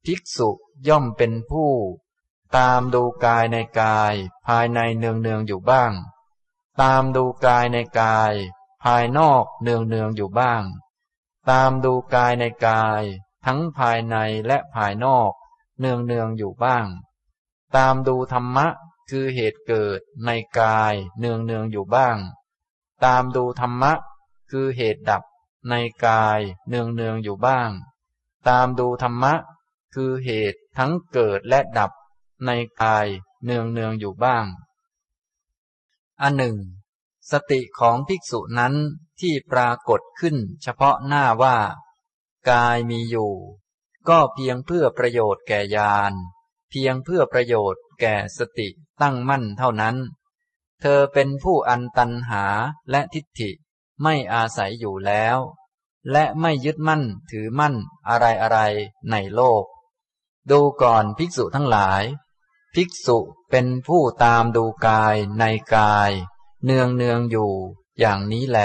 [0.06, 0.50] ภิกษุ
[0.88, 1.72] ย่อมเป็นผู้
[2.58, 4.14] ตามดูกายในกาย
[4.48, 5.92] ภายในเนืองเนืองอยู่บ้าง
[6.82, 8.34] ตามดูกายในกาย
[8.84, 10.64] ภายนอกเนืองเนืองอยู่บ้าง
[11.50, 13.04] ตามดูกายในกาย
[13.46, 14.16] ทั้งภายใน
[14.48, 15.32] และภายนอก
[15.80, 16.86] เนืองเนืองอยู่บ้าง
[17.76, 18.68] ตามดูธรรมะ
[19.10, 22.18] คือเหตุเกิดในกายเนืองเนืองอยู่บ้าง
[23.06, 23.94] ตามดูธรรมะ
[24.52, 25.24] คือเหตุดับ
[25.70, 25.74] ใน
[26.06, 27.70] กายเนืองเนืองอยู่บ้าง
[28.48, 29.34] ตามดูธรรมะ
[29.94, 31.92] คือเหตุทั้งเกิดและดับ
[32.46, 32.50] ใน
[32.82, 33.08] กาย
[33.44, 34.46] เนืองเนืองอยู่บ้าง
[36.22, 36.58] อันหนึ่ง
[37.32, 38.74] สติของภิกษุนั้น
[39.20, 41.58] ที่ปรากฏขึ้นเฉพาะหน้าว่า
[42.50, 43.34] กายมีอยู่
[44.10, 46.14] ก็เพียงเพื่อประโยชน์แก่ญาณ
[46.72, 48.68] เพียงเพื่อประโยชน์แก่สติ
[49.02, 49.96] ตั้งมั่นเท่านั้น
[50.82, 52.44] เธอเป็นผู้อันตันหา
[52.92, 53.52] และทิฏฐิ
[54.04, 55.38] ไม่อาศัยอยู่แล้ว
[56.12, 57.76] และไม่ยึดมั่นถือมั่น
[58.10, 58.60] อะไรอะไร
[59.12, 59.64] ในโลก
[60.52, 62.04] ดูก่อนภิกษุทั้งหลาย
[62.76, 63.18] ภิกษุ
[63.50, 65.44] เป็นผู้ตามดูกายใน
[65.76, 66.12] กาย
[66.64, 67.52] เนืองเนืองอยู่
[68.00, 68.60] อย่างนี้แล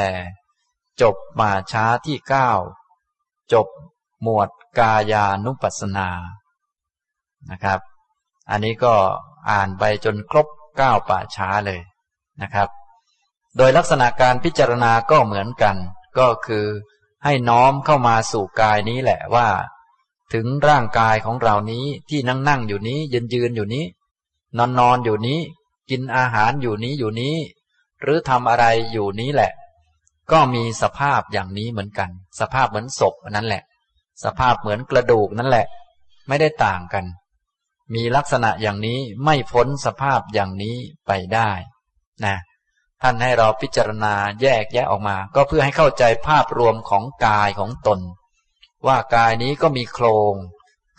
[1.01, 2.51] จบมาช้าที่เก้า
[3.53, 3.69] จบ
[4.23, 4.49] หมวด
[4.79, 6.09] กายานุปัสสนา
[7.51, 7.81] นะครับ
[8.51, 8.95] อันนี้ก็
[9.51, 11.81] อ่านไปจนครบเก้าป่าช้าเลย
[12.43, 12.69] นะครับ
[13.57, 15.77] โดยลักษณะการพิจารณาก็เหมือนกัน
[16.19, 16.67] ก็คือ
[17.25, 19.49] ให้น้อมเข้ามาสู่กายนี้แหละว่า
[20.35, 23.85] ถึงร่างกายของเรานี้ที่นั่งนั่งอยู่นี้ยืนยืนอยู่นี้
[24.59, 25.41] นอนนอนอยู่นี้
[25.91, 27.37] กินอาหารอยู่นี้อยู่นี้
[28.03, 29.53] หรือทำอะไรอยู่นี้แหละ
[30.33, 33.63] ก็มีสภาพอย่างนี้เหมือนกัน สภาพเหมือนศพนั่นแหละ
[34.25, 35.67] สภาพเหมือนกระดูกนั่นแหละ
[36.29, 37.05] ไม่ได้ต่างกัน
[37.95, 40.77] มีลักษณะอย่างนี้ไม่พ้นสภาพอย่างนี้
[41.07, 41.51] ไปได้
[42.25, 42.37] นะ
[43.03, 48.01] ท่านให้เราพิจารณาแยกแยะออกมา ก็เพื่อให้เข้าใจภาพรวมของกายของตน
[48.87, 50.35] ว่ากายนี้ก็มีโครง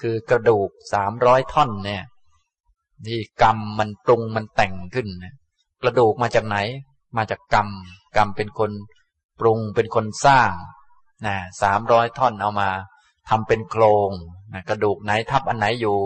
[0.01, 2.03] คือกระดูกสามร้อยท่อนเนี่ย
[3.07, 5.07] ที่กรรมมันปรุงมันแต่งขึ้น
[5.81, 6.57] กระดูกมาจากไหน
[7.17, 7.69] มาจากกรรม
[8.17, 8.71] กรรมเป็นคน
[9.39, 10.51] ปรุงเป็นคนสร้าง
[11.25, 12.69] นะสามร้อยท่อนเอามา
[13.29, 14.09] ทำเป็นโครง
[14.53, 15.97] นะกระดูกไหนทับอันไหนอยู่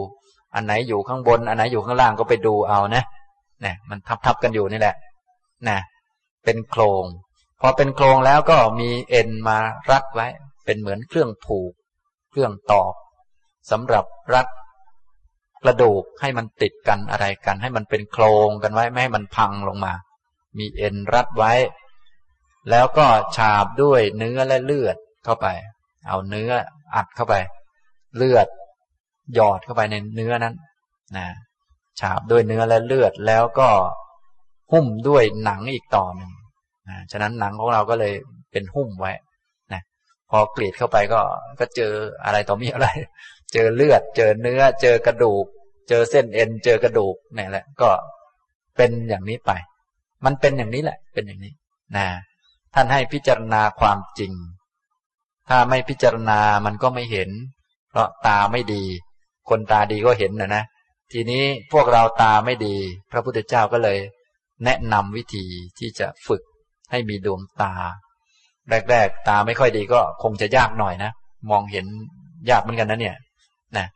[0.56, 3.04] อันไหนอยู่ข้างบน อันไหนอยู่ข้างล่างก็ไปดูเอานะ
[3.66, 4.96] นะมันทับทับกันอยู่นี่แหละ
[5.68, 5.78] นะ
[6.46, 7.04] เป็นโครง
[7.62, 9.58] พอเป็นโครงแล้วก็มีเอ็นมา
[9.92, 10.28] รัดไว้
[10.66, 11.74] เป็นเหมือนเครื่องผูก
[12.32, 12.94] เครื่องตอก
[13.72, 14.48] สำหรับรัด
[15.64, 19.94] กระดูกให้มันติดกันอะไรกัน ให้มันเป็นโครงกันไว้ไม่ให้มันพังลงมา
[20.58, 21.54] มีเอ็นรัดไว้
[22.70, 23.06] แล้วก็
[23.38, 25.48] ฉาบด้วยเนื้อและเลือดเข้าไป
[26.08, 26.52] เอาเนื้อ
[26.96, 27.36] อัดเข้าไป
[28.16, 28.48] เลือด
[29.36, 30.56] หยอดเข้าไปในเนื้อนั้น
[31.18, 31.26] นะ
[32.00, 33.70] ฉาบด้วยเนื้อและเลือดแล้วก็
[34.72, 36.32] หุ้มด้วยหนังอีกต่อหนึ่ง
[36.90, 38.14] นะฉะนั้นหนังของเราก็เลย
[38.52, 39.12] เป็นหุ้มไว้
[39.74, 39.82] นะ
[40.30, 41.22] พอกรีดเข้าไปก็
[41.60, 41.94] ก็เจอ
[42.26, 42.88] อะไรต่อมีอะไร
[43.54, 45.46] เจอเลือด เจอเนื้อ เจอกระดูก
[45.90, 47.90] เจอเส้นเอ็น เจอกระดูกนี่แหละ ก็
[48.78, 49.52] เป็นอย่างนี้ไป
[50.26, 51.54] มันเป็นอย่างนี้แหละ เป็นอย่างนี้
[51.98, 52.06] นะ
[52.74, 54.32] ท่านให้พิจารณาความจริง
[55.50, 57.30] ถ้าไม่พิจารณามันก็ไม่เห็น
[57.90, 58.84] เพราะตาไม่ดี
[59.50, 60.64] คนตาดีก็เห็นนะนะ
[61.12, 62.76] ทีนี้พวกเราตาไม่ดี
[63.12, 63.98] พระพุทธเจ้าก็เลย
[64.66, 65.46] แนะนำวิธี
[65.80, 66.42] ที่จะฝึก
[66.92, 67.74] ให้มีดวงตา
[68.90, 71.12] แรก ๆ ตาไม่ค่อยดีก็คงจะยากหน่อยนะ
[71.52, 71.86] มองเห็น
[72.50, 73.18] ยากเหมือนกันนะเนี่ย
[73.78, 73.88] นะ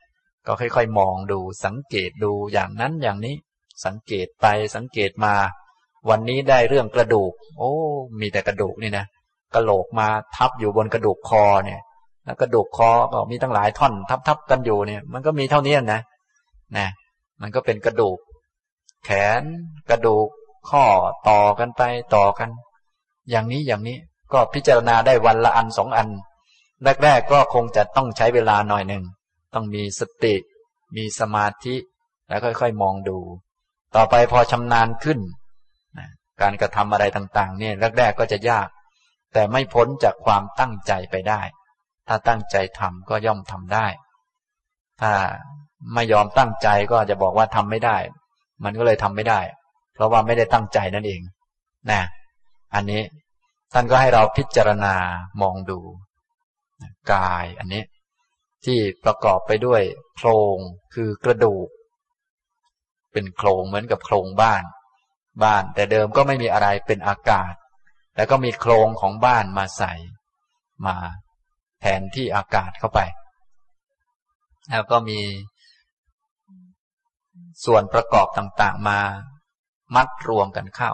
[0.48, 3.36] ก็ค่อย ๆ มองดูสังเกตดูอย่างนั้นอย่างนี้
[3.86, 5.34] สังเกตไปสังเกตมา
[6.10, 7.72] วันนี้ได้เรื่องกระดูก โอ้
[8.20, 9.06] มีแต่กระดูกนี่นะ
[9.56, 11.82] กระโหลกมาทับอยู่บนกระดูกคอเนี่ย
[12.42, 13.94] กระดูกคอก็มีตั้งหลายท่อน
[14.28, 16.02] ทับๆกันอยู่เนี่ย มันก็มีเท่านี้นะ
[16.78, 16.88] นะ
[17.42, 18.18] มันก็เป็นกระดูก
[19.06, 19.10] แข
[19.40, 19.42] น
[19.90, 20.28] กระดูก
[20.70, 20.84] ข้อ
[21.30, 21.82] ต่อกันไป
[22.16, 22.50] ต่อกัน
[23.30, 23.98] อย่างนี้อย่างนี้
[24.34, 26.10] ก็พิจารณาได้วันละอันสองอัน
[27.04, 29.04] แรก ๆ ก็คงจะต้องใช้เวลาหน่อยหนึ่ง
[29.54, 30.36] ต้องมีสติ
[30.98, 31.76] มีสมาธิ
[32.28, 33.18] แล้วค่อยๆมองดู
[33.96, 35.20] ต่อไปพอชำนาญขึ้น
[36.42, 38.68] การกระทำอะไรต่าง ๆ เนี่ยแรกๆก็จะยาก
[39.34, 41.42] แต่ไม่พ้นจากความตั้งใจไปได้
[42.08, 43.88] ถ้าตั้งใจทำก็ย่อมทำได้
[45.02, 45.12] ถ้า
[45.94, 47.98] ไม่ยอมตั้งใจก็จะบอกว่าทำไม่ได้
[48.64, 49.42] มันก็เลยทำไม่ได้
[49.94, 51.22] เพราะว่าไม่ได้ตั้งใจนั่นเอง
[51.92, 52.02] นะ
[52.76, 53.02] อันนี้
[53.74, 54.96] ท่านก็ให้เราพิจารณา
[55.42, 55.80] มองดู
[57.14, 57.84] กายอันนี้
[58.66, 59.82] ที่ประกอบไปด้วย
[60.16, 60.58] โครง
[60.94, 61.68] คือกระดูก
[63.12, 64.64] เป็นโครงเหมือนกับโครงบ้าน
[65.44, 67.54] บ้านแต่เดิมก็ไม่มีอะไรเป็นอากาศ
[68.16, 69.94] แล้วก็มีโครงของบ้านมาใส่
[70.86, 70.98] มา
[71.86, 73.00] ทนที่อากาศเข้าไป
[74.70, 75.20] แล้วก็มี
[77.66, 79.00] ส่วนประกอบต่างๆมา
[79.96, 80.92] มัดรวมกันเข้า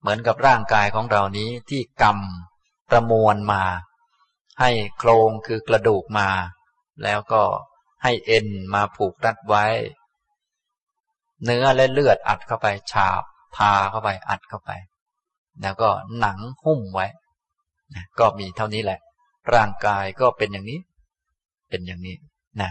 [0.00, 2.18] เหมือนกับร่างกายของเรานี้ที่กรรม
[2.90, 3.62] ประมวลมา
[4.60, 6.28] ให้โครงคือกระดูกมา
[7.04, 7.42] แล้วก็
[8.02, 9.66] ให้เอ็นมาผูกรัดไว้
[11.44, 13.22] เนื้อและเลือดอัดเข้าไปฉาบ
[13.56, 14.70] ทาเข้าไปอัดเข้าไป
[15.62, 17.06] แล้วก็หนังหุ้มไว้
[18.18, 19.00] ก็มีเท่านี้แหละ
[19.54, 20.80] ร่างกายก็เป็นอย่างนี้
[21.70, 22.16] เป็นอย่างนี้
[22.60, 22.70] นะ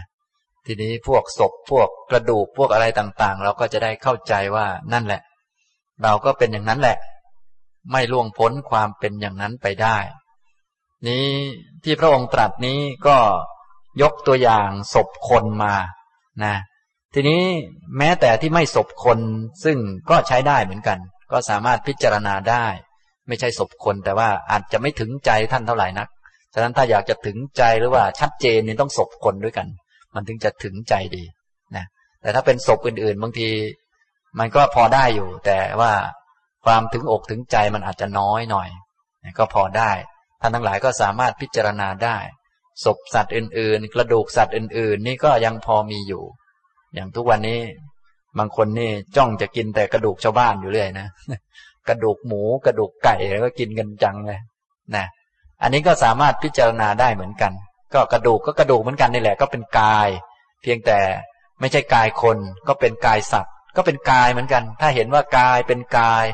[0.66, 5.22] ทีนี้พวกศพพวกกระดูกพวกอะไรต่าง ๆ เราก็จะได้เข้าใจว่านั่นแหละ
[6.02, 6.96] เราก็เป็นอย่างนั้นแหละ
[7.92, 9.96] ไม่ล่วงพ้นความเป็นอย่างนั้นไปได้
[11.08, 11.26] นี้
[11.84, 13.16] ที่พระองค์ตรัสนี้ก็
[14.02, 15.74] ยกตัวอย่างศพคนมา
[16.44, 16.54] นะ
[17.14, 17.42] ทีนี้
[17.98, 19.18] แม้แต่ที่ไม่ศพคน
[19.64, 19.78] ซึ่ง
[20.10, 20.98] ก็ใช้ได้เหมือนกัน
[21.32, 22.66] ก็สามารถพิจารณาได้
[23.28, 26.08] ไม่ใช่ศพคนแต่ว่าอาจจะไม่ถึงใจท่านเท่าไหร่นัก
[26.54, 29.66] ฉะนั้นถ้าอยากจะถึงใจหรือว่าชัดเจนนี่ต้องศพคนด้วยกัน
[30.14, 31.24] มันถึงจะถึงใจดี
[31.76, 31.84] นะ
[32.20, 33.48] แต่ถ้าเป็นศพอื่นๆ บางที
[34.38, 35.92] มันก็พอได้อยู่ แต่ว่า
[36.64, 38.68] ความถึงอกถึงใจมันอาจจะน้อยหน่อย
[39.38, 39.92] ก็พอได้
[40.40, 42.16] ท่านทั้งหลายก็สามารถพิจารณาได้
[42.84, 46.22] ศพสัตว์อื่น ๆ กระดูกสัตว์อื่น ๆ นี่ก็ยังพอมีอยู่
[46.94, 47.60] อย่างทุกวันนี้
[48.38, 51.08] บางคนนี่จ้องจะกินแต่กระดูกชาวบ้านอยู่เรื่อยนะ
[51.88, 54.40] กระดูกหมูกระดูกไก่แล้วก็กินกันจังเลย
[54.96, 55.06] นะ
[55.62, 57.52] อันนี้ก็สามารถพิจารณาได้เหมือนกัน
[57.94, 60.08] ก็กระดูกก็กระดูกเหมือนกันนี่แหละ ก็เป็นกาย
[60.62, 60.98] เพียงแต่
[61.60, 62.38] ไม่ใช่กายคน
[62.68, 66.24] ก็เป็นกายสัตว์ ก็เป็นกายเหมือนกัน ถ้าเห็นว่ากายเป็นกาย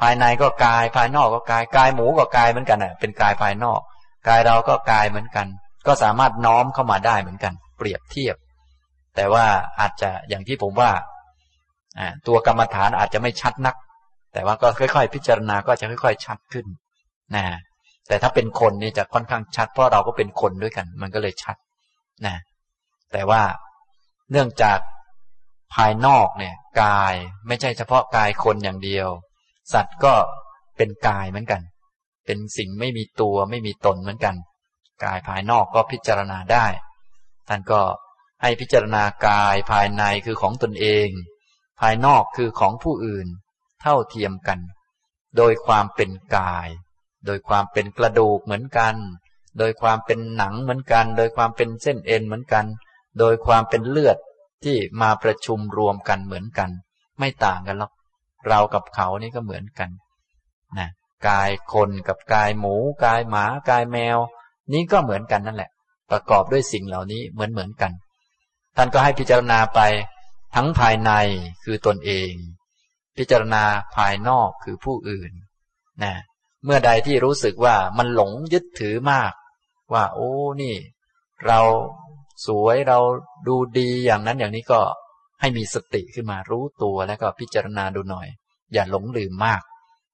[0.00, 3.80] ภายในก็กาย ภายนอกก็กาย กายหมูก็กายเหมือนกันอะ เป็นกายภายนอก
[4.28, 5.46] กายเราก็กายเหมือนกัน
[5.86, 8.36] ก็สามารถน้อมเข้ามาได้เหมือนกัน เปรียบเทียบ
[9.16, 9.44] แต่ว่า
[9.80, 10.90] อาจจะอย่างที่ผมว่า
[12.26, 13.76] ตัวกรรมฐานอาจจะไม่ชัดนัก
[14.32, 16.66] แต่ว่าก็ค่อย ๆ พิจารณาก็จะค่อย ๆ ชัดขึ้น
[17.34, 17.44] นะ
[18.12, 21.56] แต่ถ้าเป็นคนนี่จะค่อนข้างชัด เพราะเราก็เป็นคนด้วยกัน มันก็เลยชัด
[22.26, 22.36] นะ
[23.12, 23.42] แต่ว่า
[24.30, 24.78] เนื่องจาก
[25.74, 27.14] ภายนอกเนี่ย กาย
[27.48, 29.08] ไม่ใช่เฉพาะกายคนอย่างเดียว
[29.72, 30.14] สัตว์ก็
[30.76, 31.62] เป็นกายเหมือนกัน
[32.26, 34.34] เป็นสิ่งไม่มีตัวไม่มีตนเหมือนกัน
[35.04, 36.66] กายภายนอกก็พิจารณาได้
[37.48, 37.80] ท่านก็
[38.42, 41.08] ให้พิจารณากายภายในคือของตนเอง
[41.80, 43.26] ภายนอกคือของผู้อื่น
[43.82, 44.58] เท่าเทียมกัน
[45.36, 46.68] โดยความเป็นกาย
[47.26, 48.94] โดยความเป็นกระดูกเหมือนกัน
[49.58, 52.66] โดยความเป็นหนังเหมือนกัน โดยความเป็นเส้นเอ็นเหมือนกัน
[53.18, 54.18] โดยความเป็นเลือด
[54.64, 56.70] ที่มาประชุมรวมกันเหมือนกัน
[57.18, 57.92] ไม่ต่างกันหรอก
[58.48, 59.90] เรากับเขานี่ก็เหมือนกัน
[60.78, 60.88] นะ
[61.28, 64.18] กายคนกับกายหมู กายหมา กายแมว
[64.72, 65.70] นี้ก็เหมือนกันนั่นแหละ
[66.10, 67.92] ประกอบด้วยสิ่งเหล่านี้เหมือนเหมือนกัน
[68.76, 69.80] ท่านก็ให้พิจารณาไป
[70.54, 71.12] ทั้งภายใน
[71.64, 72.32] คือตนเอง
[73.18, 73.64] พิจารณา
[73.96, 75.32] ภายนอกคือผู้อื่น
[76.02, 76.14] นะ
[76.64, 79.32] เมื่อใดที่รู้สึกว่ามันหลงยึดถือมาก
[79.92, 80.30] ว่าโอ้
[80.62, 80.74] นี่
[81.46, 81.60] เรา
[82.46, 82.98] สวยเรา
[83.48, 84.80] ดูดีอย่างนั้นอย่างนี้ก็
[85.40, 88.28] ให้มีสติขึ้นมารู้ตัวแล้วก็พิจารณาดูหน่อย
[88.72, 89.62] อย่าหลงลืมมาก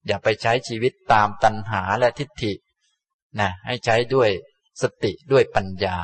[0.06, 2.52] อย่าไปใช้ชีวิตตามตัณหาและทิฏฐิ
[3.40, 4.30] นะให้ใช้ด้วย
[4.82, 5.96] สติด้วยปัญญา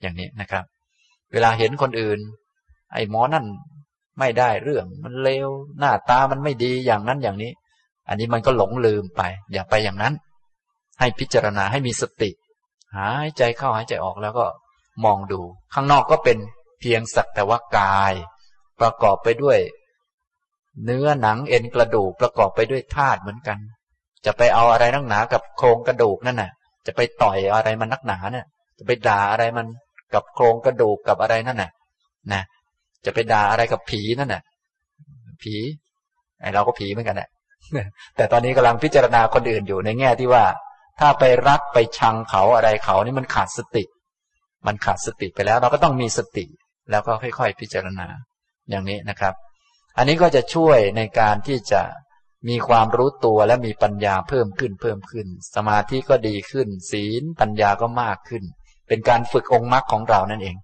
[0.00, 0.64] อย่างนี้นะครับ
[1.32, 2.18] เวลาเห็นคนอื่น
[2.92, 3.46] ไอ้หมอนั่น
[4.18, 7.52] ไม่ได้เรื่องมันเลวหน้าตามันไม่ดีอย่างนั้นอย่างนี้
[8.08, 10.14] อันนี้มันก็หลงลืมไป อย่าไปอย่างนั้น
[11.00, 12.30] ให้พิจารณาให้มีสติ
[12.96, 14.46] หายใจเข้าหายใจออกแล้วก็
[15.04, 15.40] มองดู
[15.74, 16.38] ข้างนอกก็เป็น
[16.80, 18.12] เพียงสักแต่ว่ากาย
[18.80, 19.58] ประกอบไปด้วย
[20.84, 23.58] เนื้อหนังเอ็นกระดูกประกอบไปด้วยธาตุเหมือนกัน
[24.26, 26.50] จะไปเอาอะไรนักหนากับโครงกระดูกนั่นน่ะ
[26.86, 28.46] จะไปต่อยอะไรมันนักหนาเนี่ย
[28.78, 29.66] จะไปด่าอะไรมัน
[30.14, 31.70] กับโครงกระดูกกับอะไรนั่นน่ะ
[32.32, 32.42] นะ
[33.04, 34.42] จะไปด่าอะไรกับผีนั่นน่ะ
[35.42, 35.54] ผี
[36.40, 37.28] ไอเราก็ผีเหมือนกันแหละ
[38.16, 40.44] แต่ตอนนี้กำลังพิจารณาคนอื่นอยู่ในแง่ที่ว่า
[41.00, 43.84] ถ้าไปรักไปชังเขาอะไรเขานี่มันขาดสติ
[44.66, 46.44] มันขาดสติไปแล้ว เราก็ต้องมีสติ
[46.90, 48.06] แล้วก็ค่อย ๆ พิจารณา
[48.70, 49.34] อย่างนี้นะครับ
[49.96, 51.82] อันนี้ก็จะช่วยในการที่จะ
[52.48, 58.42] มีความรู้ตัวและมีปัญญาเพิ่มขึ้นเพิ่มขึ้น สมาธิก็ดีขึ้น ศีลปัญญาก็มากขึ้น
[58.88, 60.56] เป็นการฝึกองค์มรรคของเรานั่นเอง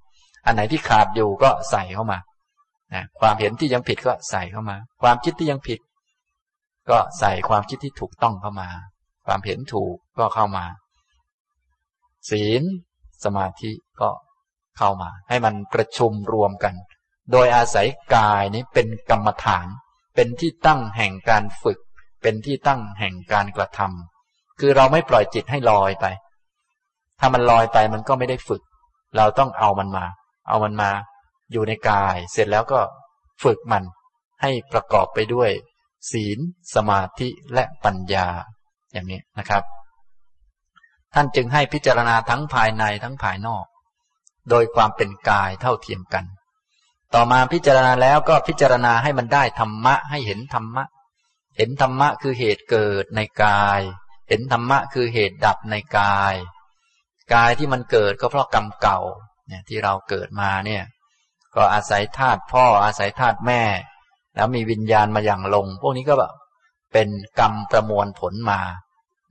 [0.46, 2.18] อันไหนที่ขาดอยู่ก็ใส่เข้ามา
[3.20, 5.78] ความเห็นที่ยังผิดก็ใส่เข้ามา ความคิดที่ยังผิด
[6.90, 8.68] ก็ใส่ความคิดที่ถูกต้องเข้ามา
[9.26, 10.64] ความเห็นถูกก็เข้ามา
[12.30, 12.62] ศีล
[13.24, 14.08] สมาธิก็
[14.78, 16.74] เข้ามา ให้มันประชุมรวมกัน
[17.32, 19.66] โดยอาศัยกายนี้เป็นกรรมฐาน
[20.14, 21.78] เป็นที่ตั้งแห่งการฝึก
[22.22, 26.06] เป็นที่ตั้งแห่งการกระทำคือเราไม่ปล่อยจิตให้ลอยไป
[27.20, 28.62] ถ้ามันลอยไปมันก็ไม่ได้ฝึก
[29.16, 30.04] เราต้องเอามันมา
[30.48, 30.90] เอามันมา
[31.52, 32.80] อยู่ในกาย เสร็จแล้วก็
[33.44, 33.84] ฝึกมัน
[34.42, 35.50] ให้ประกอบไปด้วย
[36.10, 36.38] ศีล
[36.74, 38.28] สมาธิและปัญญา
[38.92, 39.62] อย่างนี้นะครับ
[41.14, 43.64] ท่านจึงให้พิจารณาทั้งภายในทั้งภายนอก
[44.50, 46.24] โดยความเป็นกายเท่าเทียมกัน
[47.14, 50.84] ต่อมาพิจารณาแล้วก็พิจารณาให้มันได้ธรรมะให้เห็นธรรมะ
[51.56, 53.80] เห็นธรรมะคือเหตุเกิดในกาย
[54.28, 56.34] เห็นธรรมะคือเหตุดับในกาย
[57.34, 59.00] กายที่มันเกิดก็เพราะกรรมเก่า
[59.46, 60.84] เนี่ยที่เราเกิดมาเนี่ย
[61.54, 63.62] ก็อาศัยธาตุพ่ออาศัยธาตุแม่
[64.34, 66.32] แล้วมีวิญญาณมาอย่างลง พวกนี้ก็แบบ
[66.92, 67.08] เป็น
[67.40, 68.60] กรรมประมวลผลมา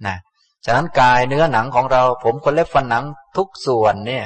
[0.08, 0.18] นะ
[0.66, 3.06] ฉะนั้นกายเนื้อหนังของเรา ผมคนเล็บฟันหนัง
[3.38, 4.26] ทุกส่วนเนี่ย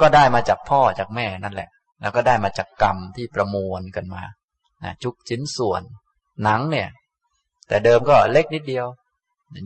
[0.00, 1.68] ก็ได้มาจากพ่อจากแม่นั่นแหละ
[2.00, 4.22] แล้วก็ได้มาจากกรรมที่ประมวลกันมา
[4.84, 5.82] นะทุกชิ้นส่วน
[6.44, 6.88] หนังเนี่ย
[7.68, 8.86] แต่เดิมก็เล็กนิดเดียว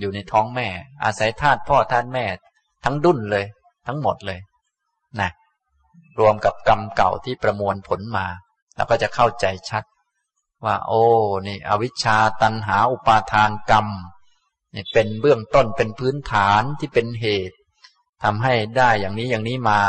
[0.01, 0.69] อยู่ในท้องแม่
[1.05, 2.25] อาศัยธาตุพ่อธาตุแม่
[2.85, 3.45] ทั้งดุนเลย
[3.87, 4.41] ทั้งหมดเลย
[5.21, 5.31] นะ
[6.21, 8.27] รวมกับกรรมเก่าที่ประมวลผลมา
[8.77, 9.85] แล้วก็จะเข้าใจชัด
[10.65, 11.03] ว่า โอ้
[11.47, 13.87] นี่ อวิชชาตันหาอุปาทานกรรม
[14.75, 17.57] นี่เป็นเบื้องต้นเป็นพื้นฐานที่เป็นเหตุ
[18.23, 19.81] ทำให้ได้อย่างนี้อย่างนี้มา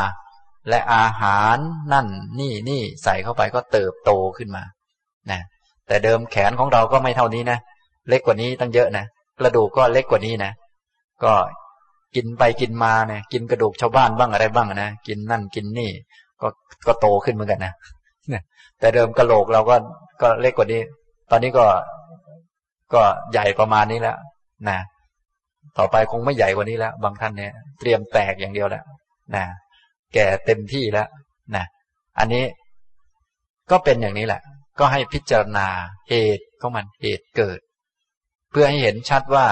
[0.70, 1.58] และอาหาร
[1.94, 2.08] นั่น
[2.40, 4.64] นี่นี่ใส่เข้าไปก็เติบโตขึ้นมา
[5.32, 5.42] นะ
[5.88, 7.58] แต่เดิมแขนของเราก็ไม่เท่านี้นะ
[8.10, 9.06] เล็กกว่านี้ตั้งเยอะนะ
[9.40, 10.52] กระดูกก็เล็กกว่านี้นะ
[11.24, 11.34] ก็
[12.16, 15.90] กินไปกินมาเนี่ยกินกระดูกชาวบ้านบ้างอะไรบ้างนะกินนั่นกินนี่
[16.42, 16.48] ก็
[16.88, 17.74] ก็โตขึ้นเหมือนกันนะ
[18.80, 19.76] แต่เดิมกระโหลกเราก็
[20.22, 20.82] ก็เล็กกว่านี้
[21.32, 21.66] ตอนนี้ก็
[22.94, 23.02] ก็
[23.32, 24.18] ใหญ่ประมาณนี้แล้ว
[24.70, 24.80] นะ
[25.78, 28.84] ต่อไปคงไม่ใหญ่กว่านี้แล้ว บางท่านเนี่ยเตรียมแตกอย่างเดียวแล้ว
[29.36, 29.46] นะ
[30.14, 31.08] แก่เต็มที่แล้ว
[31.56, 31.66] นะ
[32.20, 32.44] อันนี้
[33.72, 34.42] ก็เป็นอย่างนี้แหละ
[34.80, 35.68] ก็ให้พิจารณา
[36.10, 37.60] เหตุของมันเหตุเกิด
[38.52, 39.48] เพื่อให้เห็นชัดว่า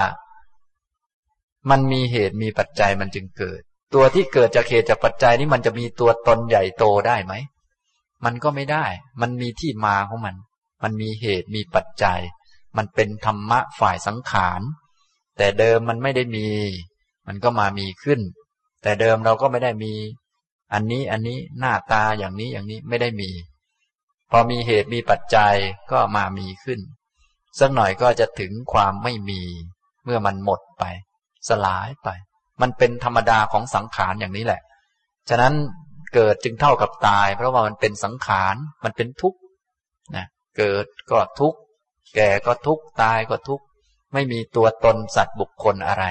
[1.70, 3.60] มันมีเหตุมีปัจจัยมันจึงเกิด
[3.94, 7.34] ตัวที่เกิดจากเหตุจากปัจจัยนี้มันจะมีตัวตนใหญ่โตได้ไหม
[8.24, 8.84] มันก็ไม่ได้
[9.20, 10.34] มันมีที่มาของมัน
[10.82, 12.20] มันมีเหตุมีปัจจัย
[12.76, 14.60] มันเป็นธรรมะฝ่ายสังขาร
[15.38, 16.48] แต่เดิมมันไม่ได้มี
[17.26, 18.20] มันก็มามีขึ้น
[18.82, 19.94] แต่เดิมเราก็ไม่ได้มี
[20.72, 23.30] อันนี้อันนี้หน้าตาอย่างนี้อย่างนี้ไม่ได้มี
[24.30, 25.54] พอมีเหตุมีปัจจัย
[25.90, 26.80] ก็มามีขึ้น
[27.58, 29.42] สักหน่อยก็จะถึงความไม่มี
[30.04, 30.84] เมื่อมันหมดไป
[31.48, 32.08] สลายไป
[32.60, 34.60] มันเป็นธรรมดาของสังขารอย่างนี้แหละ
[35.28, 35.54] ฉะนั้น
[36.14, 38.54] เกิดจึงเท่ากับตาย เพราะว่ามันเป็นสังขาร
[38.84, 39.38] มันเป็นทุกข์
[40.60, 41.58] เกิดก็ทุกข์
[42.16, 43.64] แก่ก็ทุกข์ตายก็ทุกข์
[44.12, 46.04] ไม่มีตัวตนสัตว์บุคคลอะไร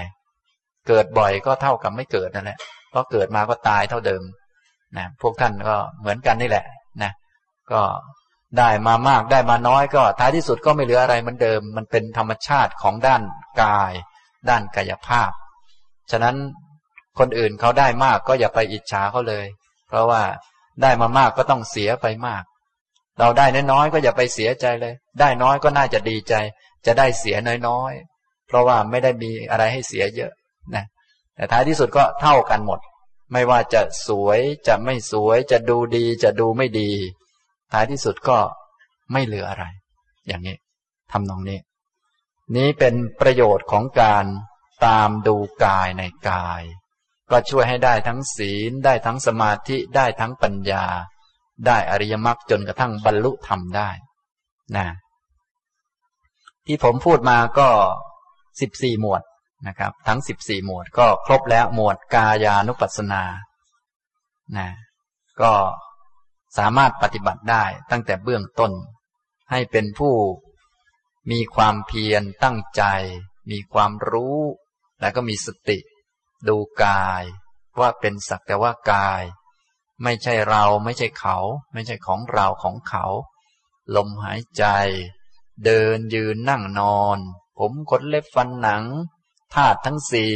[0.88, 4.24] เกิดบ่อยก็เท่ากับไม่เกิดนั่นแหละเพราะเกิดมาก็ตายเท่าเดิม
[4.98, 6.66] นะพวกท่านก็เหมือนกันนี่แหละ
[7.04, 7.12] นะ
[7.72, 7.82] ก็
[8.58, 13.22] ได้มามากได้มาน้อยก็ท้ายที่สุดก็ไม่เหลืออะไรเหมือนเดิม มันเป็นธรรมชาติของด้าน
[13.62, 13.94] กาย
[14.50, 15.32] ด้านกายภาพ
[16.12, 16.36] ฉะนั้น
[17.20, 19.46] คนอื่นเขาได้มากก็อย่าไปอิจฉาเขาเลย
[19.88, 20.22] เพราะว่า
[20.82, 22.44] ได้มามากก็ต้องเสียไปมาก
[23.20, 26.34] เราได้น้อยๆก็อย่าไปเสียใจเลย ได้น้อยก็น่าจะดีใจ
[26.86, 27.36] จะได้เสีย
[27.68, 30.32] น้อยๆ เพราะว่าไม่ได้มีอะไรให้เสียเยอะ
[30.76, 30.86] นะ
[31.36, 32.80] แต่ท้ายที่สุดก็เท่ากันหมด
[33.32, 36.92] ไม่ว่าจะสวยจะไม่สวย จะดูดีจะดูไม่ดี
[37.72, 38.40] ท้ายที่สุดก็
[39.12, 39.66] ไม่เหลืออะไร
[40.28, 40.58] อย่างนี้
[41.12, 41.60] ทำนองนี้
[42.56, 44.26] นี้เป็นประโยชน์ของการ
[44.86, 46.62] ตามดูกายในกาย
[47.32, 50.86] ก็ช่วยให้ได้ทั้งศีลได้ทั้งสมาธิได้ทั้งปัญญา
[51.68, 53.90] ได้อริยมรรคจนกระทั่งบรรลุธรรมได้
[54.78, 54.88] นะ
[56.66, 57.70] ที่ผมพูดมาก็
[58.62, 59.24] สิบสี่หมวด
[59.68, 63.24] นะครับ ทั้งสิบสี่หมวดก็ครบแล้วหมวดกายานุปัสสนา
[64.58, 64.70] นะ
[65.42, 65.54] ก็
[66.58, 68.72] สามารถปฏิบัติได้ตั้งแต่เบื้องต้น
[69.52, 70.14] ให้เป็นผู้
[71.32, 72.84] มีความเพียรตั้งใจ
[73.52, 74.40] มีความรู้
[75.02, 75.80] และก็มีสติ
[76.48, 77.24] ดูกาย
[77.80, 79.24] ว่าเป็นสักแต่ว่ากาย
[80.04, 81.38] ไม่ใช่เราไม่ใช่เขา
[81.74, 83.06] ไม่ใช่ของเราของเขา
[83.96, 84.64] ลมหายใจ
[85.66, 87.18] เดินยืนนั่งนอน
[87.58, 88.84] ผมขนเล็บฟันหนัง
[89.54, 90.34] ธาตุทั้งสี่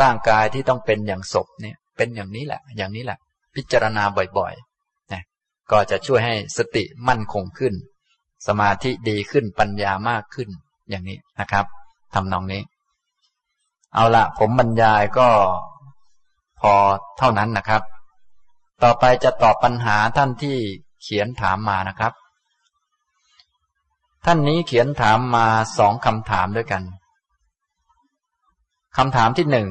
[0.00, 3.18] ร่างกายที่ต้องเป็นอย่างศพเนี่ยเป็นอย่างนี้แหละ อย่างนี้แหละ
[3.54, 4.04] พิจารณา
[4.38, 5.22] บ่อยๆนะ
[5.70, 7.74] ก็จะช่วยให้สติมั่นคงขึ้น
[8.46, 10.48] สมาธิดีขึ้นปัญญามากขึ้น
[10.90, 11.64] อย่างนี้นะครับ
[12.14, 12.62] ทำนองนี้
[13.94, 15.28] เอาละผมบรรยายก็
[16.60, 16.72] พอ
[17.18, 17.82] เท่านั้นนะครับ
[18.82, 20.56] ต่อไปจะตอบปัญหาท่านที่
[21.02, 22.12] เขียนถามมานะครับ
[24.24, 25.46] ท่านนี้เขียนถามมา
[25.78, 26.82] สองคำถามด้วยกัน
[28.96, 29.68] คำถามที่หนึ่ง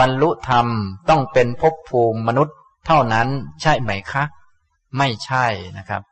[0.00, 0.66] บรรลุธรรม
[1.08, 2.56] ต้องเป็นภพภูมิมนุษย์
[2.86, 3.28] เท่านั้น
[3.62, 4.24] ใช่ไหมคะ
[4.98, 5.46] ไม่ใช่
[5.78, 6.02] นะครับ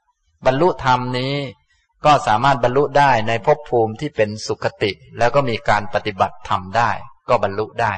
[0.46, 1.34] บรรลุธรรมนี้
[2.04, 6.90] ก็สามารถบรรลุได้ในภพภูมิที่เป็นสุขติ แล้วก็มีการปฏิบัติธรรมได้
[7.28, 7.92] ก็บรรลุได้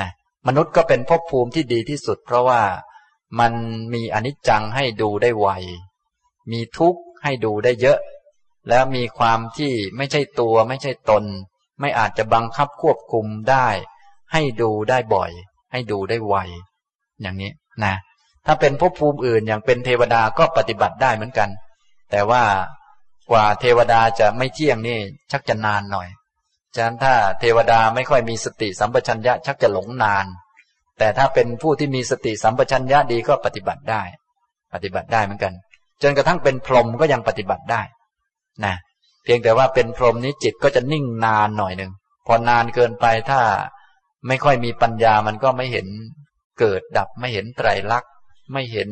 [0.00, 0.10] นะ
[0.46, 2.62] มนุษย์ก็เป็นภพภูมิที่ดีที่สุด เพราะว่า
[3.40, 3.52] มัน
[3.94, 5.48] มีอนิจจังให้ดูได้ไว
[6.52, 7.98] มีทุกข์ให้ดูได้เยอะ
[8.68, 11.24] แล้วมีความที่ไม่ใช่ตัวไม่ใช่ตน
[11.80, 13.68] ไม่อาจจะบังคับควบคุมได้
[14.32, 15.30] ให้ดูได้บ่อย
[15.72, 16.34] ให้ดูได้ไว
[17.20, 17.52] อย่างนี้
[17.84, 17.94] นะ
[18.46, 21.48] ถ้าเป็นภพภูมิอื่นอย่างเป็นเทวดาก็ปฏิบัติได้เหมือนกัน
[22.10, 22.42] แต่ว่า
[23.30, 24.98] กว่าเทวดาจะไม่เที่ยงนี่
[25.32, 26.08] ชักจะนานหน่อย
[26.74, 30.26] ฉะนั้นถ้าเทวดาไม่ค่อยมีสติสัมปชัญญะชักจะหลงนาน
[30.98, 34.02] แต่ถ้าเป็นผู้ที่มีสติสัมปชัญญะดีก็ปฏิบัติได้
[34.74, 35.52] ปฏิบัติได้เหมือนกัน
[36.02, 37.82] จนกระทั่งเป็นพรหมก็ยังปฏิบัติได้
[38.64, 38.74] นะ
[39.24, 41.92] เพียงแต่ว่าเป็นพรหมนี้จิตก็จะนิ่งนานหน่อยหนึ่ง
[42.26, 43.40] พอนานเกินไปถ้า
[44.28, 45.86] ไม่ค่อยมีปัญญามันก็ไม่เห็น
[46.60, 48.12] เกิดดับไม่เห็นไตรลักษณ์
[48.52, 48.90] ไม่เห็น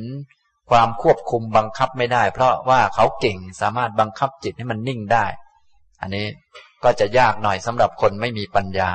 [0.70, 5.26] ความควบคุมบังคับไม่ได้ เพราะว่าเขาเก่งสามารถบังคับจิตให้มันนิ่งได้
[6.01, 6.26] อันนี้
[6.85, 8.90] ก็จะยากหน่อยสำหรับคนไม่มีปัญญา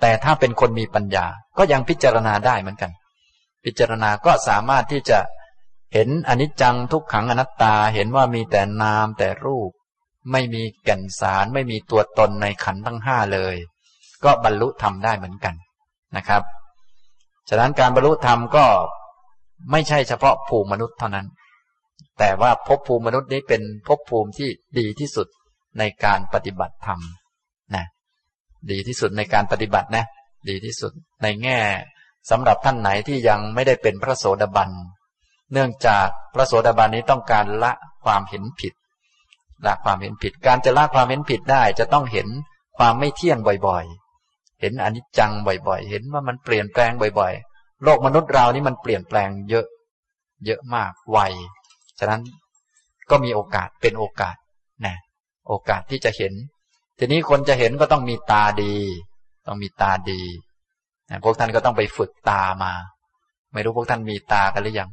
[0.00, 1.26] แต่ถ้าเป็นคนมีปัญญา
[1.58, 2.90] ก็ยังพิจารณาได้เหมือนกัน
[3.64, 5.18] พิจารณาก็สามารถที่จะ
[5.92, 9.70] เห็นอนิจจังทุกขังอนัตตาเห็นว่ามีแต่นามแต่รูป
[10.32, 13.56] ไม่มีแก่นสารไม่มีตัวตนในขันทั้งห้าเลย
[14.24, 15.54] ก็บรรลุธรรมได้เหมือนกัน
[16.16, 16.42] นะครับ
[17.48, 18.66] ฉะนั้นการบรรลุธรรมก็
[19.70, 21.26] ไม่ใช่เฉพาะภูมิมนุษย์เท่านั้น
[22.18, 24.48] แต่ว่าภพภูมิมนุษย์นี้เป็นภพภูมิที่
[24.78, 25.28] ดีที่สุด
[25.78, 27.00] ในการปฏิบัติธรรม
[28.70, 30.04] ดีที่สุดในการปฏิบัตินะ
[30.48, 30.92] ดีที่สุด
[31.22, 31.58] ในแง่
[32.30, 34.70] สำหรับท่านไหนที่ยังไม่ได้เป็นพระโสดาบัน
[35.52, 37.72] เนื่องจากพระโสดาบันนี้ต้องการละ
[38.04, 38.72] ความเห็นผิด
[39.66, 42.28] ละความเห็นผิด การจะละความเห็นผิดได้จะต้องเห็น
[42.78, 49.66] ความไม่เที่ยงบ่อยๆ เห็นอนิจจังบ่อยๆ เห็นว่ามันเปลี่ยนแปลงบ่อยๆ โลกมนุษย์เรานี่มันเปลี่ยนแปลงเยอะ
[50.46, 51.18] เยอะมาก ไว
[51.98, 52.22] ฉะนั้น
[53.10, 54.36] ก็มีโอกาสเป็นโอกาส
[54.84, 54.96] นะ
[55.48, 56.32] โอกาสที่จะเห็น
[56.98, 58.74] ทีนี้คนจะเห็นก็ต้องมีตาดี
[59.46, 60.20] ต้องมีตาดี
[61.24, 62.72] พวกท่านก็ต้องไปฝึกตามา
[63.52, 64.90] ไม่รู้พวกท่านมีตากันหรือยัง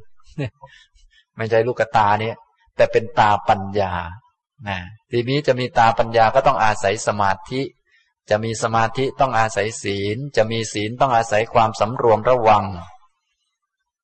[1.38, 2.36] ไม่ใช่ลูกตาเนี่ย
[2.76, 3.94] แต่เป็นตาปัญญา
[4.68, 4.78] นะ
[5.12, 7.62] ทีนี้จะมีตาปัญญาก็ต้องอาศัยสมาธิ
[8.30, 12.64] จะมีสมาธิต้องอาศัยศีล จะมีศีลต้องอาศัยความสำรวมระวัง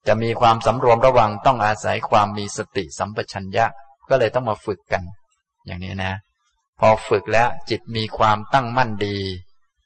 [0.08, 3.66] จะมีความสำรวมระวังต้องอาศัยความมีสติสัมปชัญญะ
[4.10, 5.04] ก็เลยต้องมาฝึกกัน
[5.66, 6.14] อย่างนี้นะ
[6.80, 9.18] พอฝึกแล้วจิตมีความตั้งมั่นดี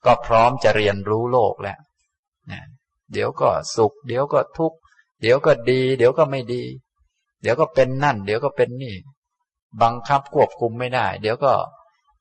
[0.06, 1.80] ก็พร้อมจะเรียนรู้โลกแล้ว
[2.52, 2.62] นะ
[3.14, 4.78] เดี๋ยวก็สุข เดี๋ยวก็ทุกข์
[5.22, 6.64] เดี๋ยวก็ดี เดี๋ยวก็ไม่ดี
[7.42, 8.96] เดี๋ยวก็เป็นนั่น เดี๋ยวก็เป็นนี่
[9.82, 11.54] บังคับควบคุมไม่ได้ เดี๋ยวก็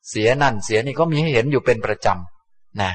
[0.09, 2.93] เสียนั่นเสียนี่ก็มีให้เห็นอยู่เป็นประจำนะ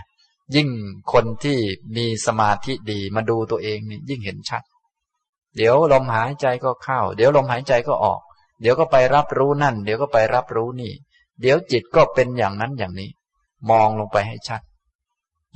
[0.56, 0.70] ยิ่ง
[1.14, 1.58] คนที่
[1.96, 4.64] มีสมาธิดีมาดูตัวเองนี่ยิ่งเห็นชัด
[5.58, 8.22] เดี๋ยวลมหายใจก็เข้า เดี๋ยวลมหายใจก็ออก
[8.62, 10.94] เดี๋ยวก็ไปรับรู้นั่น เดี๋ยวก็ไปรับรู้นี่
[11.42, 13.10] เดี๋ยวจิตก็เป็นอย่างนั้นอย่างนี้
[13.70, 14.62] มองลงไปให้ชัด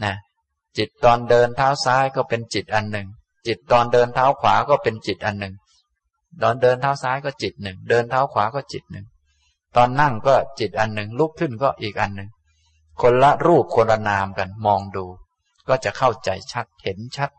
[0.04, 0.16] นะ
[0.78, 3.08] จิตตอนเดินเท้าซ้ายก็เป็นจิตอันหนึ่ง
[3.48, 5.56] จิตตอนเดินเท้าขวาก็เป็นจิตอันหนึ่ง
[6.44, 9.06] ตอนเดินเท้าซ้ายก็จิตหนึ่ง เดินเท้าขวาก็จิตหนึ่ง
[9.76, 12.30] ตอนนั่งก็จิตอันหนึ่ง ลุกขึ้นก็อีกอันหนึ่ง
[13.02, 15.06] คนละรูปคนละนามกันมองดู
[15.68, 17.30] ก็จะเข้าใจชัดเห็นชัด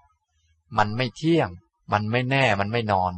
[0.79, 1.49] มันไม่เที่ยง
[1.93, 3.13] มันไม่แน่มันไม่นอน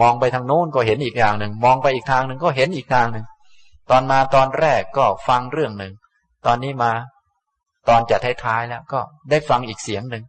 [0.00, 3.24] มองไปทางโน้นก็เห็นอีกอย่างหนึ่ง มองไปอีกทางหนึ่งก็เห็นอีกทางหนึ่ง
[3.90, 5.92] ตอนมาตอนแรกก็ฟังเรื่องหนึ่ง
[6.46, 6.92] ตอนนี้มา
[7.88, 9.00] ตอนจะท้ายๆแล้วก็
[9.30, 10.24] ได้ฟังอีกเสียงหนึ่ง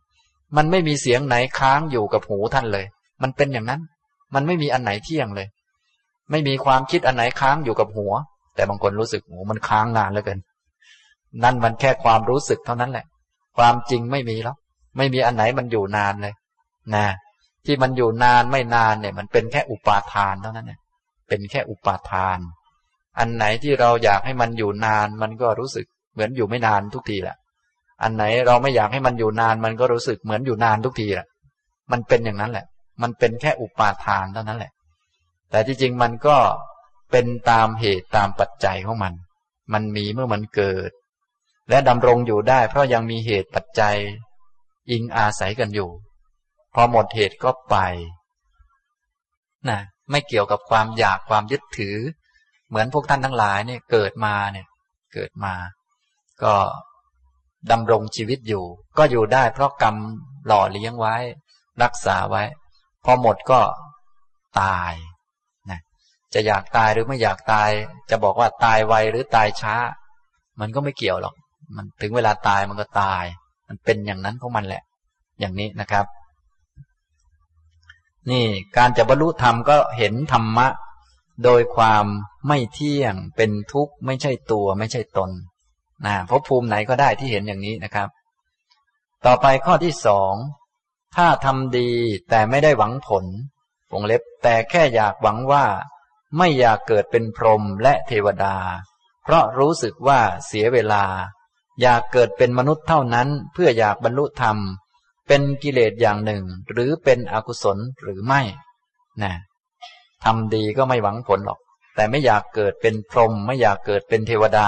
[0.58, 2.86] มันไม่มีเสียงไหนค้างอยู่กับหูท่านเลย
[3.22, 3.82] มันเป็นอย่างนั้น
[4.36, 5.48] มันไม่มีอันไหนเที่ยงเลย
[6.32, 8.14] ไม่มีความคิดอันไหนค้างอยู่กับหัว
[8.56, 10.40] แต่บางคนรู้สึกโอ้มันค้างนานเหลือเกิน
[11.44, 13.06] นั่นมันแค่ความรู้สึกเท่านั้นแหละ
[13.58, 14.58] ความจริงไม่มีแล้ว
[14.98, 16.34] ไม่มีอันไหนมันอยู่นานเลย
[16.96, 17.06] นะ
[17.66, 20.80] ที่มันอยู่นานไม่นานเนี่ย มันเป็นแค่อุปาทานเท่านั้นเนี่ย
[21.28, 22.40] เป็นแค่อุปาทาน
[23.20, 27.38] อันไหนที่เราอยากให้มันอยู่นาน มันก็รู้สึกเหมือนอยู่ไม่นานทุกทีแหละ
[28.04, 31.28] อันไหนเราไม่อยากให้มันอยู่นาน มันก็รู้สึกเหมือนอยู่นานทุกทีแหละ
[31.92, 32.66] มันเป็นอย่างนั้นแหละ
[33.02, 34.72] มันเป็นแค่อุปาทานเท่านั้นแหละ
[35.50, 36.38] แต่ที่จริงมันก็
[37.12, 39.14] เป็นตามเหตุตามปัจจัยของมัน
[39.74, 40.92] มันมีเมื่อมันเกิด
[41.70, 43.96] และดำรงอยู่ได้ เพราะยังมีเหตุปัจจัย
[44.92, 45.90] อิงอาศัยกันอยู่
[46.74, 47.76] พอหมดเหตุก็ไป
[49.70, 49.80] นะ
[50.12, 51.98] ไม่เกี่ยวกับความอยากความยึดถือ
[52.70, 54.68] เหมือนพวกท่านทั้งหลายเนี่ยเกิดมาเนี่ย
[55.14, 55.54] เกิดมา
[56.44, 56.56] ก็
[57.72, 58.64] ดำรงชีวิตอยู่
[58.98, 59.96] ก็อยู่ได้เพราะกรรม
[60.48, 61.16] หล่อเลี้ยงไว้
[61.84, 62.44] รักษาไว้
[63.06, 63.60] พอหมดก็
[64.62, 64.94] ตาย
[65.70, 65.80] นะ
[66.34, 67.70] จะอยากตายหรือไม่อยากตาย
[68.10, 69.76] จะบอกว่าตายไวหรือตายช้า
[70.60, 71.36] มันก็ไม่เกี่ยวหรอก
[71.76, 73.24] มันถึงเวลาตายมันก็ตาย
[73.68, 74.84] มันเป็นอย่างนั้นของมันแหละ
[75.40, 76.06] อย่างนี้นะครับ
[78.30, 78.46] นี่
[78.78, 80.68] การจะบรรลุธรรมก็เห็นธรรมะ
[81.44, 82.06] โดยความ
[82.48, 85.32] ไม่เที่ยงเป็นทุกข์ไม่ใช่ตัวไม่ใช่ตน
[86.06, 88.10] นะภพภูมิไหนก็ได้ที่เห็นอย่างนี้นะครับ
[89.26, 90.34] ต่อไปข้อที่สอง
[91.16, 91.90] ถ้าทำดี
[92.30, 93.26] แต่ไม่ได้หวังผล
[93.92, 95.66] วงเล็บแต่แค่อยากหวังว่า
[96.38, 98.56] ไม่อยากเกิดเป็นพรหมและเทวดา
[99.24, 101.04] เพราะรู้สึกว่าเสียเวลา
[101.82, 104.58] อยากเกิดเป็นมนุษย์เท่านั้น เพื่ออยากบรรลุธรรม
[105.28, 108.42] เป็นกิเลสอย่างหนึ่ง หรือเป็นอกุศลหรือไม่
[109.24, 109.34] นะ
[110.26, 111.60] ทำดีก็ไม่หวังผลหรอก
[111.96, 114.68] แต่ไม่อยากเกิดเป็นพรหมไม่อยากเกิดเป็นเทวดา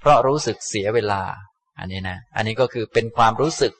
[0.00, 1.20] เพราะรู้สึกเสียเวลา
[1.78, 3.72] อันนี้นะ อันนี้ก็คือเป็นความรู้สึก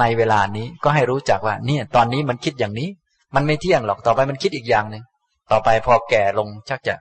[0.00, 2.88] ในเวลานี้ก็ให้รู้จักว่า เนี่ย ตอนนี้มันคิดอย่างนี้
[3.34, 5.02] มันไม่เที่ยงหรอกต่อไปมันคิดอีกอย่างหนึ่ง
[5.50, 6.96] ต่อไปพอแก่ลงชักจะ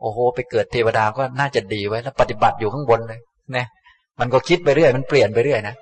[0.00, 3.20] โอ้โห ไปเกิดเทวดาก็น่าจะดีไว้แล้วปฏิบัติอยู่ข้างบนเลย
[3.56, 3.66] นะ
[4.20, 5.74] มันก็คิดไปเรื่อย มันเปลี่ยนไปเรื่อยนะ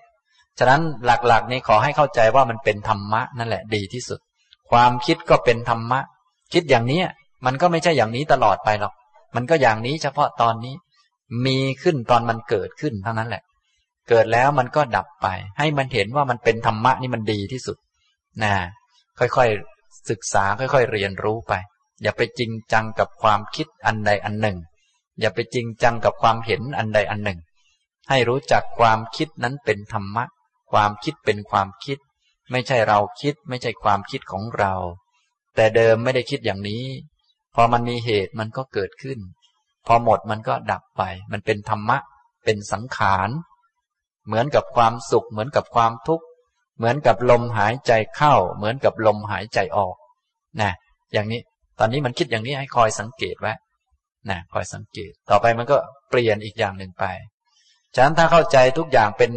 [0.59, 4.21] ฉะนั้นหลักๆนี้ขอให้เข้าใจว่ามันเป็นธรรมะนั่นแหละดีที่สุด
[4.71, 6.01] ความคิดก็เป็นธรรมะ
[6.53, 7.01] คิดอย่างนี้
[7.47, 8.95] มันก็ไม่ใช่อย่างนี้ตลอดไปหรอก
[9.37, 10.75] มันก็อย่างนี้เฉพาะตอนนี้
[11.47, 13.43] มีขึ้นตอนมันเกิดขึ้นเท่านั้นแหละ
[14.09, 15.27] เกิดแล้วมันก็ดับไป
[15.59, 17.77] ให้มันเห็นว่ามันเป็นธรรมะนี่มันดีที่สุด
[18.43, 18.55] นะ
[19.19, 21.53] ค่อยๆศึกษาค่อยๆเรียนรู้ไป
[22.03, 24.59] อย่าไปจริงจังกับความคิดอันใดอันหนึ่ง
[25.21, 27.39] อย่าไปจริงจังกับความเห็นอันใดอันหนึ่ง
[28.09, 30.25] ให้รู้จักความคิดนั้นเป็นธรรมะ
[30.73, 31.99] ความคิดเป็นความคิด
[32.51, 34.75] ไม่ใช่เราคิด ไม่ใช่ความคิดของเรา
[35.57, 36.83] แต่เดิมไม่ได้คิดอย่างนี้
[37.55, 39.19] พอมันมีเหตุมันก็เกิดขึ้น
[39.87, 41.03] พอหมดมันก็ดับไป
[41.33, 41.99] มันเป็นธรรมะ
[42.45, 43.29] เป็นสังขาร
[44.27, 46.25] เหมือนกับความสุข เหมือนกับความทุกข์
[46.77, 49.97] เหมือนกับลมหายใจเข้า เหมือนกับลมหายใจออก
[50.61, 50.73] นะ
[51.13, 51.41] อย่างนี้
[51.79, 53.53] ตอนนี้มันคิดอย่างนี้ให้คอยสังเกตไว้
[54.31, 55.77] นะคอยสังเกต ต่อไปมันก็
[56.11, 57.05] เปลี่ยนอีกอย่างหนึ่งไป
[57.95, 59.33] ฉะนั้นถ้าเข้าใจทุกอย่างเป็น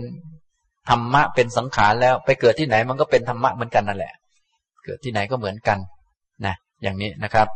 [0.90, 4.14] ธรรมะเป็นสังขารแล้ว ไปเกิดที่ไหนมันก็เป็นธรรมะเหมือนกันนั่นแหละ
[4.86, 5.78] เกิดที่ไหนก็เหมือนกัน
[6.84, 7.48] อย่างนี้นะครับ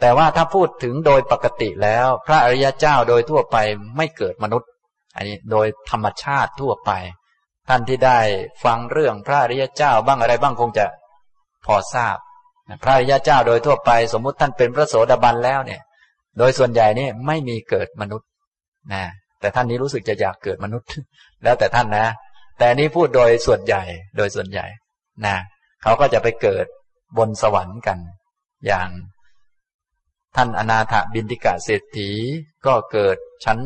[0.00, 3.56] แต่ว่าถ้าพูดถึงโดยปกติแล้ว พระอริยเจ้าโดยทั่วไป
[3.96, 4.70] ไม่เกิดมนุษย์
[5.16, 6.90] อันนี้โดยธรรมชาติทั่วไป
[7.68, 8.18] ท่านที่ได้
[8.64, 10.86] ฟังเรื่องพระอริยเจ้าบ้างอะไรบ้างคงจะ
[11.66, 12.16] พอทราบ
[12.82, 15.80] พระอริยเจ้าโดยทั่วไป สมมุติท่านเป็นพระโสดาบันแล้วเนี่ย
[16.38, 18.28] โดยส่วนใหญ่นี่ไม่มีเกิดมนุษย์
[18.92, 19.02] นะ
[19.40, 20.88] แต่ท่านนี้รู้สึกจะอยากเกิดมนุษย์
[21.44, 22.06] แล้วแต่ท่านนะ
[22.58, 23.82] แต่นี้พูดโดยส่วนใหญ่
[24.16, 24.66] โดยส่วนใหญ่
[25.26, 25.36] นะ
[25.82, 26.66] เขาก็จะไปเกิด
[27.18, 27.98] บนสวรรค์กัน
[28.66, 28.88] อย่าง
[30.36, 32.10] ท่านอนาถบินติกะเศรษฐี
[32.66, 33.58] ก็เกิดชั้น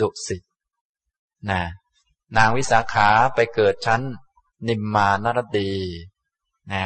[0.00, 0.42] ดุสิต
[1.50, 1.60] นะ
[2.36, 4.00] นางวิสาขาไปเกิดชั้น
[4.68, 5.72] นิมมานรดี
[6.72, 6.84] นะ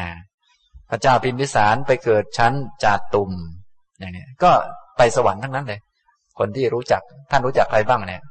[0.91, 2.53] พระเจ้าพิมพิสารไปเกิดชั้น
[2.83, 3.31] จาตุม
[3.99, 4.51] อย่างนี้ก็
[4.97, 5.81] ไปสวรรค์ทั้งนั้นเลย
[6.39, 8.23] คนที่รู้จักท่านรู้จักใครบ้างเนี่ย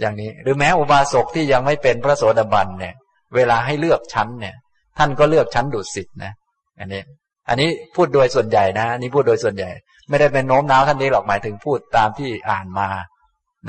[0.00, 2.94] อย่างนี้ หรือแม้อุบาสกที่ยังไม่เป็นพระโสดาบันเนี่ย
[3.34, 4.54] เวลาให้เลือกชั้นเนี่ย
[4.98, 6.32] ท่านก็เลือกชั้นดุสิตนะ
[6.78, 7.02] อันนี้
[7.48, 9.70] อันนี้พูดโดยส่วนใหญ่นะนนี้พูดโดยส่วนใหญ่
[10.08, 12.88] ไม่ได้เป็นโน้มน้าวท่านนี้หรอกหมายถึงพูดตามที่อ่านมา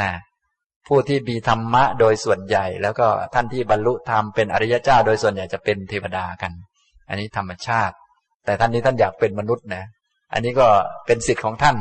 [0.02, 0.12] นะ
[0.88, 6.52] ผู้ที่มีธรรมะโดยส่วนใหญ่ แล้วก็ท่านที่บรรลุธรรมเป็นอริยเจ้า โดยส่วนใหญ่จะเป็นเทวดากัน
[7.10, 7.96] อันนี้ธรรมชาติ
[8.46, 9.84] แต่ท่านนี้ท่านอยากเป็นมนุษย์นะ
[10.34, 10.68] อันนี้ก็
[11.06, 11.78] เป็นสิทธิ์ของท่าน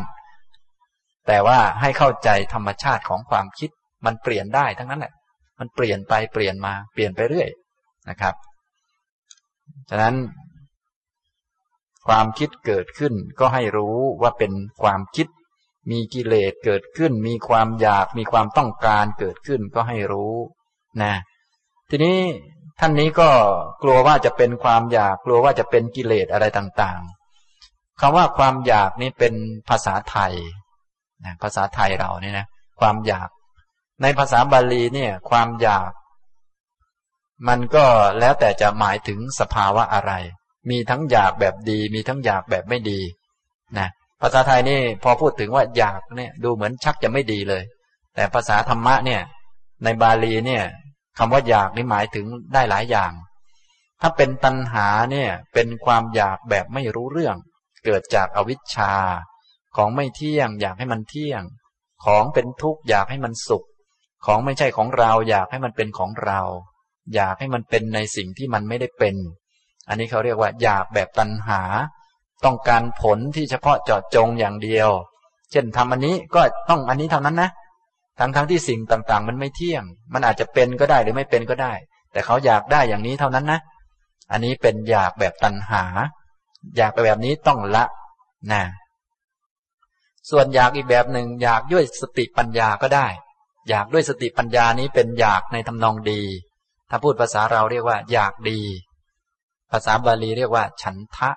[1.29, 3.71] แต่ว่าให้เข้าใจธรรมชาติของความคิด
[4.07, 5.13] มันเปลี่ยนได้ทั้งนั้นแหละ
[5.59, 7.49] มันเปลี่ยนไปเปลี่ยนมาเปลี่ยนไปเรื่อย
[8.11, 8.35] นะครับ
[9.91, 10.15] ฉะนั้น
[12.11, 15.27] ความคิดเกิดขึ้น ก็ให้รู้ว่าเป็นความคิด
[15.91, 20.35] มีกิเลสเกิดขึ้น มีความอยากมีความต้องการเกิดขึ้นก็ให้รู้
[21.03, 21.15] นะ
[21.91, 22.19] ทีนี้
[22.81, 23.29] ท่านนี้ก็
[23.83, 29.35] กลัวว่าจะเป็นความอยากกลัวว่าจะเป็นกิเลสอะไรต่างๆคำว่าความอยากนี่เป็น
[29.69, 30.35] ภาษาไทย
[31.25, 32.47] นะภาษาไทยเราเนี่ยนะ
[32.81, 33.29] ความอยาก
[34.03, 35.91] ในภาษาบาลีเนี่ย ความอยาก
[37.49, 37.85] มันก็
[38.19, 40.13] แล้วแต่จะหมายถึงสภาวะอะไร
[40.71, 43.01] มีทั้งอยากแบบดี มีทั้งอยากแบบไม่ดี
[43.79, 43.89] นะ
[44.21, 47.63] ภาษาไทยนี่พอพูดถึงว่าอยากเนี่ยดูเหมือนชักจะไม่ดีเลย
[48.15, 49.23] แต่ภาษาธรรมะเนี่ย
[49.85, 50.65] ในบาลีเนี่ย
[51.19, 53.13] คำว่าอยากนี่หมายถึงได้หลายอย่าง
[54.01, 57.37] ถ้าเป็นตัณหาเนี่ยเป็นความอยากแบบไม่รู้เรื่อง
[57.85, 58.95] เกิดจากอวิชชา
[59.77, 61.43] ของไม่เที่ยง อยากให้มันเที่ยง
[62.05, 63.67] ของเป็นทุกข์อยากให้มันสุข
[64.27, 66.41] ของไม่ใช่ของเรา อยากให้มันเป็นของเรา
[67.15, 69.17] อยากให้มันเป็นในสิ่งที่มันไม่ได้เป็น
[69.91, 71.63] อันนี้เขาเรียกว่าอยากแบบตัณหา
[72.45, 74.91] ต้องการผลที่เฉพาะเจาะจงอย่างเดียว
[75.51, 76.41] เช่นทำอันนี้ก็
[76.71, 77.51] ต้องอันนี้เท่านั้นนะ
[78.19, 81.73] ทั้งทั้งที่สิ่งต่างๆ มันไม่เที่ยง มันอาจจะเป็นก็ได้หรือไม่เป็นก็ได้
[82.13, 83.61] แต่เขาอยากได้อย่างนี้เท่านั้นนะ
[84.33, 85.85] อันนี้เป็นอยากแบบตัณหา
[86.77, 87.85] อยากไปแบบนี้ต้องละ
[88.53, 88.63] นะ
[90.31, 93.07] ส่วนอยากอีกแบบหนึ่งอยากด้วยสติปัญญาก็ได้
[93.69, 96.23] อยากด้วยสติปัญญานี้เป็นอยากในทำนองดี
[96.91, 98.61] ถ้าพูดภาษาเราเรียกว่า อยากดี
[99.71, 101.31] ภาษาบาลีเรียกว่า ฉันทะ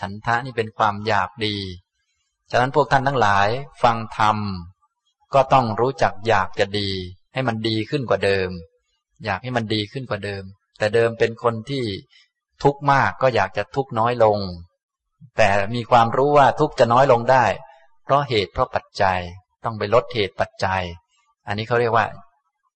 [0.00, 1.56] ฉันทะนี่เป็นความอยากดี
[2.50, 3.48] ฉะนั้นพวกท่านทั้งหลาย
[3.82, 4.36] ฟังธรรม
[5.34, 6.90] ก็ต้องรู้จักอยากจะดี
[7.34, 8.50] ให้มันดีขึ้นกว่าเดิม
[9.24, 10.42] อยากให้มันดีขึ้นกว่าเดิม
[10.78, 11.84] แต่เดิมเป็นคนที่
[12.62, 14.38] ทุกข์มากก็อยากจะทุกข์น้อยลง
[15.36, 17.44] แต่มีความรู้ว่าทุกข์จะน้อยลงได้
[18.04, 19.18] เพราะเหตุเพราะปัจจัย
[19.64, 20.82] ต้องไปลดเหตุปัจจัย
[21.46, 22.06] อันนี้เขาเรียกว่า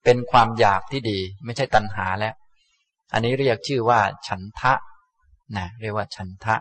[0.05, 2.35] เป็นความอยากที่ดี ไม่ใช่ตัณหาแล้ว
[3.13, 4.73] อันนี้เรียกชื่อว่าฉันทะ
[5.57, 6.57] นะเรียกว่าฉันทะ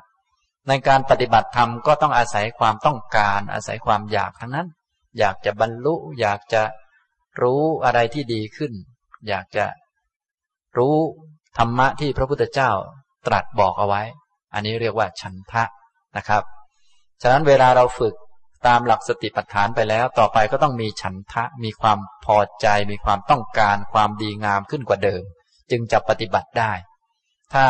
[0.68, 4.68] ในการปฏิบัติธรรมก็ต้องอาศัยความต้องการอาศัยความอยากทั้งนั้น
[5.20, 6.62] อยากจะบรรลุ อยากจะ
[7.42, 8.74] รู้อะไรที่ดีขึ้น
[9.28, 9.66] อยากจะ
[10.78, 10.96] รู้
[11.58, 12.72] ธรรมะที่พระพุทธเจ้า
[13.28, 14.02] ตรัสบอกเอาไว้
[14.54, 15.64] อันนี้เรียกว่าฉันทะ
[16.18, 16.44] นะครับ
[17.22, 18.16] ฉะนั้นเวลาเราฝึก
[18.68, 25.24] ตามหลักสติปัฏฐานไปแล้ว ต่อไปก็ต้องมีฉันทะ มีความพอใจ มีความต้องการ ความดีงามขึ้นกว่าเดิม
[25.72, 26.72] จึงจะปฏิบัติได้
[27.54, 27.66] ถ้า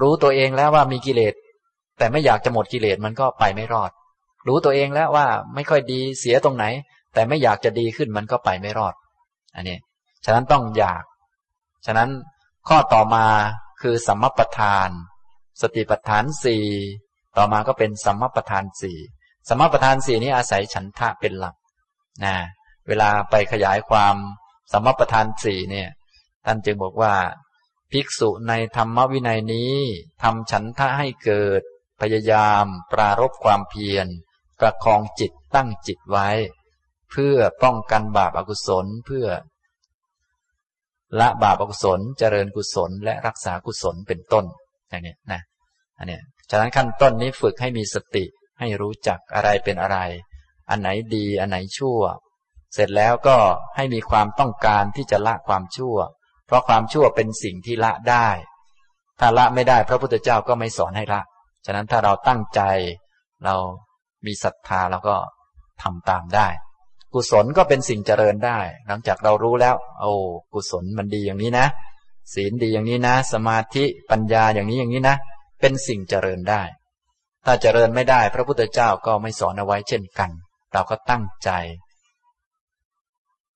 [0.00, 1.34] รู้ตัวเองแล้วว่ามีกิเลส
[1.98, 3.90] แต่ไม่อยากจะหมดกิเลสมันก็ไปไม่รอด
[4.48, 6.64] รู้ตัวเองแล้วว่าไม่ค่อยดีเสียตรงไหน
[7.14, 8.94] แต่ไม่อยากจะดีขึ้นมันก็ไปไม่รอด
[9.56, 9.78] อันนี้
[10.24, 11.04] ฉะนั้นต้องอยาก
[11.86, 12.10] ฉะนั้น
[12.68, 13.26] ข้อต่อมา
[13.82, 14.88] คือสัมมปทาน
[15.60, 16.64] สติปัฏฐานสี่
[17.36, 18.98] ต่อมาก็เป็นสัมมปทานสี่
[19.48, 21.54] สัมมประทานสี่นี้อาศัยฉันทะเป็นหลัก
[22.24, 22.34] นะ
[22.88, 24.14] เวลาไปขยายความ
[24.72, 25.88] สัมมประทานสี่เนี่ย
[26.50, 27.14] ท่านจึงบอกว่า
[27.92, 29.74] ภิกษุในธรรมวินัยนี้
[30.22, 31.62] ทำฉันทะให้เกิด
[32.00, 34.06] พยายาม ปรารบความเพียร
[34.60, 36.28] ประคองจิตตั้งจิตไว้
[37.10, 39.26] เพื่อป้องกันบาปอากุศลเพื่อ
[41.20, 44.44] ละบาปอกุศลเจริญกุศล และรักษากุศลเป็นต้น
[44.88, 45.40] อย่างนี้นะ
[45.98, 46.18] อันนี้
[46.50, 48.24] ฉะนั้นขั้นต้นนี้ฝึกให้มีสติ
[48.58, 49.98] ให้รู้จักอะไรเป็นอะไร
[50.70, 52.00] อันไหนดีอันไหนชั่ว
[52.74, 53.36] เสร็จแล้วก็
[53.76, 55.96] ให้มีความต้องการที่จะละความชั่ว
[56.48, 58.28] เพราะความชั่วเป็นสิ่งที่ละได้
[59.20, 61.20] ถ้าละไม่ได้พระพุทธเจ้าก็ไม่สอนให้ละ
[61.66, 62.60] ฉะนั้นถ้าเราตั้งใจ
[63.44, 63.54] เรา
[64.26, 65.16] มีศรัทธาเราก็
[65.82, 66.48] ทำตามได้
[67.14, 70.12] กุศลก็เป็นสิ่งเจริญได้ หลังจากเรารู้แล้ว โอ้
[70.52, 71.66] กุศลมันดีอย่างนี้นะ
[72.34, 75.16] ศีลดีอย่างนี้นะ สมาธิปัญญาอย่างนี้อย่างนี้นะ
[75.60, 76.62] เป็นสิ่งเจริญได้
[77.44, 80.30] ถ้าเจริญไม่ได้ พระพุทธเจ้าก็ไม่สอนเอาไว้เช่นกัน
[80.72, 81.50] เราก็ตั้งใจ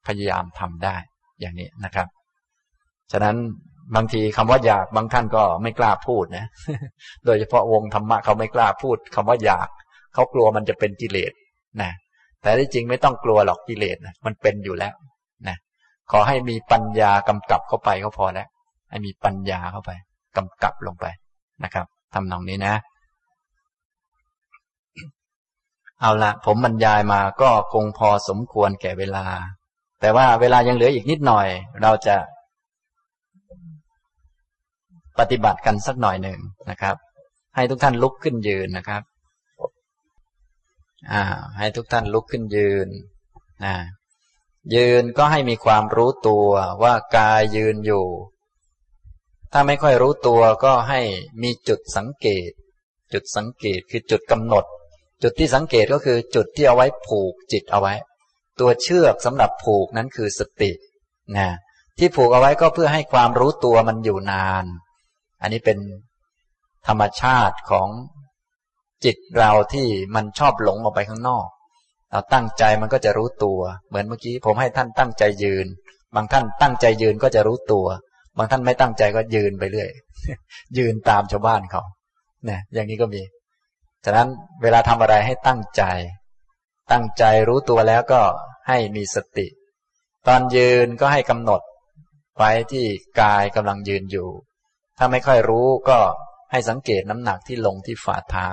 [0.06, 0.96] พยายามทำได้
[1.40, 2.06] อย่างนี้นะครับ
[3.12, 3.36] ฉะนั้น
[3.96, 6.46] บางทีคำว่าอยากบางท่านก็ไม่กล้าพูดนะ
[7.26, 9.68] โดยเฉพาะวงธรรมะเขาไม่กล้าพูดคำว่าอยาก
[10.14, 11.32] เขากลัวมันจะเป็นกิเลส
[11.82, 11.90] นะ
[12.42, 14.94] แต่ที่จริงไม่ต้องกลัวหรอกกิเลสนะมันเป็นอยู่แล้ว
[15.48, 15.56] นะ
[16.10, 18.48] ขอให้มีปัญญากำกับเข้าไปก็พอแล้ว
[18.90, 19.90] ให้มีปัญญาเข้าไป
[20.36, 21.06] กำกับลงไป
[21.64, 22.74] นะครับทำนองนี้นะ
[26.00, 29.24] เอาละผมบรรยายมาก็คงพอสมควรแก่เวลา
[30.00, 31.48] แต่ว่าเวลายังเหลืออีกนิดหน่อย
[31.82, 32.16] เราจะ
[35.18, 36.40] ปฏิบัติกันสักหน่อยหนึ่ง
[36.70, 36.96] นะครับ
[37.54, 39.02] ให้ทุกท่านลุกขึ้นยืนนะครับ
[41.12, 41.22] อ่า
[41.58, 42.88] ให้ทุกท่านลุกขึ้นยืน
[43.64, 43.74] นะ
[44.74, 46.48] ยืนก็ให้มีความรู้ตัว
[46.82, 48.06] ว่ากายยืนอยู่
[49.52, 51.00] ถ้าไม่ค่อยรู้ตัวก็ให้
[51.42, 52.50] มีจุดสังเกต
[53.12, 54.64] จุดสังเกตคือจุดกำหนด
[55.22, 57.94] จุดที่สังเกตก็คือจุดที่เอาไว้ผูกจิตเอาไว้
[58.60, 60.72] ตัวเชือกสำหรับผูกนั้นคือสติ
[61.36, 61.48] นะ
[61.98, 64.64] ที่ผูกเอาไว้ก็เพื่อให้ความรู้ตัวมันอยู่นาน
[65.42, 65.78] อันนี้เป็น
[66.86, 67.88] ธรรมชาติของ
[69.04, 71.46] จิตเราที่มันชอบหลงออกไปข้างนอก
[72.10, 75.66] เราตั้งใจมันก็จะรู้ตัว เหมือนเมื่อกี้ผมให้ท่านตั้งใจยืน
[76.14, 77.86] บางท่านตั้งใจยืนก็จะรู้ตัว
[78.36, 79.90] บางท่านไม่ตั้งใจก็ยืนไปเรื่อย
[80.78, 81.82] ยืนตามชาวบ้านเขา
[82.44, 83.22] เนี่ยอย่างนี้ก็มี
[84.04, 84.28] ฉะนั้น
[84.62, 85.82] เวลาทำอะไรให้ตั้งใจ
[86.90, 88.20] ตั้งใจรู้ตัวแล้วก็
[88.68, 89.46] ให้มีสติ
[90.28, 91.60] ตอนยืนก็ให้กำหนด
[92.38, 92.84] ไว้ที่
[93.20, 94.28] กายกำลังยืนอยู่
[94.98, 95.98] ถ้าไม่ค่อยรู้ก็
[96.52, 98.52] ให้สังเกตน้ำหนักที่ลงที่ฝ่าเท้า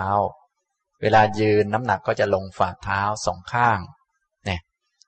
[1.02, 3.80] เวลายืนน้ำหนักก็จะลงฝ่าเท้าสองข้าง
[4.46, 4.60] เนี่ย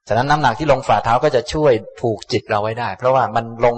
[0.07, 3.77] ฉะนั้นน้ำหนักที่ลงฝ่าเท้าก็จะช่วยผูกจิตเราไว้ได้ เพราะว่ามันลง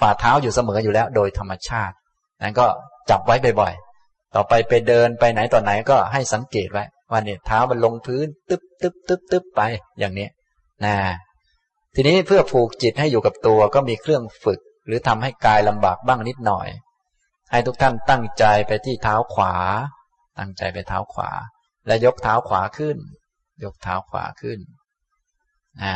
[0.00, 1.94] ฝ่าเท้าอยู่เสมออยู่แล้ว โดยธรรมชาติ
[2.42, 2.66] นั้นก็
[3.10, 9.60] จับไว้บ่อยๆ ต่อไปไปเดินไปไหนต่อไหนก็ให้สังเกตไว้ว่าเนี่ยเท้ามันลงพื้น ตึ๊บตึ๊บตึ๊บตึ๊บไป
[9.98, 10.28] อย่างนี้
[10.84, 10.96] นะ
[11.94, 16.68] ทีนี้เพื่อผูกจิตให้อยู่กับตัวก็มีเครื่องฝึก หรือทำให้กายลำบากบ้างนิดหน่อย
[17.50, 19.54] ให้ทุกท่านตั้งใจไปที่เท้าขวา
[20.38, 21.30] ตั้งใจไปเท้าขวา
[21.86, 22.96] และยกเท้าขวาขึ้น
[23.64, 24.58] ยกเท้าขวาขึ้น
[25.82, 25.94] อ่า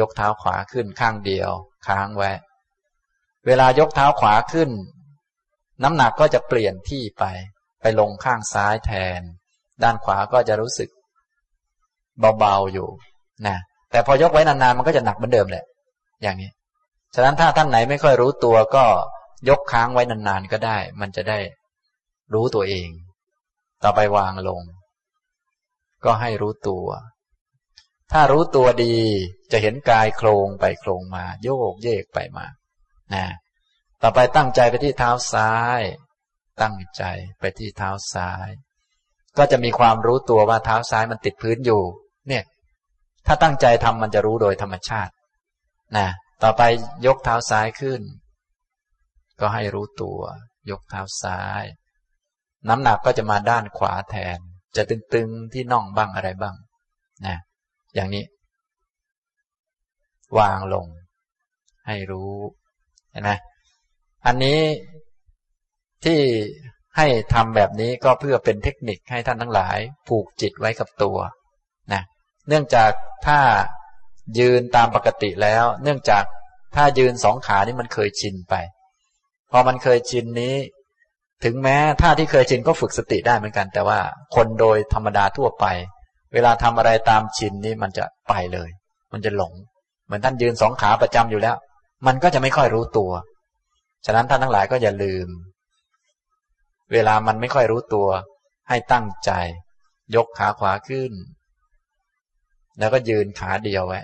[0.00, 1.50] ยกเท้าขวาขึ้นข้างเดียว
[1.86, 2.30] ค้างไว้
[3.46, 4.70] เวลายกเท้าขวาขึ้น
[5.82, 7.24] น้ำหนักก็จะเปลี่ยนที่ไป
[7.82, 9.20] ไปลงข้างซ้ายแทน
[9.82, 10.90] ด้านขวาก็จะรู้สึก
[12.38, 12.88] เบาๆอยู่
[13.46, 13.56] นะ
[13.90, 15.64] แต่พอยกไว้นานๆมันก็จะหนักเหมือนเดิมแหละ
[16.22, 16.50] อย่างนี้
[17.14, 18.86] ฉะนั้นถ้าท่านไหนไม่ค่อยรู้ตัวก็
[19.48, 21.38] ยกค้างไว้นานๆก็ได้ มันจะได้
[22.34, 22.88] รู้ตัวเอง
[23.82, 24.62] ต่อไปวางลง
[26.04, 26.86] ก็ให้รู้ตัว
[28.12, 28.96] ถ้ารู้ตัวดี
[29.52, 32.46] จะเห็นกายโครงไปโครงมา โยกเยกไปมา
[33.14, 33.24] นะ
[34.02, 35.80] ต่อไปตั้งใจไปที่เท้าซ้าย
[36.62, 37.02] ตั้งใจ
[37.40, 38.48] ไปที่เท้าซ้าย
[39.38, 41.82] ก็จะมีความรู้ตัวว่าเท้าซ้ายมันติดพื้นอยู่
[42.28, 42.44] เนี่ย
[43.26, 45.12] ถ้าตั้งใจทำมันจะรู้โดยธรรมชาติ
[45.98, 46.08] นะ
[46.46, 46.62] ต่อไป
[47.06, 48.02] ยกเท้าซ้ายขึ้น
[49.40, 50.20] ก็ให้รู้ตัว
[50.70, 51.64] ยกเท้าซ้าย
[52.68, 54.38] น้ำหนักก็จะมาด้านขวาแทน
[54.76, 56.54] จะตึงๆที่น่องบ้างอะไรบ้าง
[57.26, 57.36] นะ
[57.94, 58.24] อย่างนี้
[60.38, 60.86] วางลง
[61.86, 62.32] ให้รู้
[63.10, 63.30] เห็นไหม
[64.26, 64.60] อันนี้
[66.04, 66.20] ที่
[66.96, 71.18] ให้ทำแบบนี้ก็เพื่อเป็นเทคนิคให้ท่านทั้งหลาย ผูกจิตไว้กับตัว
[71.92, 72.02] นะ
[72.48, 72.90] เนื่องจาก
[73.26, 73.38] ถ้า
[74.38, 76.24] ยืนตามปกติแล้ว เนื่องจาก
[76.74, 78.54] ถ้ายืนสองขานี่มันเคยชินไป
[79.50, 80.54] พอมันเคยชินนี้
[81.44, 83.98] ถึงแม้ท่าที่เคยชินก็ฝึกสติได้เหมือนกัน แต่ว่า
[84.34, 85.66] คนโดยธรรมดาทั่วไป
[86.32, 88.68] เวลาทำอะไรตามชินนี้มันจะไปเลย
[89.12, 89.52] มันจะหลง
[90.06, 91.56] เหมือนท่านยืนสองขาประจำอยู่แล้ว
[92.06, 93.10] มันก็จะไม่ค่อยรู้ตัว
[94.06, 95.28] ฉะนั้นท่านทั้งหลายก็อย่าลืม
[96.92, 98.08] เวลามันไม่ค่อยรู้ตัว
[98.68, 99.30] ให้ตั้งใจ
[100.14, 101.12] ยกขาขวาขึ้น
[102.78, 104.00] แล้วก็ยืนขาเดียวไว้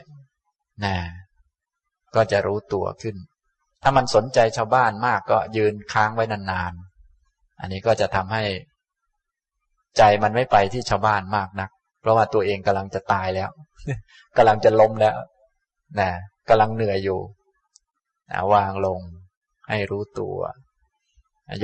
[0.84, 0.94] นะ
[2.14, 3.16] ก็จะรู้ตัวขึ้น
[3.82, 8.44] ถ้ามันสนใจชาวบ้านมากก็ยืนค้างไว้นานๆ อันนี้ก็จะทำให้
[9.98, 11.70] ใจมันไม่ไปที่ชาวบ้านมากนัก
[12.00, 13.50] เพราะว่าตัวเองกำลังจะตายแล้ว
[14.36, 15.16] กำลังจะล้มแล้ว
[16.00, 16.10] นะ
[16.48, 17.20] กำลังเหนื่อยอยู่
[18.30, 19.00] นะวางลง
[19.68, 20.38] ให้รู้ตัว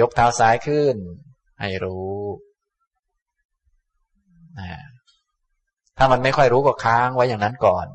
[0.01, 0.97] ยกเท้าซ้ายขึ้น
[1.61, 2.17] ให้รู้
[4.59, 4.71] นะ
[5.99, 7.87] ถ้ามันไม่ค่อยรู้ก็ค้างไว้อย่างนั้นก่อน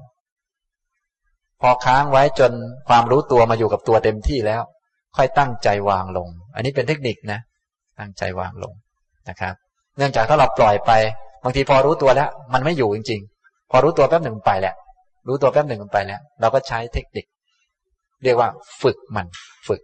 [1.61, 2.51] พอค้างไว้จน
[2.89, 4.61] ความรู้ตัวมาอยู่กับตัวเต็มที่แล้ว
[5.17, 7.39] ค่อยตั้งใจวางลง อันนี้เป็นเทคนิคนะ
[7.99, 8.73] ตั้งใจวางลง
[9.29, 9.53] นะครับ
[9.97, 10.91] เนื่องจากถ้าเราปล่อยไป
[11.43, 14.75] บางทีพอรู้ตัวแล้ว มันไม่อยู่จริง ๆ พอรู้ตัวแป๊บหนึ่งไปแหล้ว
[15.27, 17.25] รู้ตัวแป๊บหนึ่งมันไปแล้ว เราก็ใช้เทคนิค
[18.23, 18.49] เรียกว่า
[18.81, 19.27] ฝึกมัน
[19.67, 19.81] ฝึก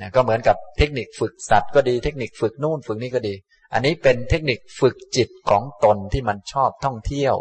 [0.00, 3.34] นะก็เหมือนกับเทคนิคฝึกสัตว์ก็ดีเทคนิคฝึกนู่นฝึกนี่ก็ดี
[3.72, 7.34] อันนี้เป็นเทคนิคฝึกจิตของตนที่มันชอบท่องเที่ยว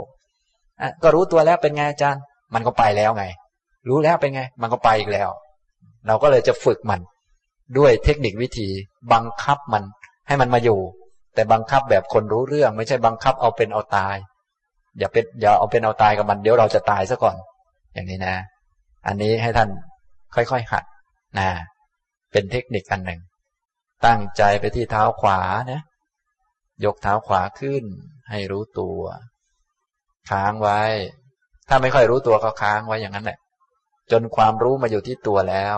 [1.04, 3.26] ก็รู้ตัวแล้วเป็นไงอาจารย์ มันก็ไปแล้วไง
[3.90, 5.30] รู้แล้วเป็นไง มันก็ไปอีกแล้ว
[6.08, 7.02] เราก็เลยจะฝึกมัน
[7.78, 8.70] ด้วยเทคนิควิธี
[9.14, 9.84] บังคับมัน
[10.28, 10.80] ให้มันมาอยู่
[11.36, 14.16] แต่บังคับแบบคนรู้เรื่อง ไม่ใช่บังคับเอาเป็นเอาตาย
[14.98, 17.36] อย่าเป็นอย่าเอาเป็นเอาตายกับมันเดี๋ยวเราจะตายซะก่อน
[17.94, 18.36] อย่างนี้นะ
[19.08, 19.70] อันนี้ให้ท่าน
[20.36, 20.84] ค่อยๆหัด
[21.40, 21.50] นะ
[22.32, 23.22] เป็นเทคนิคอันหนึ่ง
[24.06, 25.40] ตั้งใจไปที่เท้าขวา
[25.72, 25.82] นะ
[26.86, 27.84] ยกเท้าขวาขึ้น
[28.30, 29.02] ให้รู้ตัว
[30.30, 30.82] ค้างไว้
[31.68, 33.40] ถ้าไม่ค่อยรู้ตัวก็ค้างไว้อย่างนั้นแหละ
[34.12, 35.76] จนความรู้มาอยู่ที่ตัวแล้ว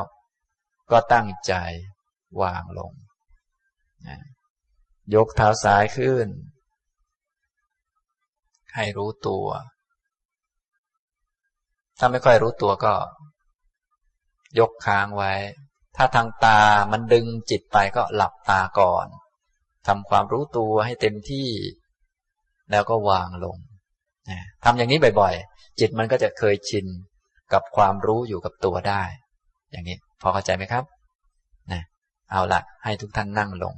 [0.91, 1.53] ก็ตั้งใจ
[2.41, 2.91] วางลง
[5.15, 6.27] ยกเท้าซ้ายขึ้น
[8.75, 9.47] ให้รู้ตัว
[11.99, 12.93] ถ้าไม่ค่อยรู้ตัวก็
[14.59, 15.33] ยกค้างไว้
[15.95, 16.61] ถ้าทางตา
[16.91, 19.07] มันดึงจิตไปก็หลับตาก่อน
[19.87, 21.47] ทำความรู้ตัวให้เต็มที่
[22.71, 23.57] แล้วก็วางลง
[24.63, 26.85] ทำอย่างนี้บ่อยๆ จิตมันก็จะเคยชิน
[27.53, 29.03] กับความรู้อยู่กับตัวได้
[29.71, 30.83] อย่างนี้ พอเข้าใจไหมครับ
[31.71, 31.81] นะ
[32.31, 33.75] เอาละให้ทุกท่านนั่งลง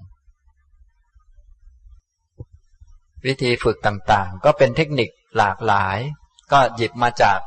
[3.25, 5.97] วิธีฝึกต่างๆ ก็เป็นเทคนิคหลากหลาย
[6.51, 7.39] ก็หยิบมาจาก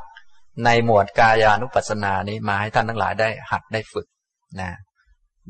[0.65, 4.07] ในหมวดกายานุปัสสนานี้มาให้ท่านทั้งหลายได้หัดได้ฝึก
[4.61, 4.71] นะ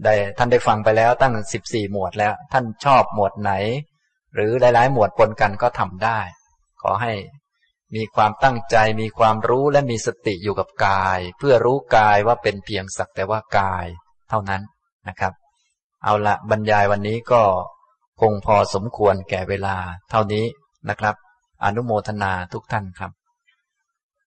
[0.04, 3.52] ได้ท่านได้ฟังไปแล้วตั้งสิบสี่หมวดแล้ว ท่านชอบหมวดไหน
[4.34, 6.20] หรือหลาย ๆ หมวดปนกันก็ทำได้
[6.82, 7.12] ขอให้
[7.94, 13.86] มีความตั้งใจมีความรู้และมีสติอยู่กับกาย เพื่อรู้กายว่าเป็นเพียงสักแต่ว่ากาย
[14.28, 14.62] เท่านั้น
[15.08, 15.32] นะครับ
[16.04, 17.42] เอาละบรรยายวันนี้ก็
[18.20, 19.76] คงพอสมควรแก่เวลา
[20.10, 20.44] เท่านี้
[20.88, 21.14] นะครับ
[21.64, 23.12] อนุโมทนาทุกท่านครับ